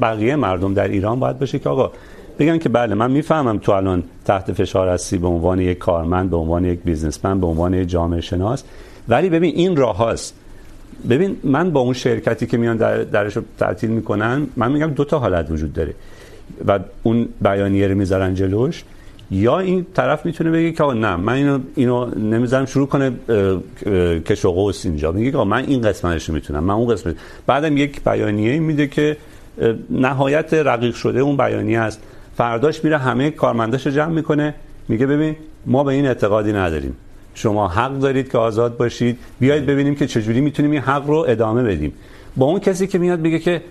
بقیه 0.00 0.36
مردم 0.36 0.74
در 0.74 0.88
ایران 0.88 1.20
باید 1.20 1.38
باشه 1.38 1.58
که 1.58 1.68
آقا 1.68 1.92
بگن 2.40 2.58
که 2.58 2.68
بله، 2.68 2.94
من 2.94 3.10
میفهمم 3.10 3.58
تو 3.58 3.72
الان 3.72 4.02
تحت 4.24 4.52
فشار 4.52 4.88
هستی 4.88 5.18
به 5.18 5.26
عنوان 5.26 5.60
یک 5.60 5.78
کارمند، 5.78 6.30
به 6.30 6.36
عنوان 6.36 6.64
یک 6.64 6.80
بیزنسمن، 6.84 7.40
به 7.40 7.46
عنوان 7.46 7.74
یک 7.74 7.88
جامعه 7.88 8.20
شناس. 8.20 8.64
ولی 9.08 9.28
ببین، 9.28 9.54
این 9.54 9.76
راه 9.76 9.96
هاست. 9.96 10.34
ببین، 11.10 11.36
من 11.44 11.70
با 11.70 11.80
اون 11.80 11.92
شرکتی 11.92 12.46
که 12.46 12.56
میان 12.56 12.76
در 12.76 13.02
درش 13.02 13.36
رو 13.36 13.42
تعطیل 13.58 13.90
میکنن، 13.90 14.46
من 14.56 14.72
میگم 14.72 14.86
دو 14.86 15.04
تا 15.04 15.18
حالت 15.18 15.50
وجود 15.50 15.72
داره. 15.72 15.94
و 16.66 16.78
اون 17.02 17.28
بیانیه 17.40 17.86
رو 17.88 17.94
میذارن 17.94 18.34
جلوش. 18.34 18.84
یا 19.30 19.58
این 19.58 19.86
طرف 19.94 20.26
میتونه 20.26 20.50
بگه 20.50 20.72
که 20.72 20.84
نه، 20.84 21.16
من 21.16 21.32
اینو 21.32 21.58
اینو 21.74 22.06
نمیذارم، 22.18 22.66
شروع 22.66 22.86
کنه 22.86 23.12
کش 24.20 24.44
و 24.44 24.52
قوس 24.52 24.86
اینجا. 24.86 25.12
میگه 25.12 25.30
که 25.30 25.36
من 25.36 25.64
این 25.64 25.80
قسمتش 25.80 26.28
رو 26.28 26.34
میتونم، 26.34 26.64
من 26.64 26.74
اون 26.74 26.94
قسمت. 26.94 27.14
بعدم 27.46 27.76
یک 27.76 28.04
بیانیه 28.04 28.58
میده 28.58 28.86
که 28.86 29.16
نهایت 29.90 30.54
رقیق 30.54 30.94
شده 30.94 31.20
اون 31.20 31.36
بیانیه 31.36 31.80
است 31.80 32.00
فرداش 32.40 32.84
میره 32.84 32.98
همه 32.98 33.30
کارمنداش 33.30 33.86
رو 33.86 33.92
جمع 33.92 34.12
میکنه. 34.12 34.54
میگه 34.88 35.06
ببین 35.06 35.36
ما 35.66 35.84
به 35.84 35.92
این 35.92 36.06
اعتقادی 36.06 36.52
نداریم. 36.52 36.96
شما 37.34 37.68
حق 37.68 37.98
دارید 37.98 38.32
که 38.32 38.38
آزاد 38.38 38.76
باشید. 38.76 39.18
بیایید 39.40 39.66
ببینیم 39.66 39.94
که 39.94 40.06
چجوری 40.06 40.40
میتونیم 40.40 40.70
این 40.70 40.80
حق 40.80 41.06
رو 41.06 41.24
ادامه 41.28 41.62
بدیم. 41.62 41.92
با 42.36 42.46
اون 42.46 42.60
کسی 42.60 42.86
که 42.86 42.98
میاد 42.98 43.22
بگه 43.22 43.38
که 43.38 43.62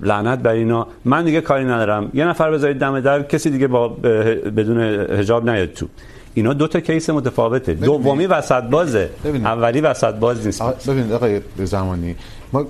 لعنت 0.00 0.38
بر 0.38 0.50
اینا. 0.50 0.86
من 1.04 1.24
دیگه 1.24 1.40
کاری 1.40 1.64
ندارم. 1.64 2.10
یه 2.14 2.24
نفر 2.24 2.50
بذارید 2.50 2.78
دم 2.78 3.00
در 3.00 3.22
کسی 3.22 3.50
دیگه 3.50 3.66
با 3.66 3.88
بدون 3.88 4.80
حجاب 5.18 5.50
نیاد 5.50 5.72
تو. 5.72 5.86
اینا 6.34 6.52
دو 6.52 6.68
تا 6.68 6.80
کیس 6.80 7.10
متفاوته. 7.10 7.74
دومی 7.74 8.26
وسط 8.26 8.62
بازه 8.62 9.10
اولی 9.44 9.80
وسط 9.80 10.14
باز 10.14 10.46
نیست 10.46 10.88
ببینید 10.88 11.12
آقای 11.12 11.40
زمانی. 11.64 12.16
ما 12.52 12.66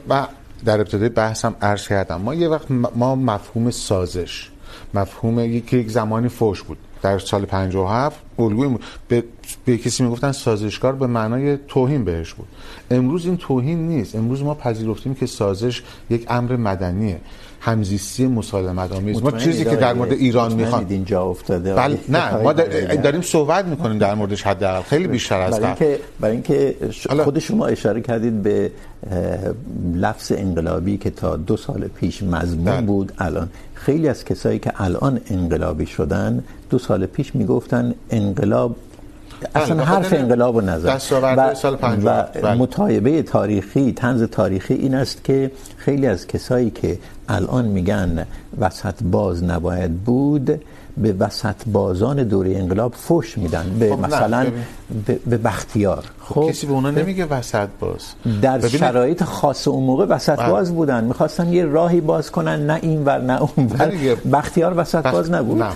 در 0.65 0.81
ابتدای 0.81 1.09
بحثم 1.09 1.55
عرض 1.63 1.89
کردم. 1.89 2.21
ما 2.21 2.35
یه 2.35 2.49
وقت 2.49 2.71
ما 2.95 3.15
مفهوم 3.15 3.71
سازش 3.71 4.49
مفهوم 4.95 5.39
یک 5.41 5.73
یک 5.73 5.91
زمانی 5.91 6.29
فوش 6.29 6.63
بود. 6.63 6.79
در 7.03 7.19
سال 7.19 7.45
57 7.45 8.21
الگوی 8.39 8.79
به, 9.09 9.25
به 9.65 9.79
کسی 9.79 10.03
میگفتن 10.03 10.33
سازشکار 10.33 10.93
به 10.93 11.07
معنای 11.07 11.59
توهین 11.69 12.05
بهش 12.05 12.33
بود. 12.33 12.49
امروز 12.91 13.27
این 13.27 13.37
توهین 13.37 13.89
نیست. 13.89 14.17
امروز 14.17 14.43
ما 14.43 14.55
پذیرفتیم 14.55 15.15
که 15.15 15.27
سازش 15.27 15.83
یک 16.11 16.27
امر 16.29 16.57
مدنیه. 16.57 17.21
همزیستی 17.65 18.27
مسالمت 18.27 18.93
آمیز 18.93 19.23
ما 19.23 19.31
چیزی 19.31 19.65
که 19.65 19.77
در 19.77 19.93
مورد 19.93 20.13
ایران 20.13 20.55
میخوام 20.55 20.87
اینجا 20.89 21.23
افتاده؟ 21.23 21.75
بل... 21.75 21.97
نه 22.09 22.37
ما 22.37 22.53
داریم 23.03 23.23
صحبت 23.23 23.65
میکنیم 23.65 23.99
در 23.99 24.15
موردش 24.15 24.43
حداقل 24.43 24.83
خیلی 24.83 25.07
بیشتر 25.07 25.41
از 25.41 25.61
قبل 25.61 25.97
برای 26.21 26.33
اینکه 26.33 26.77
خود 27.25 27.39
شما 27.39 27.67
اشاره 27.67 28.01
کردید 28.01 28.43
به 28.43 28.71
لفظ 29.95 30.33
انقلابی 30.37 30.97
که 30.97 31.11
تا 31.11 31.37
دو 31.37 31.57
سال 31.57 31.89
پیش 31.89 32.23
مضمون 32.23 32.87
بود 32.87 33.13
الان. 33.19 33.49
خیلی 33.75 34.09
از 34.09 34.25
کسایی 34.25 34.59
که 34.59 34.73
الان 34.77 35.21
انقلابی 35.31 35.87
شدن 35.87 36.45
دو 36.71 36.79
سال 36.79 37.07
پیش 37.07 37.35
میگفتن 37.35 37.95
انقلاب 38.11 38.77
اصلا 39.55 39.85
حرف 39.85 40.13
انقلاب 40.13 40.55
رو 40.55 40.61
نزد 40.61 41.03
و 42.43 42.57
مطایبه 42.57 43.23
تاریخی 43.23 43.93
طنز 43.93 44.23
تاریخی 44.23 44.75
این 44.75 44.95
است 44.95 45.25
که 45.25 45.51
خیلی 45.77 46.07
از 46.07 46.27
کسایی 46.27 46.71
که 46.71 46.99
الان 47.29 47.65
میگن 47.65 48.27
وسط 48.59 48.95
باز 49.03 49.45
نباید 49.45 49.93
بود 49.93 50.61
به 50.97 51.13
وسط 51.13 51.55
بازان 51.67 52.25
دوره 52.25 52.57
انقلاب 52.57 52.95
فوش 52.95 53.39
میدن. 53.39 53.77
به 53.79 53.97
مثلا 53.97 54.47
به 55.27 55.37
بختیار. 55.39 56.05
خب 56.29 56.51
کسی 56.51 56.67
به 56.67 56.73
اونا 56.73 56.91
نمیگه 56.91 57.27
وسط 57.27 57.69
باز. 57.81 58.01
در 58.43 58.69
شرایط 58.69 59.25
خاص 59.25 59.69
اون 59.69 59.85
موقع 59.85 60.07
وسط 60.07 60.41
باز 60.41 60.75
بودن. 60.75 61.05
میخواستن 61.05 61.53
یه 61.53 61.65
راهی 61.65 62.01
باز 62.01 62.31
کنن 62.31 62.67
نه 62.67 62.79
این 62.83 63.05
ور 63.05 63.21
نه 63.21 63.43
اون 63.43 63.67
ور. 63.67 63.93
بختیار 64.33 64.75
وسط 64.77 65.07
باز 65.07 65.31
نبود؟ 65.31 65.63
نه 65.63 65.69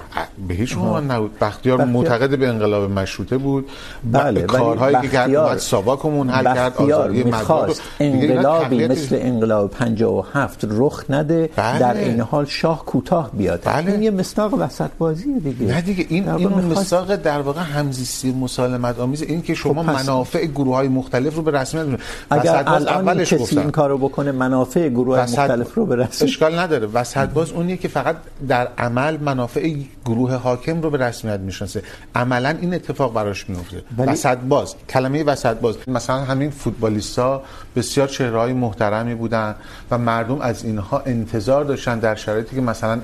به 0.49 0.55
هیچ 0.55 0.77
عنوان 0.77 1.11
نبود. 1.11 1.39
بختیار 1.39 1.85
معتقد 1.85 2.39
به 2.39 2.49
انقلاب 2.49 2.91
مشروطه 2.91 3.39
بود. 3.39 3.69
بله 4.13 4.43
کارهایی 4.43 4.97
که 5.03 5.09
کرد 5.09 5.35
اومد 5.35 5.59
ساواکمون 5.59 6.31
حل 6.31 6.45
کرد 6.45 6.77
آزادی 6.77 7.25
مطبوع 7.25 7.75
انقلابی 8.01 8.89
مثل 8.89 9.19
انقلاب 9.21 9.71
57 9.71 10.67
رخ 10.71 11.05
نده 11.09 11.51
در 11.57 11.97
این 11.97 12.21
حال 12.21 12.45
شاه 12.45 12.85
کوتاه 12.85 13.31
بیاد. 13.33 13.69
این 13.69 14.03
یه 14.03 14.11
مصداق 14.11 14.55
وسط 14.55 14.91
بازی 14.99 15.41
دیگه. 15.41 15.67
نه 15.67 15.81
دیگه 15.81 16.07
این 16.09 16.29
این 16.29 16.49
مصداق 16.49 17.17
در 17.17 17.41
واقع 17.41 17.61
همزیستی 17.61 18.33
مسالمت 18.33 18.99
آمیز 18.99 19.23
این 19.23 19.43
که 19.43 19.55
شما 19.55 19.83
منافع 19.83 20.36
گروه 20.45 20.75
های 20.77 20.89
مختلف 20.89 21.35
رو 21.35 21.43
به 21.43 21.51
رسمیت 21.51 22.01
اگر 22.31 22.63
الان 22.67 23.25
کسی 23.25 23.37
گفتن. 23.37 23.59
این 23.59 23.71
کارو 23.71 23.99
بکنه 23.99 24.33
منافع 24.33 24.89
گروه 24.89 25.17
های 25.17 25.33
مختلف 25.33 25.75
رو 25.75 25.87
به 25.87 25.97
رسمیت 25.97 26.23
اشکال 26.23 26.59
نداره. 26.59 26.87
وسط 26.87 27.29
باز 27.29 27.53
اونیه 27.53 27.77
که 27.77 27.89
فقط 27.89 28.17
در 28.49 28.69
عمل 28.79 29.17
منافع 29.17 29.75
گروه 30.05 30.35
حاکم 30.35 30.83
رو 30.83 30.91
به 30.91 30.99
رسمیت 30.99 31.41
میشناسه. 31.41 31.83
عملا 32.15 32.57
این 32.61 32.75
اتفاق 32.75 33.15
براش 33.15 33.49
میفته 33.51 33.83
بلی... 33.97 34.07
وسط 34.09 34.39
باز. 34.39 34.75
کلمه 34.89 35.25
وسط 35.25 35.57
باز. 35.57 35.77
مثلا 35.89 36.17
همین 36.17 36.51
فوتبالیستا 36.51 37.43
بسیار 37.77 38.09
چهره‌های 38.09 38.53
محترمی 38.53 39.15
بودن 39.15 39.55
و 39.91 39.99
مردم 39.99 40.41
از 40.41 40.65
اینها 40.65 41.03
انتظار 41.07 41.65
داشتن 41.65 41.99
در 41.99 42.15
شرایطی 42.15 42.57
که 42.57 42.63
مثلا 42.63 43.01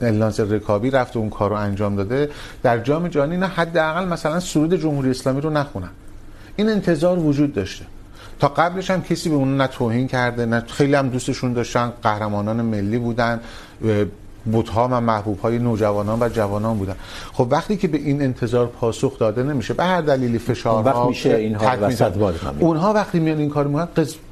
الناز 0.00 0.40
رکابی 0.40 0.90
رفته 0.90 1.18
اون 1.18 1.30
کارو 1.30 1.54
انجام 1.54 1.96
داده. 1.96 2.30
در 2.62 2.78
جام 2.78 3.08
جهانی 3.08 3.36
نه 3.36 3.46
حداقل 3.46 4.04
مثلا 4.04 4.40
سرود 4.40 4.74
جمهوری 4.74 5.10
اسلامی 5.10 5.40
رو 5.40 5.50
نخونن. 5.50 5.90
این 6.56 6.68
انتظار 6.68 7.18
وجود 7.18 7.54
داشته. 7.54 7.84
تا 8.40 8.48
قبلش 8.48 8.90
هم 8.90 9.02
کسی 9.02 9.28
به 9.28 9.34
اون 9.34 9.56
نه 9.56 9.66
توهین 9.66 10.08
کرده 10.08 10.46
نه 10.46 10.60
خیلی 10.60 10.94
هم 10.94 11.08
دوستشون 11.08 11.52
داشتن 11.52 11.92
قهرمانان 12.02 12.62
ملی 12.62 12.98
بودن 12.98 13.40
بوتها 14.44 14.88
و 14.88 15.00
محبوب 15.00 15.38
های 15.38 15.58
نوجوانان 15.58 16.22
و 16.22 16.28
جوانان 16.28 16.78
بودن. 16.78 16.94
خب 17.32 17.46
وقتی 17.50 17.76
که 17.76 17.88
به 17.88 17.98
این 17.98 18.22
انتظار 18.22 18.66
پاسخ 18.66 19.18
داده 19.18 19.42
نمیشه. 19.42 19.74
به 19.74 19.84
هر 19.84 20.00
دلیلی 20.00 20.38
فشارها 20.38 20.82
وقت 20.82 21.08
میشه 21.08 21.34
اینها 21.34 21.76
وسط 21.80 22.12
باز 22.12 22.34
اونها 22.58 22.92
وقتی 22.92 23.20
میان 23.20 23.38
این 23.38 23.50
کار 23.50 23.66
میکنن 23.66 23.88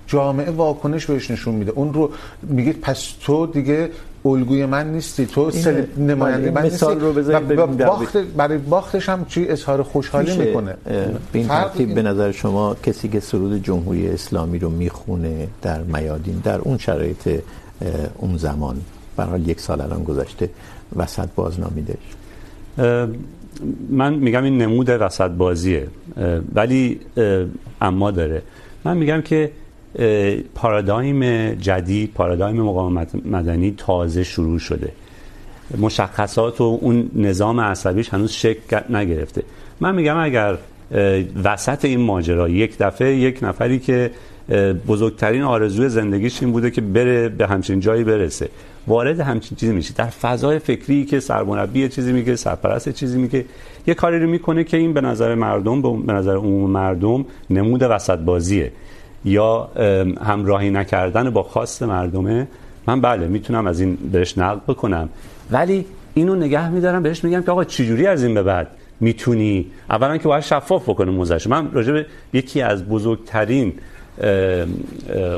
جامعه 0.06 0.50
واکنش 0.50 1.06
بهش 1.06 1.30
نشون 1.30 1.54
میده. 1.54 1.72
اون 1.72 1.94
رو 1.94 2.10
میگه 2.42 2.72
پس 2.72 3.12
تو 3.20 3.46
دیگه 3.46 3.90
الگوی 4.24 4.66
من 4.66 4.92
نیستی. 4.92 5.26
تو 5.26 5.50
نماینده 5.98 6.50
من 6.50 6.62
نیستی. 6.62 6.86
رو 6.86 7.12
بذارید 7.12 7.56
باخت 7.84 8.16
برای 8.16 8.58
باختش 8.58 9.08
هم 9.08 9.24
چی 9.24 9.48
اظهار 9.48 9.82
خوشحالی 9.82 10.36
میکنه. 10.36 10.74
به 11.32 11.38
این 11.38 11.48
ترتیب 11.48 11.94
به 11.94 12.02
نظر 12.02 12.32
شما 12.32 12.76
کسی 12.82 13.08
که 13.08 13.20
سرود 13.20 13.62
جمهوری 13.62 14.08
اسلامی 14.08 14.58
رو 14.58 14.70
میخونه 14.70 15.48
در 15.62 15.82
میادین 15.82 16.40
در 16.44 16.58
اون 16.58 16.78
شرایط 16.78 17.40
اون 18.18 18.36
زمان 18.36 18.76
به 19.16 19.22
حال 19.22 19.48
یک 19.48 19.60
سال 19.60 19.80
الان 19.80 20.04
گذشته 20.04 20.50
وسط 20.96 21.28
باز 21.36 21.60
نامیدش 21.60 22.04
من 23.90 24.14
میگم 24.14 24.44
این 24.44 24.58
نمود 24.62 24.88
وسط 24.88 25.30
بازیه 25.30 25.86
ولی 26.54 27.00
اما 27.80 28.10
داره. 28.10 28.42
من 28.84 28.96
میگم 28.96 29.22
که 29.22 29.50
پارادایم 30.54 31.50
جدید، 31.54 32.12
پارادایم 32.14 32.56
مقاومت 32.56 33.26
مدنی 33.26 33.74
تازه 33.76 34.24
شروع 34.24 34.58
شده. 34.58 34.92
مشخصات 35.78 36.60
و 36.60 36.78
اون 36.80 37.10
نظام 37.14 37.60
عصبیش 37.60 38.08
هنوز 38.08 38.32
شکل 38.32 38.80
نگرفته. 38.96 39.42
من 39.80 39.94
میگم 39.94 40.16
اگر 40.16 40.58
وسط 41.44 41.84
این 41.84 42.00
ماجرا 42.00 42.48
یک 42.48 42.78
دفعه 42.78 43.16
یک 43.16 43.38
نفری 43.42 43.78
که 43.78 44.10
بزرگترین 44.88 45.42
آرزوی 45.42 45.88
زندگیش 45.88 46.42
این 46.42 46.52
بوده 46.52 46.70
که 46.70 46.80
بره 46.80 47.28
به 47.28 47.46
همچین 47.46 47.80
جایی 47.80 48.04
برسه، 48.04 48.48
وارد 48.86 49.20
همچین 49.20 49.56
چیزی 49.56 49.72
میشه. 49.72 49.94
در 49.94 50.06
فضای 50.06 50.58
فکری 50.58 51.04
که 51.04 51.20
سرمربی 51.20 51.88
چیزی 51.88 52.12
میگه، 52.12 52.36
سرپرست 52.36 52.88
چیزی 52.88 53.18
میگه، 53.18 53.44
یه 53.86 53.94
کاری 53.94 54.18
رو 54.20 54.28
میکنه 54.30 54.64
که 54.64 54.76
این 54.76 54.92
به 54.92 55.00
نظر 55.00 55.34
مردم، 55.34 56.02
به 56.02 56.12
نظر 56.12 56.36
عموم 56.36 56.70
مردم 56.70 57.24
نمود 57.50 57.82
وسط 57.82 58.18
بازیه 58.18 58.72
یا 59.24 59.68
همراهی 60.24 60.70
نکردن 60.70 61.30
با 61.30 61.42
خواست 61.42 61.82
مردمه 61.82 62.48
من 62.86 63.00
بله 63.00 63.26
میتونم 63.26 63.66
از 63.66 63.80
این 63.80 63.98
بهش 64.12 64.38
نقد 64.38 64.60
بکنم. 64.68 65.08
ولی 65.50 65.86
اینو 66.14 66.34
نگه 66.34 66.68
میدارم 66.70 67.02
بهش 67.02 67.24
میگم 67.24 67.42
که 67.42 67.50
آقا 67.50 67.64
چجوری 67.64 68.06
از 68.06 68.24
این 68.24 68.34
به 68.34 68.42
بعد 68.42 68.68
میتونی؟ 69.00 69.66
اولا 69.90 70.16
که 70.16 70.28
باید 70.28 70.42
شفاف 70.42 70.88
بکنه 70.88 71.10
موزش. 71.10 71.46
من 71.46 71.72
راجع 71.72 71.92
به 71.92 72.06
یکی 72.32 72.62
از 72.62 72.84
بزرگترین 72.84 73.72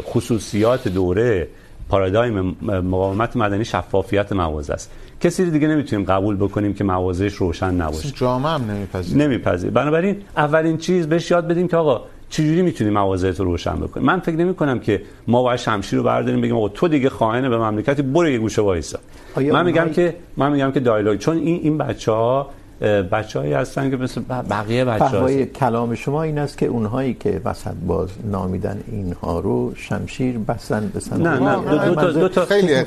خصوصیات 0.02 0.88
دوره 0.88 1.48
پارادایم 1.88 2.56
مقاومت 2.62 3.36
مدنی 3.36 3.64
شفافیت 3.64 4.32
مواضع 4.32 4.74
است. 4.74 4.90
کسی 5.20 5.50
دیگه 5.50 5.68
نمیتونیم 5.68 6.06
قبول 6.06 6.36
بکنیم 6.36 6.74
که 6.74 6.84
موازهش 6.84 7.34
روشن 7.34 7.74
نباشه. 7.74 8.10
جامعه 8.10 8.52
هم 8.52 8.70
نمیپذیره. 8.70 9.26
نمیپذیره. 9.26 9.72
بنابراین 9.72 10.16
اولین 10.36 10.78
چیز 10.78 11.06
بهش 11.06 11.30
یاد 11.30 11.48
بدیم 11.48 11.68
که 11.68 11.76
آقا 11.76 12.02
چجوری 12.34 12.62
میتونیم 12.62 12.92
موازه 12.92 13.32
تو 13.32 13.44
روشن 13.44 13.76
بکنیم 13.76 14.06
من 14.06 14.20
فکر 14.20 14.36
نمی 14.36 14.54
کنم 14.54 14.78
که 14.80 15.02
ما 15.28 15.42
باید 15.42 15.58
شمشیر 15.58 15.98
رو 15.98 16.04
برداریم 16.04 16.40
بگیم 16.40 16.56
آقا 16.56 16.68
تو 16.68 16.88
دیگه 16.88 17.08
خائن 17.08 17.48
به 17.48 17.58
مملکتی 17.58 18.02
برو 18.02 18.28
یه 18.28 18.38
گوشه 18.38 18.62
وایسا. 18.62 18.98
من 19.36 19.64
میگم 19.66 19.88
که 19.88 20.16
من 20.36 20.52
میگم 20.52 20.72
که 20.72 20.80
دایلوگ 20.80 21.18
چون 21.18 21.36
این 21.36 21.60
این 21.62 21.78
بچه‌ها 21.78 22.50
بچه‌ای 22.84 23.52
هستن 23.52 23.90
که 23.90 23.96
مثل 23.96 24.20
بقیه 24.50 24.84
بچه‌ها 24.84 25.44
کلام 25.44 25.94
شما 25.94 26.22
این 26.22 26.38
است 26.38 26.58
که 26.58 26.66
اونهایی 26.66 27.14
که 27.14 27.40
وسط 27.44 27.74
باز 27.86 28.08
نامیدن 28.24 28.80
اینها 28.92 29.40
رو 29.40 29.72
شمشیر 29.76 30.38
بسن 30.38 30.90
بسن 30.94 31.20
نه 31.20 31.38
نه 31.38 31.56
دو, 31.56 31.94
دو 31.94 31.94
تا 31.94 32.10
دو 32.10 32.28
تا 32.28 32.44
خیلی 32.44 32.84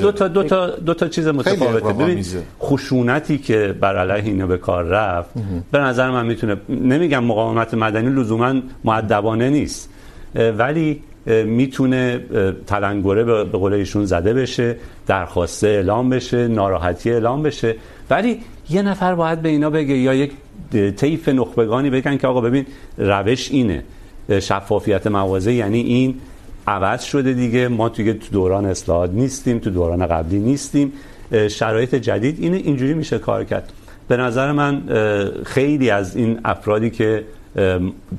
دو 0.00 0.12
تا 0.12 0.28
دو 0.28 0.42
تا 0.42 0.70
دو 0.70 0.94
تا 0.94 1.08
چیز 1.08 1.28
متفاوته. 1.28 1.92
ببین 1.92 2.24
خشونتی 2.60 3.38
که 3.38 3.74
بر 3.80 3.96
علیه 3.96 4.24
اینو 4.24 4.46
به 4.46 4.58
کار 4.58 4.84
رفت 4.84 5.30
به 5.72 5.78
نظر 5.78 6.10
من 6.10 6.26
میتونه 6.26 6.56
نمیگم 6.68 7.24
مقاومت 7.24 7.74
مدنی 7.74 8.10
لزوما 8.10 8.54
مؤدبانه 8.84 9.50
نیست 9.50 9.90
ولی 10.34 11.02
میتونه 11.44 12.20
تلنگره 12.66 13.24
به 13.24 13.44
قول 13.44 13.72
ایشون 13.72 14.04
زده 14.04 14.34
بشه 14.34 14.76
درخواسته 15.06 15.66
اعلام 15.66 16.10
بشه 16.10 16.48
ناراحتی 16.48 17.10
اعلام 17.10 17.42
بشه. 17.42 17.76
ولی 18.10 18.40
یه 18.70 18.82
نفر 18.82 19.14
باید 19.14 19.42
به 19.42 19.48
اینا 19.48 19.70
بگه 19.70 19.96
یا 19.96 20.14
یک 20.14 20.32
طیف 20.96 21.28
نخبگانی 21.28 21.90
بگن 21.90 22.16
که 22.16 22.26
آقا 22.26 22.40
ببین، 22.40 22.66
روش 22.98 23.50
اینه. 23.50 23.82
شفافیت 24.40 25.06
موازه 25.06 25.52
یعنی 25.52 25.80
این 25.80 26.14
عوض 26.66 27.02
شده 27.02 27.32
دیگه. 27.32 27.68
ما 27.68 27.88
توی 27.88 28.14
تو 28.14 28.26
دوران 28.32 28.66
اصلاحات 28.66 29.10
نیستیم، 29.10 29.58
تو 29.58 29.70
دوران 29.70 30.06
قبلی 30.06 30.38
نیستیم. 30.38 30.92
شرایط 31.50 31.94
جدید 31.94 32.36
اینه، 32.40 32.56
اینجوری 32.56 32.94
میشه 32.94 33.18
کار 33.18 33.44
کرد. 33.44 33.72
به 34.08 34.16
نظر 34.16 34.52
من 34.52 34.82
خیلی 35.46 35.90
از 35.90 36.16
این 36.16 36.40
افرادی 36.44 36.90
که 36.90 37.24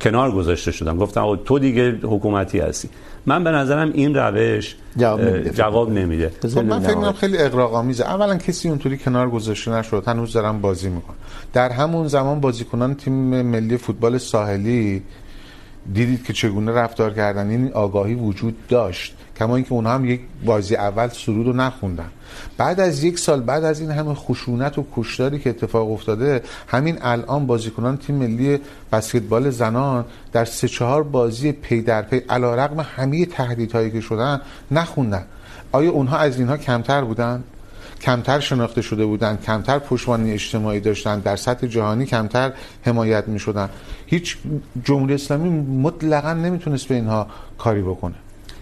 کنار 0.01 0.31
گذاشته 0.31 0.71
شدن 0.71 0.97
گفتم 0.97 1.39
تو 1.45 1.59
دیگه 1.59 1.91
حکومتی 1.91 2.59
هستی. 2.59 2.89
من 3.25 3.43
به 3.43 3.51
نظرم 3.51 3.91
این 3.93 4.15
روش 4.15 4.75
جواب 4.97 5.21
نمیده, 5.21 5.49
جواب 5.49 5.91
نمیده. 5.91 6.31
خب 6.41 6.59
من 6.59 6.79
فکر 6.79 6.95
می‌کنم 6.95 7.13
خیلی 7.13 7.37
اغراق 7.37 7.73
آمیزه 7.73 8.03
اولا 8.03 8.37
کسی 8.37 8.69
اونطوری 8.69 8.97
کنار 8.97 9.29
گذاشته 9.29 9.71
نشد 9.71 10.03
هنوز 10.07 10.33
دارن 10.33 10.61
بازی 10.61 10.89
میکنن. 10.89 11.15
در 11.53 11.69
همون 11.69 12.07
زمان 12.07 12.39
بازیکنان 12.39 12.95
تیم 12.95 13.41
ملی 13.41 13.77
فوتبال 13.77 14.17
ساحلی 14.17 15.03
دیدید 15.93 16.25
که 16.25 16.33
چگونه 16.33 16.71
رفتار 16.71 17.13
کردن. 17.13 17.49
این 17.49 17.73
آگاهی 17.73 18.15
وجود 18.15 18.67
داشت. 18.67 19.15
کما 19.39 19.55
اینکه 19.55 19.73
اونها 19.73 19.93
هم 19.93 20.05
یک 20.05 20.21
بازی 20.45 20.75
اول 20.75 21.07
سرود 21.07 21.47
رو 21.47 21.53
نخوندن. 21.53 22.09
بعد 22.57 22.79
از 22.79 23.03
یک 23.03 23.19
سال 23.19 23.41
بعد 23.41 23.63
از 23.63 23.79
این 23.79 23.91
همه 23.91 24.13
خشونت 24.13 24.77
و 24.77 24.85
کشتاری 24.95 25.39
که 25.39 25.49
اتفاق 25.49 25.91
افتاده، 25.91 26.43
همین 26.67 26.97
الان 27.01 27.45
بازیکنان 27.45 27.97
تیم 27.97 28.15
ملی 28.15 28.59
بسکتبال 28.91 29.49
زنان 29.49 30.05
در 30.31 30.45
سه 30.45 30.67
چهار 30.67 31.03
بازی 31.03 31.51
پی 31.51 31.81
در 31.81 32.01
پی 32.01 32.17
علیرغم 32.17 32.79
همه 32.79 33.25
تهدیدهایی 33.25 33.91
که 33.91 34.01
شدن، 34.01 34.41
نخوندن. 34.71 35.25
آیا 35.71 35.91
اونها 35.91 36.17
از 36.17 36.39
اینها 36.39 36.57
کمتر 36.57 37.01
بودن؟ 37.01 37.43
کمتر 38.01 38.39
شناخته 38.39 38.81
شده 38.81 39.05
بودن؟ 39.05 39.37
کمتر 39.37 39.79
پشتوانه 39.79 40.33
اجتماعی 40.33 40.79
داشتن؟ 40.79 41.19
در 41.19 41.35
سطح 41.35 41.67
جهانی 41.67 42.05
کمتر 42.05 42.51
حمایت 42.81 43.27
می 43.27 43.39
شدن 43.39 43.69
هیچ 44.05 44.37
جمهوری 44.83 45.13
اسلامی 45.13 45.49
مطلقا 45.81 46.33
نمیتونست 46.33 46.87
به 46.87 46.95
اینها 46.95 47.27
کاری 47.57 47.81
بکنه. 47.81 48.15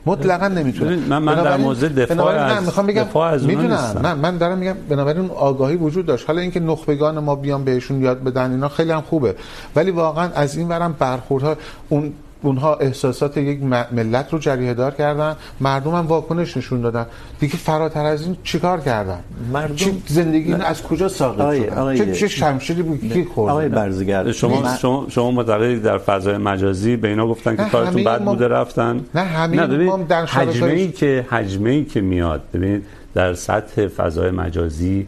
مطلقا 0.07 0.47
نمیتونه 0.47 0.95
من 0.95 1.17
من 1.17 1.35
در 1.35 1.57
موضوع 1.57 1.89
دفاع 1.89 2.35
از 2.35 2.65
میخوام 2.65 2.87
بگم 2.87 3.03
دفاع 3.03 3.33
از 3.33 3.45
میدونم. 3.45 3.99
من 4.03 4.17
من 4.17 4.37
دارم 4.37 4.57
میگم 4.57 4.75
بنابراین 4.89 5.29
آگاهی 5.29 5.75
وجود 5.75 6.05
داشت. 6.05 6.27
حالا 6.27 6.41
اینکه 6.41 6.59
نخبگان 6.59 7.19
ما 7.19 7.35
بیان 7.35 7.63
بهشون 7.63 8.01
یاد 8.01 8.23
بدن 8.23 8.51
اینا 8.51 8.69
خیلی 8.69 8.91
هم 8.91 9.01
خوبه. 9.01 9.35
ولی 9.75 9.91
واقعا 9.91 10.29
از 10.35 10.57
این 10.57 10.67
ورم 10.67 10.95
برخوردها 10.99 11.55
اون 11.89 12.13
اونها 12.41 12.75
احساسات 12.75 13.37
یک 13.37 13.63
ملت 13.91 14.33
رو 14.33 14.39
جریه 14.39 14.73
دار 14.73 14.91
کردن. 14.91 15.35
مردم 15.59 15.91
هم 15.91 16.07
واکنش 16.07 16.57
نشون 16.57 16.81
دادن. 16.81 17.05
دیگه 17.39 17.55
فراتر 17.55 18.05
از 18.05 18.21
این 18.21 18.37
چیکار 18.43 18.79
کردن؟ 18.79 19.19
مردم 19.53 19.75
چی 19.75 20.03
زندگی 20.07 20.53
ن... 20.53 20.61
از 20.61 20.83
کجا 20.83 21.09
ساقط 21.09 21.55
شدن؟ 21.55 21.77
آی 21.77 21.97
چه 21.97 22.13
چه 22.13 22.27
شمشیری 22.27 22.81
بود 22.81 22.99
کی 23.13 23.23
خورد 23.23 23.51
آقای 23.51 23.69
برزگر 23.69 24.31
شما 24.31 24.75
شما 24.81 25.05
شما 25.09 25.31
معتقدید 25.31 25.83
در 25.83 25.97
فضای 25.97 26.37
مجازی 26.37 26.95
به 26.95 27.07
اینا 27.07 27.27
گفتن 27.27 27.55
که 27.55 27.63
کارتون 27.63 28.03
بد 28.03 28.21
ما... 28.21 28.31
بوده 28.31 28.47
رفتن؟ 28.47 29.05
نه 29.15 29.21
همین 29.21 29.83
ما 29.83 29.97
در 29.97 30.25
حجمه 30.25 30.71
ای 30.71 30.91
که 30.91 31.25
حجمه 31.29 31.69
ای 31.69 31.85
که 31.85 32.01
میاد 32.01 32.41
ببینید 32.53 32.83
در 33.13 33.33
سطح 33.33 33.87
فضای 33.87 34.31
مجازی 34.31 35.07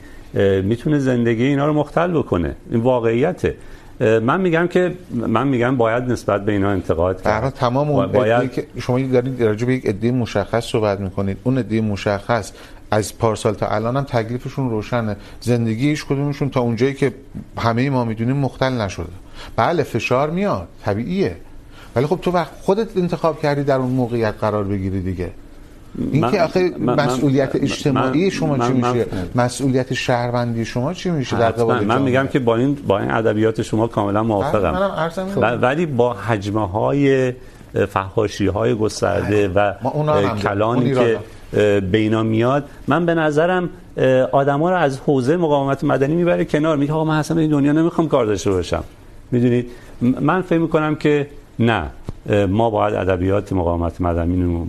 میتونه 0.63 0.99
زندگی 0.99 1.43
اینا 1.43 1.67
رو 1.67 1.73
مختل 1.73 2.11
بکنه. 2.11 2.55
این 2.71 2.81
واقعیته. 2.81 3.55
من 3.99 4.41
میگم 4.41 4.67
که 4.67 4.95
من 5.11 5.47
میگم 5.47 5.77
باید 5.77 6.03
نسبت 6.03 6.45
به 6.45 6.51
اینا 6.51 6.69
انتقاد 6.69 7.21
کرد. 7.21 7.53
تمام 7.53 7.89
اون 7.89 8.07
باید... 8.07 8.51
که 8.51 8.67
شما 8.79 8.99
دارید 8.99 9.43
راجع 9.43 9.67
به 9.67 9.73
یک 9.73 9.85
عده 9.85 10.11
مشخص 10.11 10.65
صحبت 10.65 10.99
میکنید. 10.99 11.37
اون 11.43 11.57
عده 11.57 11.81
مشخص 11.81 12.51
از 12.91 13.17
پارسال 13.17 13.53
تا 13.53 13.67
الان 13.67 13.97
هم 13.97 14.03
تکلیفشون 14.03 14.69
روشنه. 14.69 15.15
زندگی 15.41 15.89
هیچ 15.89 16.05
کدومشون 16.05 16.49
تا 16.49 16.61
اونجایی 16.61 16.93
که 16.93 17.13
همه 17.57 17.89
ما 17.89 18.05
میدونیم 18.05 18.37
مختل 18.37 18.73
نشده. 18.73 19.05
بله 19.55 19.83
فشار 19.83 20.29
میاد. 20.29 20.67
طبیعیه. 20.85 21.35
ولی 21.95 22.05
خب 22.05 22.19
تو 22.21 22.31
وقت 22.31 22.51
خودت 22.61 22.97
انتخاب 22.97 23.41
کردی 23.41 23.63
در 23.63 23.75
اون 23.75 23.91
موقعیت 23.91 24.33
قرار 24.41 24.63
بگیری 24.63 25.01
دیگه. 25.01 25.29
این 26.11 26.31
که 26.31 26.41
آخه 26.41 26.71
مسئولیت 26.77 27.55
اجتماعی 27.55 28.31
شما 28.31 28.67
چی 28.67 28.73
میشه؟ 28.73 29.05
مسئولیت 29.35 29.93
شهروندی 29.93 30.65
شما 30.65 30.93
چی 30.93 31.09
میشه 31.09 31.39
در 31.39 31.51
قبال 31.51 31.85
من 31.85 32.01
میگم 32.01 32.27
که 32.27 32.39
با 32.39 32.55
این 32.55 32.77
با 32.87 32.99
این 32.99 33.11
ادبیات 33.11 33.61
شما 33.61 33.87
کاملا 33.87 34.23
موافقم. 34.23 34.91
ولی 35.61 35.85
با 35.85 36.13
حجمه 36.13 36.67
های 36.67 37.33
فحاشی 37.89 38.47
های 38.47 38.75
گسترده 38.75 39.47
و 39.47 39.73
کلانی 40.43 40.93
که 40.93 41.19
به 41.91 41.97
اینا 41.97 42.23
میاد 42.23 42.69
من 42.87 43.05
به 43.05 43.13
نظرم 43.13 43.69
آدما 44.31 44.69
رو 44.69 44.75
از 44.75 44.99
حوزه 44.99 45.37
مقاومت 45.37 45.83
مدنی 45.83 46.15
میبره 46.15 46.45
کنار 46.45 46.77
میگه 46.77 46.93
آقا 46.93 47.03
من 47.03 47.19
اصلا 47.19 47.37
این 47.37 47.49
دنیا 47.49 47.71
نمیخوام 47.71 48.07
کار 48.07 48.25
داشته 48.25 48.51
باشم. 48.51 48.83
میدونید؟ 49.31 49.71
من 50.01 50.41
فکر 50.41 50.59
میکنم 50.59 50.95
که 50.95 51.27
نه 51.59 51.83
ما 52.47 52.69
باید 52.69 52.93
ادبیات 52.93 53.53
مقاومت 53.53 54.01
مدنی 54.01 54.43
رو 54.43 54.67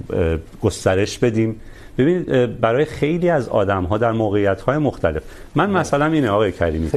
گسترش 0.63 1.19
بدیم. 1.19 1.61
ببینید 1.99 2.61
برای 2.61 2.85
خیلی 2.85 3.29
از 3.29 3.49
آدم 3.49 3.85
ها 3.85 3.99
در 3.99 4.13
موقعیت 4.13 4.61
های 4.61 4.79
مختلف. 4.79 5.23
من 5.55 5.71
مثلا 5.71 6.07
اینه 6.07 6.31
آقای 6.31 6.53
کریمی 6.53 6.91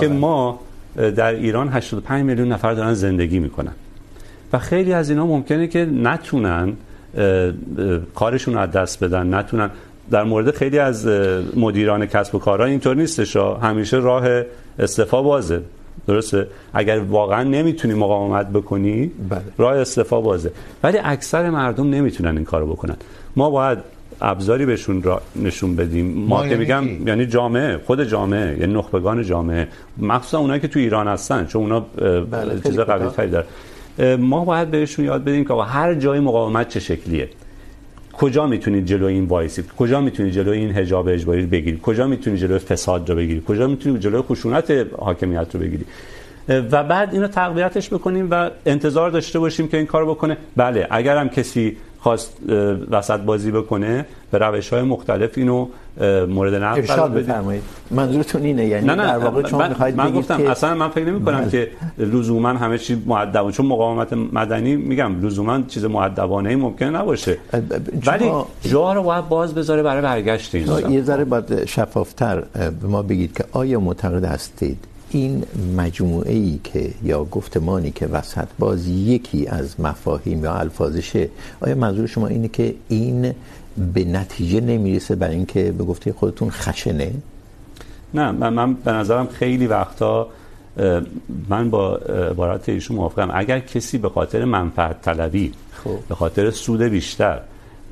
که 0.00 0.08
ما 0.08 0.60
در 0.96 1.32
ایران 1.34 1.68
85 1.68 2.24
میلیون 2.24 2.52
نفر 2.52 2.74
دارن 2.74 2.94
زندگی 2.94 3.38
میکنن. 3.38 3.72
و 4.52 4.58
خیلی 4.58 4.92
از 4.92 5.10
اینا 5.10 5.26
ممکنه 5.26 5.66
که 5.66 5.84
نتونن 5.84 6.72
کارشون 8.14 8.54
رو 8.54 8.60
از 8.60 8.70
دست 8.70 9.04
بدن 9.04 9.34
نتونن. 9.34 9.70
در 10.10 10.24
مورد 10.24 10.54
خیلی 10.54 10.78
از 10.78 11.06
مدیران 11.56 12.06
کسب 12.06 12.34
و 12.34 12.38
کارها 12.38 12.66
اینطور 12.66 12.96
نیستش 12.96 13.36
همیشه 13.36 13.96
راه 13.96 14.42
استعفا 14.78 15.22
بازه. 15.22 15.60
درسته؟ 16.06 16.46
اگر 16.74 16.98
واقعا 16.98 17.42
نمیتونی 17.42 17.94
مقاومت 17.94 18.46
بکنی 18.46 19.10
بله. 19.28 19.40
راه 19.58 19.76
استعفا 19.76 20.20
بازه. 20.20 20.50
ولی 20.82 20.98
اکثر 21.04 21.50
مردم 21.50 21.90
نمیتونن 21.90 22.36
این 22.36 22.44
کارو 22.44 22.66
بکنن. 22.66 22.96
ما 23.36 23.50
باید 23.50 23.78
ابزاری 24.20 24.66
بهشون 24.66 25.02
را 25.02 25.22
نشون 25.36 25.76
بدیم. 25.76 26.06
ما, 26.06 26.36
ما 26.42 26.48
که 26.48 26.56
میگم 26.56 27.08
یعنی 27.08 27.26
جامعه 27.26 27.78
خود 27.78 28.04
جامعه 28.04 28.58
یعنی 28.60 28.74
نخبگان 28.74 29.22
جامعه. 29.22 29.68
مخصوصا 29.98 30.38
اونایی 30.38 30.60
که 30.60 30.68
تو 30.68 30.78
ایران 30.78 31.08
هستن 31.08 31.46
چون 31.46 31.62
اونا 31.62 31.80
بله 32.30 32.60
چیزا 32.60 32.84
قوی 32.84 33.08
تری 33.08 33.30
دارن. 33.30 33.46
ما 34.16 34.44
باید 34.44 34.70
بهشون 34.70 35.04
یاد 35.04 35.24
بدیم 35.24 35.44
که 35.44 35.54
هر 35.54 35.94
جای 35.94 36.20
مقاومت 36.20 36.68
چه 36.68 36.80
شکلیه. 36.80 37.28
کجا 38.20 38.46
میتونید 38.46 38.86
جلو 38.86 39.06
این 39.06 39.24
وایسید 39.24 39.72
کجا 39.78 40.00
میتونید 40.00 40.32
جلو 40.32 40.50
این 40.50 40.70
حجاب 40.70 41.08
اجباری 41.08 41.42
رو 41.42 41.48
بگیرید 41.48 41.80
کجا 41.80 42.06
میتونید 42.06 42.40
جلو 42.40 42.58
فساد 42.58 43.10
رو 43.10 43.16
بگیرید 43.16 43.44
کجا 43.44 43.66
میتونید 43.66 44.00
جلو 44.00 44.22
خشونت 44.22 44.86
حاکمیت 44.98 45.46
رو 45.54 45.60
بگیرید 45.60 45.86
و 46.48 46.84
بعد 46.84 47.14
اینو 47.14 47.28
تقویتش 47.28 47.88
بکنیم 47.88 48.28
و 48.30 48.50
انتظار 48.66 49.10
داشته 49.10 49.38
باشیم 49.38 49.68
که 49.68 49.76
این 49.76 49.86
کار 49.86 50.04
بکنه. 50.04 50.36
بله 50.56 50.86
اگر 50.90 51.16
هم 51.16 51.28
کسی 51.28 51.76
خواست 52.00 52.36
وسط 52.90 53.20
بازی 53.20 53.50
بکنه. 53.50 54.06
به 54.30 54.38
روش 54.38 54.68
های 54.68 54.82
مختلف 54.82 55.30
اینو 55.36 55.66
مورد 56.28 56.54
نقد 56.54 56.86
قرار 56.86 57.08
بدید 57.08 57.62
منظورتون 57.90 58.42
اینه؟ 58.42 58.66
یعنی 58.66 58.86
نه 58.86 58.94
نه 58.94 59.06
در 59.06 59.18
واقع 59.18 59.48
شما 59.48 59.68
میخواید 59.68 59.96
من 59.96 60.10
گفتم 60.10 60.36
که... 60.36 60.50
اصلا 60.50 60.74
من 60.74 60.88
فکر 60.88 61.04
نمی 61.04 61.24
کنم 61.24 61.40
بله. 61.40 61.50
که 61.50 61.70
لزوما 61.98 62.48
همه 62.48 62.78
چی 62.78 63.02
مؤدبانه. 63.06 63.52
چون 63.52 63.66
مقاومت 63.66 64.12
مدنی 64.12 64.76
میگم 64.76 65.26
لزوما 65.26 65.62
چیز 65.68 65.84
مؤدبانه 65.84 66.56
ممکن 66.56 66.86
نباشه. 66.86 67.38
ولی 68.06 68.30
جا 68.62 68.92
رو 68.92 69.02
باید 69.02 69.28
باز 69.28 69.54
بذاره 69.54 69.82
برای 69.82 70.02
برگشت 70.02 70.54
این 70.54 70.90
یه 70.90 71.02
ذره 71.02 71.24
باید 71.24 71.64
شفافتر 71.64 72.40
به 72.80 72.88
ما 72.88 73.02
بگید 73.02 73.36
که 73.36 73.44
آیا 73.52 73.80
معتقد 73.80 74.24
هستید 74.24 74.84
این 75.10 75.44
مجموعه 75.76 76.32
ای 76.32 76.60
که 76.64 76.90
یا 77.02 77.24
گفتمانی 77.24 77.90
که 77.90 78.06
وسط 78.06 78.48
باز 78.58 78.88
یکی 78.88 79.46
از 79.46 79.80
مفاهیم 79.80 80.44
یا 80.44 80.54
الفاظشه 80.54 81.28
آیا 81.60 81.74
منظور 81.74 82.06
شما 82.06 82.26
اینه 82.26 82.48
که 82.48 82.74
این 82.88 83.34
به 83.94 84.04
نتیجه 84.04 84.60
نمیرسه 84.60 85.14
برای 85.16 85.36
اینکه 85.36 85.72
به 85.72 85.84
گفته 85.84 86.12
خودتون 86.12 86.50
خشنه 86.50 87.12
نه 88.14 88.32
من, 88.32 88.52
من 88.52 88.74
به 88.74 88.92
نظرم 88.92 89.26
خیلی 89.26 89.66
وقتا 89.66 90.28
من 91.48 91.70
با 91.70 91.96
عبارت 91.96 92.68
ایشون 92.68 92.96
موافقم 92.96 93.30
اگر 93.34 93.60
کسی 93.60 93.98
به 93.98 94.08
خاطر 94.08 94.44
منفعت 94.44 95.02
طلبی 95.02 95.52
خوب. 95.82 96.06
به 96.08 96.14
خاطر 96.14 96.50
سود 96.50 96.82
بیشتر 96.82 97.40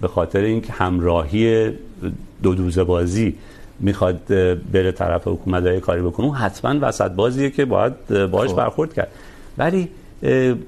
به 0.00 0.08
خاطر 0.08 0.40
اینکه 0.40 0.72
همراهی 0.72 1.72
دو 2.42 2.54
دوزه 2.54 2.84
بازی 2.84 3.34
میخواد 3.80 4.24
بره 4.72 4.92
طرف 4.92 5.28
حکومت 5.28 5.66
های 5.66 5.80
کاری 5.80 6.02
بکنه 6.02 6.26
اون 6.26 6.36
حتما 6.36 6.88
وسط 6.88 7.10
بازیه 7.10 7.50
که 7.50 7.64
باید 7.64 7.92
باش 8.30 8.52
برخورد 8.52 8.94
کرد. 8.94 9.08
ولی 9.58 9.88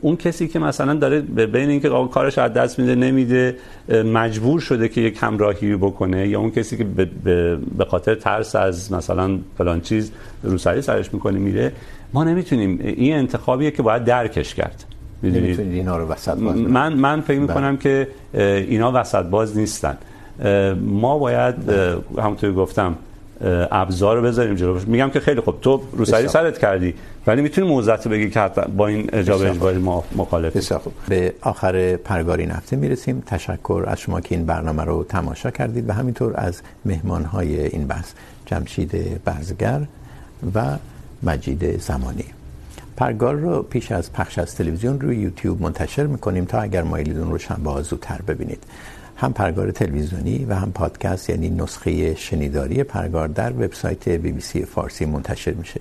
اون 0.01 0.17
کسی 0.17 0.49
که 0.49 0.59
مثلا 0.59 0.95
داره 0.95 1.21
بین 1.21 1.71
اینکه 1.71 1.91
کارش 2.13 2.39
از 2.39 2.53
دست 2.53 2.79
میده 2.79 2.95
نمیده 2.95 3.57
مجبور 3.89 4.61
شده 4.61 4.89
که 4.89 5.01
یک 5.01 5.19
همراهی 5.21 5.77
بکنه 5.77 6.29
یا 6.29 6.41
اون 6.41 6.51
کسی 6.51 6.77
که 6.77 6.85
به 7.79 7.85
خاطر 7.89 8.15
ترس 8.15 8.57
از 8.57 8.93
مثلا 8.93 9.39
فلان 9.59 9.81
چیز 9.81 10.13
روسری 10.43 10.83
سرش 10.83 11.15
میکنه 11.15 11.39
میره 11.39 11.73
ما 12.13 12.25
نمیتونیم. 12.25 12.79
این 12.83 13.15
انتخابیه 13.15 13.71
که 13.71 13.83
باید 13.83 14.05
درکش 14.05 14.55
کرد. 14.55 14.85
میدونید؟ 15.23 15.61
اینا 15.61 15.97
رو 15.97 16.07
وسط 16.07 16.37
باز 16.37 16.57
من 16.57 16.93
من 16.93 17.21
فکر 17.21 17.39
میکنم 17.39 17.77
که 17.77 18.09
اینا 18.35 18.93
وسط 18.95 19.25
باز 19.25 19.59
نیستن. 19.59 19.99
ما 20.81 21.19
باید 21.19 21.55
همونطور 22.19 22.53
گفتم 22.53 22.97
ابزار 23.71 24.17
رو 24.17 24.23
بذاریم 24.23 24.55
جلو. 24.55 24.79
میگم 24.87 25.11
که 25.11 25.21
خیلی 25.21 25.41
خوب 25.41 25.61
تو 25.61 25.83
روسری 25.93 26.29
سرت 26.29 26.59
کردی 26.59 26.95
ولی 27.27 27.43
میتونی 27.43 27.69
موضوعات 27.69 28.09
بگی 28.09 28.31
که 28.31 28.41
حتی 28.41 28.61
با 28.77 28.87
این 28.87 29.11
اجابه 29.13 29.51
اجباری 29.51 29.79
ما 29.79 30.05
مخالف 30.17 30.57
بسیار 30.57 30.81
خوب. 30.81 30.93
به 31.09 31.35
آخر 31.41 31.97
پرگار 31.97 32.39
این 32.39 32.51
هفته 32.51 32.77
میرسیم. 32.77 33.23
تشکر 33.27 33.85
از 33.87 34.01
شما 34.01 34.21
که 34.21 34.35
این 34.35 34.47
برنامه 34.47 34.85
رو 34.85 35.05
تماشا 35.05 35.51
کردید 35.51 35.89
و 35.89 35.93
همینطور 35.93 36.33
از 36.35 36.63
مهمانهای 36.85 37.67
این 37.67 37.87
بحث 37.87 38.13
جمشید 38.47 39.25
برزگر 39.25 39.81
و 40.55 40.65
مجید 41.23 41.81
زمانی. 41.81 42.25
پرگار 42.97 43.35
رو 43.35 43.63
پیش 43.63 43.93
از 43.93 44.13
پخش 44.13 44.39
از 44.39 44.55
تلویزیون 44.55 45.01
روی 45.01 45.17
یوتیوب 45.17 45.63
منتشر 45.63 46.07
میکنیم 46.07 46.45
تا 46.45 46.61
اگر 46.61 46.83
مایلید 46.83 47.19
اون 47.19 47.31
رو 47.31 47.39
شنبه 47.39 47.83
زودتر 47.83 48.19
ببینید. 48.29 48.65
هم 49.21 49.33
پرگار 49.33 49.71
تلویزیونی 49.71 50.45
و 50.45 50.55
هم 50.55 50.73
پادکست 50.73 51.31
یعنی 51.31 51.51
نسخه 51.51 52.15
شنیداری 52.15 52.85
پرگار 52.85 53.29
در 53.29 53.53
وبسایت 53.53 54.09
بی 54.09 54.33
بی 54.33 54.41
سی 54.41 54.65
فارسی 54.65 55.05
منتشر 55.05 55.53
میشه. 55.53 55.81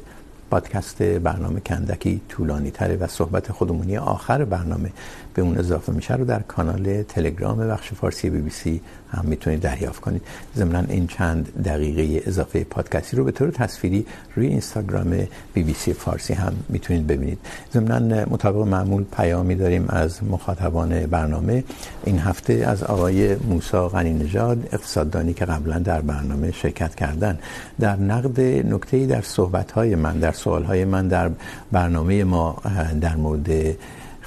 پادکست 0.52 1.04
برنامه 1.04 1.60
کندکی 1.60 2.22
طولانی 2.30 2.72
تره 2.72 2.96
و 2.96 3.08
صحبت 3.08 3.52
خودمونی 3.52 3.98
آخر 3.98 4.46
برنامه 4.46 4.92
به 5.34 5.42
اون 5.42 5.58
اضافه 5.58 5.92
میشه 5.92 6.16
رو 6.16 6.26
در 6.26 6.40
کانال 6.40 7.04
تلگرام 7.04 7.58
بخش 7.58 7.94
فارسی 7.94 8.30
بی 8.30 8.42
بی 8.42 8.50
سی 8.50 8.82
هم 9.12 9.26
میتونید 9.26 9.60
دریافت 9.60 10.02
کنید. 10.02 10.22
ضمن 10.56 10.86
این 10.90 11.08
چند 11.08 11.64
دقیقه 11.64 12.24
اضافه 12.28 12.64
پادکستی 12.64 13.18
رو 13.18 13.24
به 13.24 13.32
طور 13.32 13.52
تصویری 13.52 14.06
روی 14.36 14.48
اینستاگرام 14.48 15.28
بی 15.54 15.64
بی 15.64 15.74
سی 15.74 15.94
فارسی 15.94 16.34
هم 16.34 16.54
میتونید 16.70 17.08
ببینید. 17.08 17.40
ضمن 17.74 18.24
مطابق 18.30 18.68
معمول 18.68 19.04
پیامی 19.18 19.56
داریم 19.56 19.86
از 19.90 20.24
مخاطبان 20.24 21.06
برنامه. 21.06 21.64
این 22.06 22.20
هفته 22.20 22.54
از 22.54 22.84
آقای 22.84 23.36
موسی 23.36 23.78
غنی 23.78 24.14
نژاد، 24.14 24.70
اقتصاددانی 24.72 25.34
که 25.34 25.46
قبلا 25.46 25.80
در 25.80 26.02
برنامه 26.02 26.52
شرکت 26.52 26.96
کردن. 26.96 27.40
در 27.80 27.96
نقد 27.96 28.42
نکته‌ای 28.74 29.06
در 29.06 29.22
صحبت‌های 29.22 29.96
من، 29.96 30.20
در 30.20 30.32
سوال‌های 30.32 30.86
من 30.86 31.08
در 31.08 31.30
برنامه 31.72 32.24
ما 32.24 32.62
در 33.02 33.16
مورد 33.16 33.50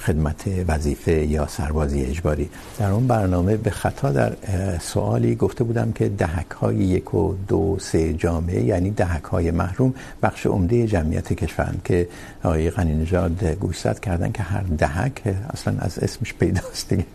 خدمت 0.05 0.43
وظیفه 0.67 1.25
یا 1.25 1.47
سربازی 1.47 2.03
اجباری. 2.03 2.49
در 2.79 2.91
اون 2.91 3.07
برنامه 3.07 3.57
به 3.57 3.69
خطا 3.69 4.11
در 4.11 4.33
سوالی 4.81 5.35
گفته 5.35 5.63
بودم 5.63 5.91
که 5.91 6.09
دهک 6.09 6.51
های 6.51 6.75
یک 6.75 7.13
و 7.13 7.35
دو 7.47 7.77
سه 7.79 8.13
جامعه 8.13 8.63
یعنی 8.63 8.91
دهک 8.91 9.23
های 9.23 9.51
محروم، 9.51 9.93
بخش 10.23 10.45
عمده 10.45 10.87
جمعیت 10.87 11.33
کشورند 11.33 11.81
که 11.85 12.07
آقای 12.43 12.69
غنی 12.69 12.95
نژاد 12.95 13.43
گوشزد 13.43 13.99
کردن 13.99 14.31
که 14.31 14.43
هر 14.43 14.63
دهک 14.77 15.21
اصلا 15.49 15.75
از 15.79 15.99
اسمش 15.99 16.33
پیداست 16.33 16.89
دیگه. 16.89 17.05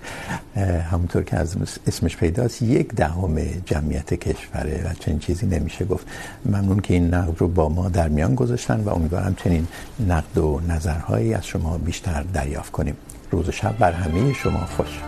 همونطور 0.90 1.22
که 1.22 1.36
از 1.36 1.56
اسمش 1.86 2.16
پیداست، 2.16 2.62
یک 2.62 2.94
دهم 2.94 3.38
جمعیت 3.66 4.14
کشوره 4.14 4.84
و 4.90 4.94
چنین 4.94 5.18
چیزی 5.18 5.46
نمیشه 5.46 5.84
گفت. 5.84 6.06
ممنون 6.44 6.80
که 6.80 6.94
این 6.94 7.14
نقد 7.14 7.34
رو 7.38 7.48
با 7.48 7.68
ما 7.68 7.88
در 7.88 8.08
میان 8.08 8.34
گذاشتن 8.34 8.80
و 8.80 8.88
امیدوارم 8.88 9.34
چنین 9.34 9.66
نقد 10.08 10.38
و 10.38 10.60
نظرهایی 10.68 11.34
از 11.34 11.46
شما 11.46 11.78
بیشتر 11.78 12.22
دریافت 12.22 12.72
کنیم 12.78 12.96
روز 13.30 13.48
و 13.48 13.52
شب 13.52 13.78
بر 13.78 13.92
همه 13.92 14.32
شما 14.32 14.66
خوش. 14.76 15.00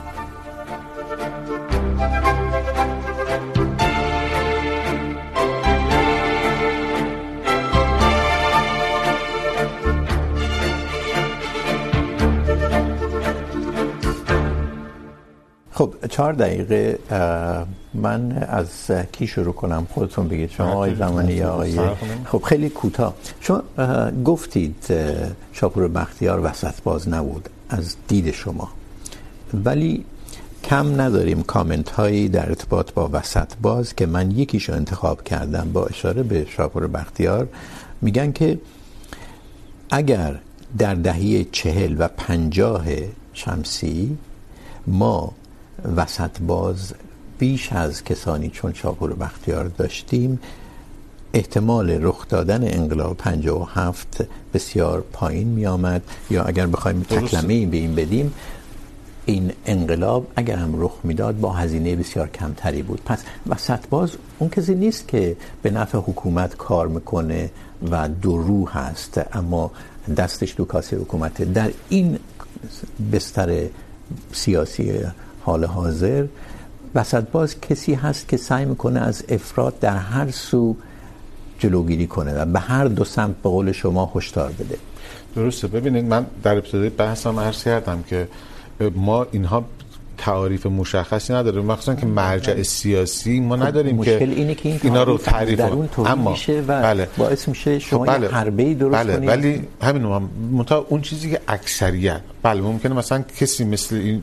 خب 15.73 15.95
چهار 16.11 16.33
دقیقه 16.33 16.99
من 17.95 18.47
از 18.49 18.91
کی 19.13 19.27
شروع 19.27 19.53
کنم؟ 19.55 19.87
خودتون 19.91 20.29
بگید. 20.29 20.51
شما 20.51 20.73
آقای 20.73 20.95
زمانی 20.95 21.33
یا 21.33 21.51
آقای 21.51 21.81
خب 22.25 22.43
خیلی 22.43 22.69
کوتاه. 22.69 23.15
شما 23.41 23.63
گفتید 24.25 24.87
شاپور 25.53 25.89
بختیار 25.89 26.41
وسط 26.45 26.83
باز 26.83 27.09
نبود. 27.09 27.49
از 27.71 27.97
دید 28.09 28.31
شما. 28.31 28.69
ولی 29.55 30.05
کم 30.65 31.01
نداریم 31.01 31.43
کامنت 31.43 31.91
هایی 31.91 32.29
در 32.29 32.49
ارتباط 32.49 32.93
با 32.93 33.11
وسط. 33.13 33.49
باز 33.63 33.95
که 33.95 34.07
من 34.07 34.31
یکیشو 34.31 34.73
انتخاب 34.73 35.25
کردم 35.25 35.71
با 35.73 35.87
اشاره 35.87 36.23
به 36.23 36.47
شاپور 36.51 36.87
بختیار، 36.87 37.49
میگن 38.01 38.33
که 38.33 38.59
اگر 39.91 40.39
در 40.79 40.95
دهه 40.95 41.45
چهل 41.53 41.97
و 41.99 42.09
پنجاه 42.09 42.85
شمسی 43.33 44.19
ما 44.87 45.33
وسط 45.97 46.41
باز 46.41 46.95
بیش 47.39 47.73
از 47.73 48.05
کسانی 48.05 48.51
چون 48.51 48.73
شاپور 48.75 49.15
بختیار 49.15 49.65
داشتیم 49.65 50.41
احتمال 51.35 51.91
رخ 51.91 52.29
دادن 52.29 52.75
انقلاب 52.75 53.17
57 53.17 54.25
بسیار 54.55 55.05
پایین 55.13 55.49
می 55.49 55.67
آمد 55.67 56.03
یا 56.31 56.45
اگر 56.45 56.67
بخوایم 56.67 57.03
تکلمه 57.03 57.67
به 57.67 57.77
این 57.77 57.95
بدیم 57.95 58.35
این 59.27 59.53
انقلاب 59.67 60.27
اگر 60.37 60.57
هم 60.57 60.83
رخ 60.83 60.93
میداد 61.05 61.41
با 61.41 61.53
هزینه 61.53 61.97
بسیار 61.97 62.29
کمتری 62.29 62.83
بود. 62.83 63.01
پس 63.05 63.19
وسط 63.47 63.87
باز 63.91 64.11
اون 64.39 64.51
کسی 64.51 64.75
نیست 64.75 65.09
که 65.09 65.37
به 65.63 65.71
نفع 65.71 65.99
حکومت 65.99 66.57
کار 66.57 66.89
میکنه 66.89 67.51
و 67.91 68.09
دو 68.09 68.39
روح 68.39 68.79
هست 68.79 69.21
اما 69.33 69.71
دستش 70.17 70.55
دو 70.57 70.65
کاسه 70.65 70.97
حکومت 70.97 71.43
در 71.43 71.71
این 71.89 72.19
بستر 73.13 73.67
سیاسی 74.33 74.93
حال 75.41 75.65
حاضر 75.65 76.27
وسط 76.95 77.25
باز 77.25 77.61
کسی 77.61 77.95
هست 77.95 78.29
که 78.29 78.37
سعی 78.37 78.65
میکنه 78.65 79.01
از 79.01 79.25
افراد 79.29 79.79
در 79.79 79.97
هر 79.97 80.31
سو 80.31 80.77
جلوگیری 81.61 82.07
کنه 82.07 82.35
و 82.35 82.45
به 82.45 82.61
هر 82.61 82.85
دو 82.85 83.05
سمت 83.05 83.37
به 83.43 83.49
قول 83.49 83.73
شما 83.73 84.13
هشدار 84.15 84.53
بده. 84.59 84.79
درسته. 85.37 85.69
ببینید 85.69 86.05
من 86.05 86.27
در 86.43 86.57
ابتدای 86.57 86.89
بحثم 86.89 87.41
عرض 87.41 87.65
کردم 87.65 88.03
که 88.03 88.29
ما 88.97 89.27
اینها 89.33 89.65
تعاریف 90.19 90.67
مشخصی 90.67 91.33
نداره 91.33 91.63
مخصوصا 91.63 91.95
که 91.95 92.07
مرجع 92.07 92.63
سیاسی 92.63 93.41
ما 93.41 93.57
نداریم 93.57 94.05
که 94.05 94.13
مشکل 94.13 94.31
اینه 94.31 94.55
که 94.55 94.69
این 94.69 94.81
اینا 94.83 95.03
رو 95.03 95.19
تعریف 95.19 95.61
اما 95.99 96.31
میشه 96.31 96.61
و 96.61 96.83
بله. 96.83 97.09
باعث 97.17 97.49
میشه 97.49 97.79
شما 97.79 98.05
بله. 98.05 98.27
یه 98.27 98.33
حربه‌ای 98.33 98.75
درست 98.75 98.95
بله. 98.95 99.17
کنید. 99.17 99.29
ولی 99.29 99.63
همین 99.83 100.05
هم 100.05 100.31
متا 100.53 100.87
اون 100.89 101.01
چیزی 101.01 101.31
که 101.31 101.41
اکثریت 101.49 102.21
بله 102.43 102.61
ممکنه 102.61 102.95
مثلا 102.95 103.25
کسی 103.41 103.65
مثل 103.65 103.97
این 103.97 104.23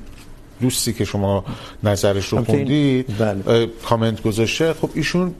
دوستی 0.61 0.93
که 0.93 1.05
شما 1.05 1.45
نظرش 1.83 2.27
رو 2.27 2.43
خوندید 2.43 3.05
کامنت 3.85 4.21
گذاشته 4.21 4.73
خب 4.73 4.89
ایشون 4.93 5.33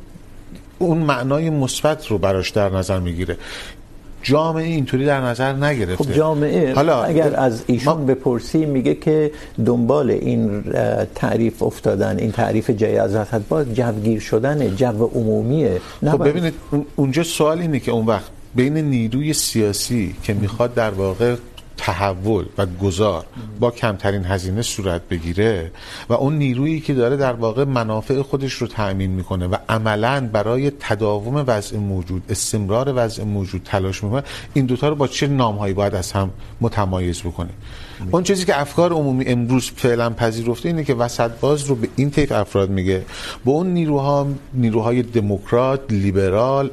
اون 0.80 0.98
معنای 0.98 1.50
مثبت 1.50 2.08
رو 2.08 2.18
براش 2.18 2.50
در 2.50 2.70
نظر 2.70 3.00
میگیره. 3.00 3.38
جامعه 4.24 4.66
اینطوری 4.66 5.06
در 5.06 5.22
نظر 5.22 5.54
نگرفته. 5.54 6.04
خب 6.04 6.14
جامعه 6.14 6.74
حالا 6.74 7.04
اگر 7.04 7.36
از 7.36 7.64
ایشون 7.68 7.98
ما... 7.98 8.06
بپرسی 8.06 8.66
میگه 8.66 8.96
که 8.96 9.32
دنبال 9.66 10.12
این 10.12 10.64
تعریف 11.16 11.64
افتادن 11.64 12.20
این 12.20 12.32
تعریف 12.32 12.70
جای 12.70 12.98
از 12.98 13.16
باز 13.50 13.74
جوگیر 13.74 14.20
شدن 14.20 14.76
جو 14.76 15.10
عمومیه 15.16 15.82
خب 16.12 16.28
ببینید 16.28 16.54
اونجا 16.96 17.24
سوال 17.24 17.60
اینه 17.60 17.80
که 17.80 17.92
اون 17.92 18.06
وقت 18.06 18.32
بین 18.56 18.78
نیروی 18.78 19.34
سیاسی 19.34 20.16
که 20.24 20.34
میخواد 20.34 20.74
در 20.74 20.90
واقع 20.90 21.36
تحول 21.88 22.46
و 22.58 22.66
گذار 22.66 23.26
با 23.60 23.72
کمترین 23.72 24.26
هزینه 24.26 24.62
صورت 24.62 25.02
بگیره 25.10 25.72
و 26.10 26.14
اون 26.14 26.38
نیرویی 26.38 26.80
که 26.80 26.94
داره 26.94 27.18
در 27.18 27.34
واقع 27.34 27.64
منافع 27.64 28.22
خودش 28.22 28.54
رو 28.54 28.68
تأمین 28.68 29.12
میکنه 29.12 29.48
و 29.48 29.56
عملا 29.70 30.30
برای 30.34 30.72
تداوم 30.80 31.44
وضع 31.48 31.78
موجود، 31.78 32.24
استمرار 32.30 32.94
وضع 32.96 33.24
موجود 33.24 33.62
تلاش 33.66 34.04
میکنه، 34.04 34.24
این 34.54 34.66
دوتا 34.66 34.90
رو 34.90 34.96
با 34.96 35.08
چه 35.08 35.28
نامهایی 35.28 35.74
باید 35.74 35.96
از 35.96 36.12
هم 36.12 36.30
متمایز 36.62 37.22
بکنه؟ 37.22 37.50
اون 38.12 38.24
چیزی 38.24 38.46
که 38.46 38.62
افکار 38.62 38.94
عمومی 38.94 39.26
امروز 39.26 39.72
فعلا 39.76 40.10
پذیرفته 40.10 40.70
اینه 40.70 40.84
که 40.84 40.94
وسط 40.94 41.32
باز 41.32 41.64
رو 41.64 41.76
به 41.76 41.88
این 41.96 42.12
طیف 42.12 42.32
افراد 42.32 42.70
میگه. 42.70 43.06
با 43.46 43.52
اون 43.52 43.68
نیروها 43.68 44.28
نیروهای 44.54 45.04
دموکرات 45.04 45.82
لیبرال 45.90 46.70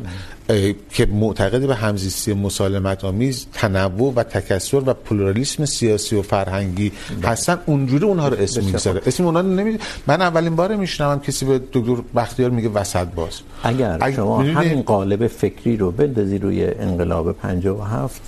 که 0.90 1.06
معتقد 1.06 1.66
به 1.66 1.74
همزیستی 1.74 2.34
مسالمت 2.34 3.04
آمیز 3.04 3.46
تنوع 3.52 4.12
و 4.16 4.22
تکثر 4.22 4.76
و 4.76 4.94
پلورالیسم 4.94 5.64
سیاسی 5.64 6.16
و 6.16 6.22
فرهنگی 6.22 6.92
هستن 7.22 7.58
اونجوری 7.66 8.04
اونها 8.04 8.28
رو 8.28 8.36
اسم 8.36 8.64
میگذاره. 8.64 9.02
اسم 9.06 9.24
اونها 9.24 9.42
نمی 9.42 9.78
من 10.06 10.22
اولین 10.22 10.56
بار 10.56 10.76
میشنوم 10.76 11.20
کسی 11.20 11.46
به 11.46 11.60
دکتر 11.72 11.96
بختیار 12.16 12.50
میگه 12.50 12.68
وسط 12.68 13.06
باز. 13.06 13.40
اگر, 13.62 13.98
اگر 14.00 14.16
شما 14.16 14.38
همین 14.38 14.82
قالب 14.82 15.26
فکری 15.26 15.76
رو 15.76 15.90
بندازی 15.90 16.38
روی 16.38 16.64
انقلاب 16.64 17.32
57 17.32 18.22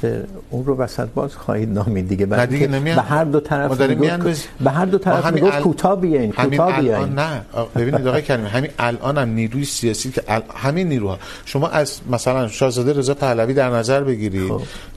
اون 0.50 0.64
رو 0.64 0.76
وسط 0.76 1.08
باز 1.08 1.34
خواهید 1.34 1.68
نامید 1.68 2.08
دیگه. 2.08 2.46
دیگه 2.46 2.66
به 2.94 3.02
هر 3.02 3.24
دو 3.24 3.40
طرف 3.40 3.80
میگفت 3.80 4.48
به 4.60 4.70
هر 4.70 4.84
دو 4.86 4.98
طرف 4.98 5.32
میگفت 5.32 5.60
کوتاه 5.60 6.00
بیاین 6.00 6.32
کوتاه 6.32 6.80
بیاین 6.80 7.08
نه. 7.08 7.42
ببینید 7.76 8.06
آقای 8.06 8.22
کریمی 8.22 8.48
همین 8.48 8.70
الان 8.78 9.18
هم 9.18 9.28
نیروی 9.28 9.64
سیاسی 9.64 10.10
که 10.10 10.22
همین 10.54 10.88
نیروها. 10.88 11.18
شما 11.44 11.68
از 11.68 12.00
مثلا 12.10 12.48
شاهزاده 12.48 12.92
رضا 12.92 13.14
پهلوی 13.14 13.54
در 13.54 13.70
نظر 13.70 14.00
بگیرید. 14.04 14.52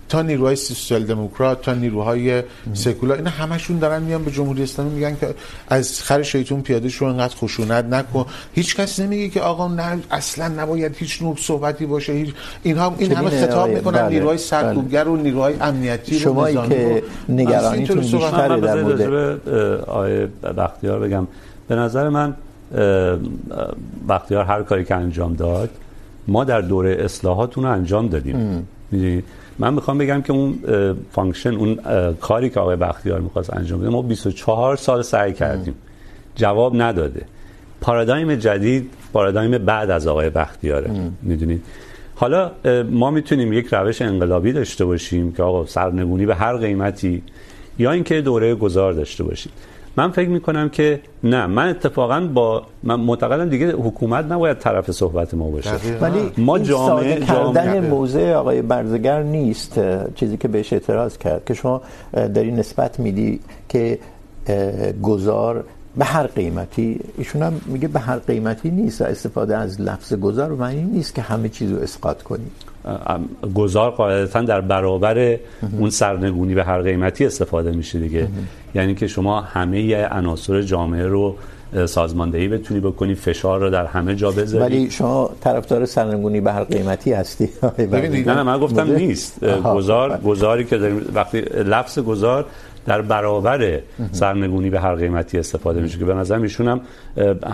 تا 0.10 0.22
نیروهای 0.22 0.55
سوسیال 0.55 1.03
دموکرات 1.03 1.62
تا 1.62 1.74
نیروهای 1.74 2.43
سکولار 2.74 3.18
اینا 3.18 3.30
همشون 3.30 3.80
دارن 3.80 4.01
میان 4.03 4.24
به 4.24 4.32
جمهوری 4.32 4.64
اسلامی 4.64 4.93
میگن 4.95 5.16
که 5.16 5.36
از 5.68 6.01
خر 6.03 6.24
شیطون 6.24 6.62
پیاده 6.62 6.89
شو 6.89 7.05
انقدر 7.05 7.36
خشونت 7.36 7.86
نکن. 7.86 8.26
هیچ 8.53 8.76
کس 8.76 8.99
نمیگه 8.99 9.30
که 9.30 9.41
آقا 9.41 9.68
نه 9.68 9.99
اصلا 10.12 10.47
نباید 10.47 10.95
هیچ 10.95 11.22
نوع 11.22 11.36
صحبتی 11.39 11.86
باشه. 11.86 12.14
هیچ 12.14 12.34
اینها 12.64 12.95
این 12.97 13.12
همه 13.12 13.30
خطاب 13.30 13.70
میکنن 13.70 14.01
بله. 14.01 14.10
نیروهای 14.10 14.38
سرکوبگر 14.38 15.07
و 15.07 15.16
نیروهای 15.16 15.55
امنیتی 15.62 16.14
رو 16.14 16.20
شمایی 16.20 16.57
که 16.70 17.03
نگرانیتون 17.30 17.99
بیشتره 17.99 18.60
در 18.60 18.84
مورد 18.84 19.01
آیه 19.88 20.28
بختیار 20.57 20.99
بگم. 20.99 21.28
به 21.68 21.76
نظر 21.76 22.10
من 22.10 22.34
بختیار 24.10 24.45
هر 24.45 24.64
کاری 24.64 24.86
که 24.86 24.95
انجام 24.95 25.34
داد 25.34 25.70
ما 26.28 26.43
در 26.43 26.62
دوره 26.62 26.97
اصلاحات 26.99 27.57
اون 27.57 27.68
رو 27.68 27.74
انجام 27.74 28.07
دادیم. 28.07 28.68
میدونید 28.91 29.24
من 29.60 29.74
میخوام 29.74 29.97
بگم 29.97 30.22
که 30.22 30.34
اون 30.34 30.60
فانکشن 31.12 31.55
اون 31.55 31.80
کاری 32.22 32.49
که 32.49 32.60
آقای 32.60 32.76
بختیار 32.76 33.20
میخواست 33.20 33.53
انجام 33.53 33.80
بده 33.80 33.89
ما 33.89 34.01
24 34.01 34.76
سال 34.76 35.01
سعی 35.01 35.34
کردیم. 35.34 35.76
جواب 36.36 36.82
نداده. 36.82 37.22
پارادایم 37.82 38.36
جدید 38.36 38.89
پارادایم 39.14 39.57
بعد 39.57 39.89
از 39.89 40.07
آقای 40.07 40.30
بختیاره. 40.30 40.91
میدونید؟ 41.22 41.64
حالا 42.16 42.51
ما 42.89 43.12
میتونیم 43.12 43.53
یک 43.53 43.68
روش 43.72 44.01
انقلابی 44.01 44.53
داشته 44.53 44.86
باشیم 44.86 45.32
که 45.32 45.43
آقا 45.43 45.66
سرنگونی 45.66 46.26
به 46.26 46.36
هر 46.36 46.57
قیمتی 46.57 47.24
یا 47.80 47.91
اینکه 47.91 48.22
دوره 48.22 48.55
گذار 48.55 48.93
داشته 48.93 49.24
باشیم. 49.24 49.51
من 49.98 50.12
فکر 50.12 50.30
میکنم 50.30 50.70
که 50.70 51.02
نه 51.24 51.48
من 51.48 51.70
اتفاقا 51.70 52.20
با 52.34 52.64
من 52.84 52.96
معتقدم 52.96 53.50
دیگه 53.50 53.72
حکومت 53.72 54.26
نباید 54.26 54.58
طرف 54.58 54.92
صحبت 54.92 55.34
ما 55.34 55.50
باشه. 55.50 55.72
ولی 56.02 56.32
ما 56.38 56.60
جامعه 56.60 57.20
کردن 57.20 57.90
موضع 57.90 58.34
آقای 58.34 58.62
برزگر 58.62 59.24
نیست 59.24 59.80
چیزی 60.16 60.38
که 60.38 60.48
بهش 60.48 60.74
اعتراض 60.74 61.18
کرد 61.18 61.46
که 61.46 61.54
شما 61.54 61.82
داری 62.14 62.52
نسبت 62.52 63.00
میدی 63.00 63.40
که 63.70 64.00
گذار 65.04 65.64
به 65.98 66.06
هر 66.06 66.28
قیمتی 66.28 67.00
ایشون 67.18 67.44
هم 67.44 67.62
میگه 67.66 67.88
به 67.88 68.00
هر 68.00 68.18
قیمتی 68.18 68.70
نیست 68.70 69.02
استفاده 69.02 69.58
از 69.58 69.82
لفظ 69.82 70.14
گذار 70.14 70.52
معنی 70.52 70.84
نیست 70.84 71.16
که 71.16 71.22
همه 71.22 71.50
چیز 71.50 71.72
رو 71.72 71.78
اسقاط 71.78 72.24
کنی. 72.24 72.52
گذار 73.56 73.92
قاعدتا 73.92 74.42
در 74.42 74.62
برابر 74.62 75.38
اون 75.80 75.90
سرنگونی 75.90 76.56
به 76.56 76.64
هر 76.64 76.82
قیمتی 76.82 77.26
استفاده 77.26 77.72
میشه 77.72 78.00
دیگه. 78.00 78.28
یعنی 78.76 78.96
که 78.96 79.08
شما 79.08 79.42
همه 79.42 80.06
عناصر 80.06 80.62
جامعه 80.62 81.08
رو 81.08 81.36
سازماندهی 81.86 82.48
بتونی 82.48 82.80
بکنی 82.80 83.16
فشار 83.16 83.60
رو 83.60 83.70
در 83.70 83.86
همه 83.86 84.16
جا 84.16 84.32
بذاری. 84.32 84.64
ولی 84.64 84.92
شما 84.92 85.30
طرفدار 85.42 85.86
سرنگونی 85.86 86.42
به 86.42 86.54
هر 86.54 86.64
قیمتی 86.64 87.14
هستی. 87.14 87.50
ببینید 87.78 88.30
نه 88.30 88.44
من 88.44 88.60
گفتم 88.60 88.92
نیست. 88.92 89.46
گذار 89.46 90.18
گذاری 90.18 90.66
که 90.66 90.78
داریم 90.78 91.06
وقتی 91.14 91.42
لفظ 91.42 92.00
گذار 92.00 92.46
در 92.86 93.02
برابر 93.02 93.80
سرنگونی 94.12 94.70
به 94.70 94.80
هر 94.80 94.96
قیمتی 94.96 95.40
استفاده 95.40 95.82
میشه 95.82 96.00
که 96.00 96.06
به 96.06 96.14
نظر 96.14 96.40
ایشون 96.40 96.68
هم 96.68 96.82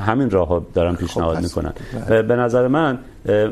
همین 0.05 0.29
راهو 0.29 0.61
دارن 0.73 0.95
پیشنهاد 0.95 1.43
میکنن. 1.43 1.73
به 2.07 2.35
نظر 2.35 2.67
من 2.67 2.99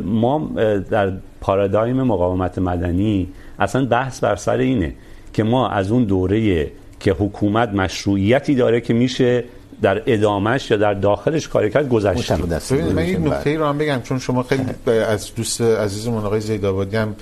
ما 0.04 0.52
در 0.90 1.12
پارادایم 1.44 2.04
مقاومت 2.04 2.58
مدنی 2.60 3.28
اصلا 3.60 3.86
بحث 3.86 4.20
بر 4.20 4.36
سر 4.36 4.58
اینه 4.58 4.94
که 5.34 5.44
ما 5.44 5.70
از 5.70 5.92
اون 5.92 6.04
دوره 6.04 6.72
که 7.00 7.12
حکومت 7.12 7.70
مشروعیتی 7.70 8.56
داره 8.56 8.82
که 8.82 8.94
میشه 8.94 9.44
در 9.82 10.04
ادامهش 10.06 10.72
یا 10.72 10.78
در 10.78 10.94
داخلش 10.94 11.48
کار 11.48 11.70
کرد 11.70 11.90
گذشتیم 11.90 12.38
ببینید 12.38 12.94
من 12.94 13.02
این 13.02 13.28
نکته 13.28 13.58
رو 13.58 13.66
هم 13.66 13.78
بگم 13.78 14.02
چون 14.04 14.20
شما 14.20 14.44
خیلی 14.44 14.64
از 14.88 15.36
دوست 15.36 15.62
عزیزمون 15.62 16.26
آقای 16.26 16.40
زیدآبادی 16.40 16.98
هم 16.98 17.16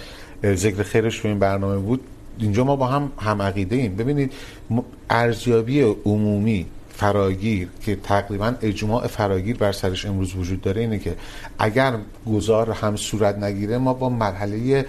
ذکر 0.45 0.83
خیرش 0.83 1.19
تو 1.19 1.27
این 1.27 1.39
برنامه 1.39 1.77
بود. 1.77 2.01
اینجا 2.39 2.63
ما 2.63 2.75
با 2.75 2.87
هم 2.87 3.11
هم 3.19 3.41
عقیده 3.41 3.75
ایم 3.75 3.95
ببینید 3.95 4.33
ارزیابی 5.09 5.81
عمومی 5.81 6.65
فراگیر 7.01 7.67
که 7.81 7.95
تقریباً 7.95 8.53
اجماع 8.61 9.07
فراگیر 9.07 9.57
بر 9.57 9.71
سرش 9.71 10.05
امروز 10.05 10.35
وجود 10.35 10.61
داره 10.61 10.81
اینه 10.81 10.99
که 10.99 11.15
اگر 11.59 11.93
گذار 12.27 12.71
هم 12.71 12.95
صورت 12.95 13.37
نگیره 13.37 13.77
ما 13.77 13.93
با 13.93 14.09
مرحله 14.09 14.85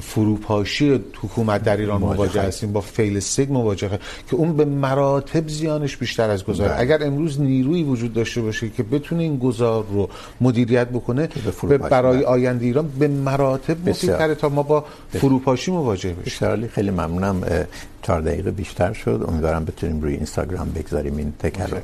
فروپاشی 0.00 1.00
حکومت 1.22 1.62
در 1.62 1.76
ایران 1.76 2.00
مواجه 2.00 2.42
هستیم 2.42 2.72
با 2.72 2.80
فیل 2.80 3.20
سگ 3.20 3.52
مواجهه 3.52 3.98
که 4.30 4.36
اون 4.36 4.56
به 4.56 4.64
مراتب 4.64 5.48
زیانش 5.48 5.96
بیشتر 5.96 6.30
از 6.30 6.44
گذار. 6.44 6.74
اگر 6.78 7.06
امروز 7.06 7.40
نیروی 7.40 7.82
وجود 7.82 8.12
داشته 8.12 8.40
باشه 8.40 8.68
که 8.68 8.82
بتونه 8.82 9.22
این 9.22 9.38
گذار 9.38 9.84
رو 9.92 10.08
مدیریت 10.40 10.88
بکنه 10.88 11.28
به 11.68 11.78
برای 11.78 12.24
آینده 12.24 12.64
ایران 12.64 12.88
به 12.98 13.08
مراتب 13.08 13.88
مفیدتره 13.88 14.34
تا 14.34 14.48
ما 14.48 14.62
با 14.62 14.84
فروپاشی 15.10 15.70
مواجه 15.70 16.12
بشیم. 16.12 16.66
خیلی 16.66 16.90
ممنونم. 16.90 17.66
4 18.02 18.20
دقیقه 18.20 18.50
بیشتر 18.50 18.92
شد. 18.92 19.24
امیدوارم 19.28 19.64
بتونیم 19.64 20.00
روی 20.00 20.14
اینستاگرام 20.14 20.70
بگذاریم 20.70 21.16
این 21.16 21.32
تکر 21.38 21.66
رو 21.66 21.76